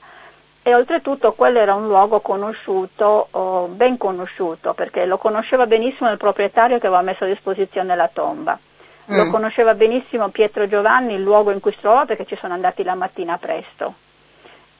E 0.66 0.74
oltretutto 0.74 1.34
quello 1.34 1.58
era 1.58 1.74
un 1.74 1.86
luogo 1.86 2.20
conosciuto, 2.20 3.28
oh, 3.30 3.66
ben 3.66 3.98
conosciuto, 3.98 4.72
perché 4.72 5.04
lo 5.04 5.18
conosceva 5.18 5.66
benissimo 5.66 6.10
il 6.10 6.16
proprietario 6.16 6.78
che 6.78 6.86
aveva 6.86 7.02
messo 7.02 7.24
a 7.24 7.26
disposizione 7.26 7.94
la 7.94 8.08
tomba. 8.10 8.58
Mm. 9.12 9.14
Lo 9.14 9.28
conosceva 9.28 9.74
benissimo 9.74 10.30
Pietro 10.30 10.66
Giovanni, 10.66 11.12
il 11.12 11.20
luogo 11.20 11.50
in 11.50 11.60
cui 11.60 11.72
si 11.72 11.80
trovava 11.80 12.06
perché 12.06 12.24
ci 12.24 12.38
sono 12.40 12.54
andati 12.54 12.82
la 12.82 12.94
mattina 12.94 13.36
presto. 13.36 13.92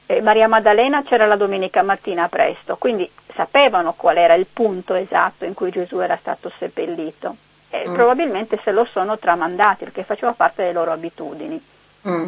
E 0.07 0.21
Maria 0.21 0.47
Maddalena 0.47 1.03
c'era 1.03 1.27
la 1.27 1.35
domenica 1.35 1.83
mattina 1.83 2.27
presto, 2.29 2.77
quindi 2.77 3.07
sapevano 3.35 3.93
qual 3.93 4.17
era 4.17 4.33
il 4.33 4.47
punto 4.51 4.95
esatto 4.95 5.45
in 5.45 5.53
cui 5.53 5.69
Gesù 5.69 5.99
era 5.99 6.17
stato 6.17 6.51
seppellito 6.57 7.35
e 7.69 7.87
mm. 7.87 7.93
probabilmente 7.93 8.59
se 8.63 8.71
lo 8.71 8.85
sono 8.85 9.19
tramandati 9.19 9.83
perché 9.83 10.03
faceva 10.03 10.33
parte 10.33 10.63
delle 10.63 10.73
loro 10.73 10.91
abitudini. 10.93 11.63
Mm 12.07 12.25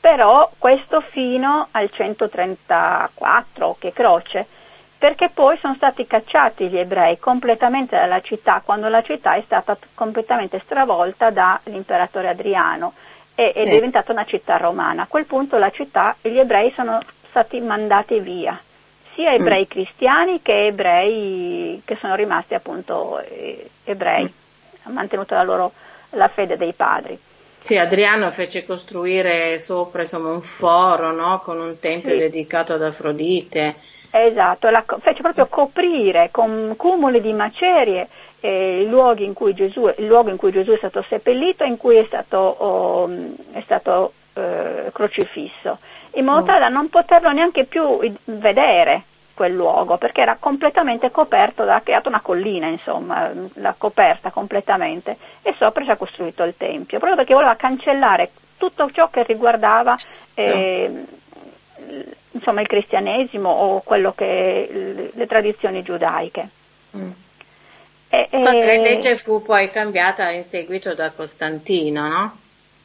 però 0.00 0.50
questo 0.56 1.02
fino 1.02 1.68
al 1.70 1.90
134 1.90 3.76
che 3.78 3.92
croce, 3.92 4.46
perché 4.96 5.28
poi 5.28 5.58
sono 5.58 5.74
stati 5.74 6.06
cacciati 6.06 6.68
gli 6.68 6.78
ebrei 6.78 7.18
completamente 7.18 7.96
dalla 7.96 8.20
città 8.20 8.62
quando 8.64 8.88
la 8.88 9.02
città 9.02 9.34
è 9.34 9.42
stata 9.44 9.76
completamente 9.94 10.60
stravolta 10.64 11.30
dall'imperatore 11.30 12.28
Adriano 12.28 12.94
e 13.34 13.52
è 13.52 13.64
diventata 13.64 14.12
una 14.12 14.24
città 14.24 14.56
romana. 14.56 15.02
A 15.02 15.06
quel 15.06 15.26
punto 15.26 15.58
la 15.58 15.70
città, 15.70 16.16
gli 16.20 16.38
ebrei 16.38 16.72
sono 16.74 17.00
stati 17.28 17.60
mandati 17.60 18.20
via, 18.20 18.60
sia 19.14 19.32
ebrei 19.32 19.62
mm. 19.62 19.68
cristiani 19.68 20.42
che 20.42 20.66
ebrei 20.66 21.80
che 21.84 21.96
sono 22.00 22.14
rimasti 22.14 22.54
appunto 22.54 23.20
eh, 23.20 23.70
ebrei, 23.84 24.24
mm. 24.24 24.84
hanno 24.84 24.94
mantenuto 24.94 25.34
la 25.34 25.42
loro 25.42 25.72
la 26.10 26.28
fede 26.28 26.56
dei 26.56 26.72
padri. 26.72 27.18
Sì, 27.62 27.76
Adriano 27.76 28.30
fece 28.30 28.64
costruire 28.64 29.58
sopra 29.60 30.02
insomma, 30.02 30.30
un 30.30 30.42
foro 30.42 31.12
no? 31.12 31.40
con 31.44 31.60
un 31.60 31.78
tempio 31.78 32.12
sì. 32.12 32.18
dedicato 32.18 32.72
ad 32.72 32.82
Afrodite. 32.82 33.76
Esatto, 34.10 34.68
la, 34.70 34.84
fece 35.00 35.22
proprio 35.22 35.46
coprire 35.46 36.30
con 36.32 36.74
cumuli 36.76 37.20
di 37.20 37.32
macerie 37.32 38.08
eh, 38.40 38.80
il, 38.80 38.88
in 39.22 39.34
Gesù, 39.54 39.86
il, 39.96 40.06
luogo 40.06 40.30
in 40.30 40.36
cui 40.36 40.50
Gesù 40.50 40.72
è 40.72 40.78
stato 40.78 41.04
seppellito 41.08 41.62
e 41.62 41.68
in 41.68 41.76
cui 41.76 41.96
è 41.96 42.04
stato, 42.06 42.36
oh, 42.36 43.08
è 43.52 43.60
stato 43.62 44.14
eh, 44.34 44.90
crocifisso, 44.92 45.78
in 46.14 46.24
modo 46.24 46.42
mm. 46.42 46.46
tale 46.46 46.58
da 46.58 46.68
non 46.68 46.88
poterlo 46.88 47.30
neanche 47.30 47.64
più 47.64 48.00
vedere 48.24 49.04
quel 49.40 49.54
luogo 49.54 49.96
perché 49.96 50.20
era 50.20 50.36
completamente 50.38 51.10
coperto, 51.10 51.62
ha 51.62 51.80
creato 51.80 52.10
una 52.10 52.20
collina 52.20 52.66
insomma, 52.66 53.32
l'ha 53.54 53.74
coperta 53.78 54.30
completamente 54.30 55.16
e 55.40 55.54
sopra 55.56 55.82
ci 55.82 55.90
ha 55.90 55.96
costruito 55.96 56.42
il 56.42 56.52
tempio, 56.58 56.98
proprio 56.98 57.16
perché 57.16 57.32
voleva 57.32 57.56
cancellare 57.56 58.32
tutto 58.58 58.90
ciò 58.92 59.08
che 59.08 59.22
riguardava 59.22 59.96
eh, 60.34 61.04
insomma, 62.32 62.60
il 62.60 62.66
cristianesimo 62.66 63.48
o 63.48 63.80
quello 63.80 64.12
che, 64.12 65.10
le 65.10 65.26
tradizioni 65.26 65.82
giudaiche. 65.82 66.48
Mm. 66.98 67.10
E, 68.10 68.28
e... 68.30 68.74
invece 68.74 69.16
fu 69.16 69.40
poi 69.40 69.70
cambiata 69.70 70.28
in 70.28 70.44
seguito 70.44 70.92
da 70.92 71.12
Costantino, 71.12 72.06
no? 72.06 72.39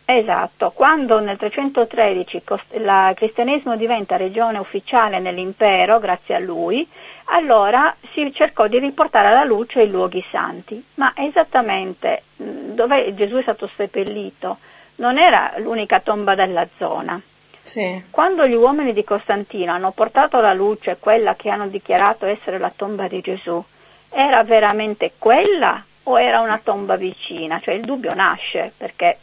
Esatto, 0.07 0.69
quando 0.69 1.19
nel 1.19 1.35
313 1.35 2.43
il 2.73 3.11
cristianesimo 3.15 3.75
diventa 3.75 4.17
regione 4.17 4.59
ufficiale 4.59 5.17
nell'impero, 5.19 5.97
grazie 5.97 6.35
a 6.35 6.39
lui, 6.39 6.87
allora 7.25 7.95
si 8.13 8.31
cercò 8.31 8.67
di 8.67 8.77
riportare 8.77 9.29
alla 9.29 9.43
luce 9.43 9.81
i 9.81 9.89
luoghi 9.89 10.23
santi, 10.29 10.83
ma 10.95 11.11
esattamente 11.15 12.21
dove 12.35 13.15
Gesù 13.15 13.37
è 13.37 13.41
stato 13.41 13.67
seppellito 13.75 14.59
non 14.97 15.17
era 15.17 15.53
l'unica 15.57 15.99
tomba 15.99 16.35
della 16.35 16.67
zona. 16.77 17.19
Sì. 17.61 18.03
Quando 18.11 18.47
gli 18.47 18.53
uomini 18.53 18.93
di 18.93 19.03
Costantino 19.03 19.71
hanno 19.71 19.91
portato 19.91 20.37
alla 20.37 20.53
luce 20.53 20.97
quella 20.99 21.35
che 21.35 21.49
hanno 21.49 21.67
dichiarato 21.67 22.27
essere 22.27 22.59
la 22.59 22.71
tomba 22.73 23.07
di 23.07 23.21
Gesù, 23.21 23.61
era 24.09 24.43
veramente 24.43 25.13
quella 25.17 25.83
o 26.03 26.19
era 26.19 26.41
una 26.41 26.61
tomba 26.63 26.95
vicina? 26.95 27.59
Cioè 27.59 27.73
il 27.73 27.85
dubbio 27.85 28.13
nasce 28.13 28.71
perché 28.77 29.17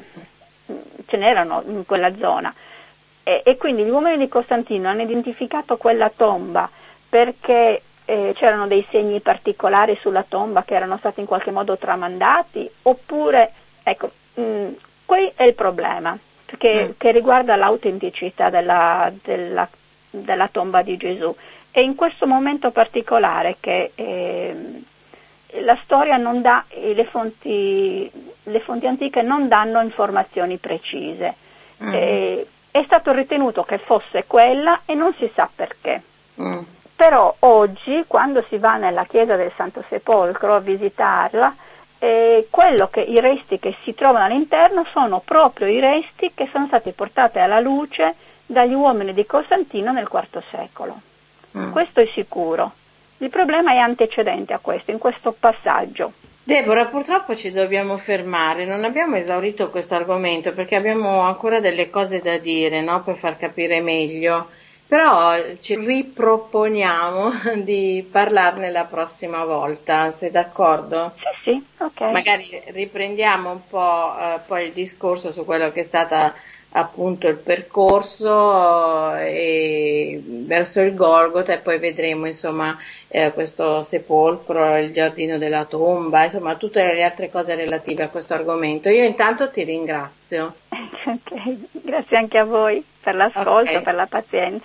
ce 1.06 1.16
n'erano 1.16 1.62
in 1.66 1.84
quella 1.86 2.14
zona. 2.16 2.52
E, 3.22 3.42
e, 3.44 3.56
quindi 3.56 3.84
gli 3.84 3.90
uomini 3.90 4.18
di 4.18 4.28
Costantino 4.28 4.88
hanno 4.88 5.02
identificato 5.02 5.76
quella 5.76 6.10
tomba 6.10 6.68
perché 7.08 7.82
eh, 8.04 8.32
c'erano 8.36 8.66
dei 8.66 8.84
segni 8.90 9.20
particolari 9.20 9.96
sulla 10.00 10.24
tomba 10.26 10.64
che 10.64 10.74
erano 10.74 10.96
stati 10.98 11.20
in 11.20 11.26
qualche 11.26 11.50
modo 11.50 11.76
tramandati, 11.76 12.68
oppure, 12.82 13.52
ecco, 13.82 14.10
mh, 14.34 14.42
mm, 14.42 14.68
qui 15.04 15.30
è 15.34 15.44
il 15.44 15.54
problema, 15.54 16.18
che, 16.44 16.88
mm. 16.88 16.90
che 16.98 17.12
riguarda 17.12 17.56
l'autenticità 17.56 18.50
della, 18.50 19.12
della, 19.22 19.68
della, 20.10 20.48
tomba 20.48 20.82
di 20.82 20.96
Gesù. 20.96 21.34
E 21.70 21.82
in 21.82 21.94
questo 21.94 22.26
momento 22.26 22.70
particolare 22.70 23.56
che 23.60 23.92
eh, 23.94 24.82
la 25.60 25.78
storia 25.82 26.16
non 26.16 26.40
dà, 26.40 26.64
le 26.68 27.04
fonti, 27.04 28.10
le 28.44 28.60
fonti, 28.60 28.86
antiche 28.86 29.22
non 29.22 29.48
danno 29.48 29.80
informazioni 29.80 30.56
precise. 30.56 31.34
Mm. 31.82 31.94
Eh, 31.94 32.46
è 32.70 32.82
stato 32.84 33.12
ritenuto 33.12 33.64
che 33.64 33.78
fosse 33.78 34.24
quella 34.26 34.80
e 34.86 34.94
non 34.94 35.12
si 35.18 35.30
sa 35.34 35.48
perché. 35.54 36.02
Mm. 36.40 36.60
Però 36.96 37.34
oggi, 37.40 38.04
quando 38.06 38.44
si 38.48 38.56
va 38.58 38.76
nella 38.76 39.04
chiesa 39.04 39.36
del 39.36 39.52
Santo 39.56 39.84
Sepolcro 39.88 40.54
a 40.54 40.60
visitarla, 40.60 41.54
eh, 41.98 42.48
che 42.90 43.00
i 43.00 43.20
resti 43.20 43.58
che 43.58 43.76
si 43.84 43.94
trovano 43.94 44.24
all'interno 44.24 44.84
sono 44.92 45.20
proprio 45.20 45.66
i 45.66 45.78
resti 45.80 46.32
che 46.34 46.48
sono 46.50 46.66
stati 46.66 46.92
portati 46.92 47.38
alla 47.38 47.60
luce 47.60 48.14
dagli 48.46 48.74
uomini 48.74 49.12
di 49.12 49.24
Costantino 49.24 49.92
nel 49.92 50.08
IV 50.10 50.42
secolo. 50.50 51.00
Mm. 51.56 51.72
Questo 51.72 52.00
è 52.00 52.06
sicuro. 52.14 52.72
Il 53.22 53.30
problema 53.30 53.70
è 53.70 53.76
antecedente 53.76 54.52
a 54.52 54.58
questo, 54.58 54.90
in 54.90 54.98
questo 54.98 55.30
passaggio. 55.38 56.12
Deborah, 56.42 56.86
purtroppo 56.86 57.36
ci 57.36 57.52
dobbiamo 57.52 57.96
fermare, 57.96 58.64
non 58.64 58.82
abbiamo 58.82 59.14
esaurito 59.14 59.70
questo 59.70 59.94
argomento 59.94 60.52
perché 60.52 60.74
abbiamo 60.74 61.20
ancora 61.20 61.60
delle 61.60 61.88
cose 61.88 62.18
da 62.18 62.36
dire 62.38 62.80
no? 62.80 63.00
per 63.04 63.14
far 63.14 63.36
capire 63.36 63.80
meglio, 63.80 64.48
però 64.88 65.36
ci 65.60 65.76
riproponiamo 65.76 67.30
di 67.62 68.04
parlarne 68.10 68.72
la 68.72 68.86
prossima 68.86 69.44
volta, 69.44 70.10
sei 70.10 70.32
d'accordo? 70.32 71.12
Sì, 71.44 71.52
sì, 71.52 71.64
ok. 71.78 72.00
Magari 72.10 72.60
riprendiamo 72.72 73.52
un 73.52 73.60
po' 73.68 74.16
eh, 74.18 74.40
poi 74.44 74.66
il 74.66 74.72
discorso 74.72 75.30
su 75.30 75.44
quello 75.44 75.70
che 75.70 75.80
è 75.80 75.84
stata 75.84 76.34
appunto 76.72 77.28
il 77.28 77.36
percorso 77.36 79.14
eh, 79.16 80.20
verso 80.24 80.80
il 80.80 80.94
Golgota 80.94 81.52
e 81.52 81.58
poi 81.58 81.78
vedremo 81.78 82.26
insomma 82.26 82.76
eh, 83.08 83.32
questo 83.32 83.82
sepolcro, 83.82 84.76
il 84.78 84.92
giardino 84.92 85.38
della 85.38 85.64
tomba, 85.64 86.24
insomma 86.24 86.54
tutte 86.56 86.94
le 86.94 87.02
altre 87.02 87.30
cose 87.30 87.54
relative 87.54 88.04
a 88.04 88.08
questo 88.08 88.34
argomento. 88.34 88.88
Io 88.88 89.04
intanto 89.04 89.50
ti 89.50 89.64
ringrazio. 89.64 90.54
Okay. 91.04 91.68
Grazie 91.72 92.16
anche 92.16 92.38
a 92.38 92.44
voi 92.44 92.82
per 93.00 93.16
l'ascolto, 93.16 93.70
okay. 93.70 93.82
per 93.82 93.94
la 93.94 94.06
pazienza. 94.06 94.64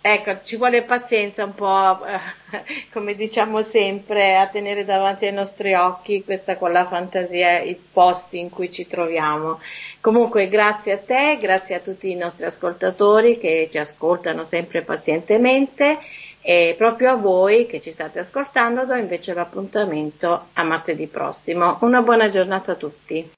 Ecco, 0.00 0.38
ci 0.44 0.56
vuole 0.56 0.82
pazienza 0.82 1.44
un 1.44 1.54
po', 1.54 1.98
eh, 2.06 2.86
come 2.92 3.14
diciamo 3.14 3.62
sempre, 3.62 4.36
a 4.36 4.46
tenere 4.46 4.84
davanti 4.84 5.26
ai 5.26 5.32
nostri 5.32 5.74
occhi 5.74 6.22
questa 6.24 6.56
con 6.56 6.70
la 6.72 6.86
fantasia, 6.86 7.60
i 7.60 7.74
posti 7.74 8.38
in 8.38 8.48
cui 8.48 8.70
ci 8.70 8.86
troviamo. 8.86 9.60
Comunque 10.00 10.48
grazie 10.48 10.92
a 10.92 10.98
te, 10.98 11.36
grazie 11.40 11.74
a 11.74 11.80
tutti 11.80 12.10
i 12.10 12.14
nostri 12.14 12.46
ascoltatori 12.46 13.38
che 13.38 13.68
ci 13.70 13.78
ascoltano 13.78 14.44
sempre 14.44 14.82
pazientemente 14.82 15.98
e 16.40 16.74
proprio 16.78 17.10
a 17.10 17.16
voi 17.16 17.66
che 17.66 17.80
ci 17.80 17.90
state 17.90 18.20
ascoltando 18.20 18.86
do 18.86 18.94
invece 18.94 19.34
l'appuntamento 19.34 20.46
a 20.52 20.62
martedì 20.62 21.06
prossimo. 21.08 21.78
Una 21.80 22.02
buona 22.02 22.28
giornata 22.28 22.72
a 22.72 22.76
tutti. 22.76 23.37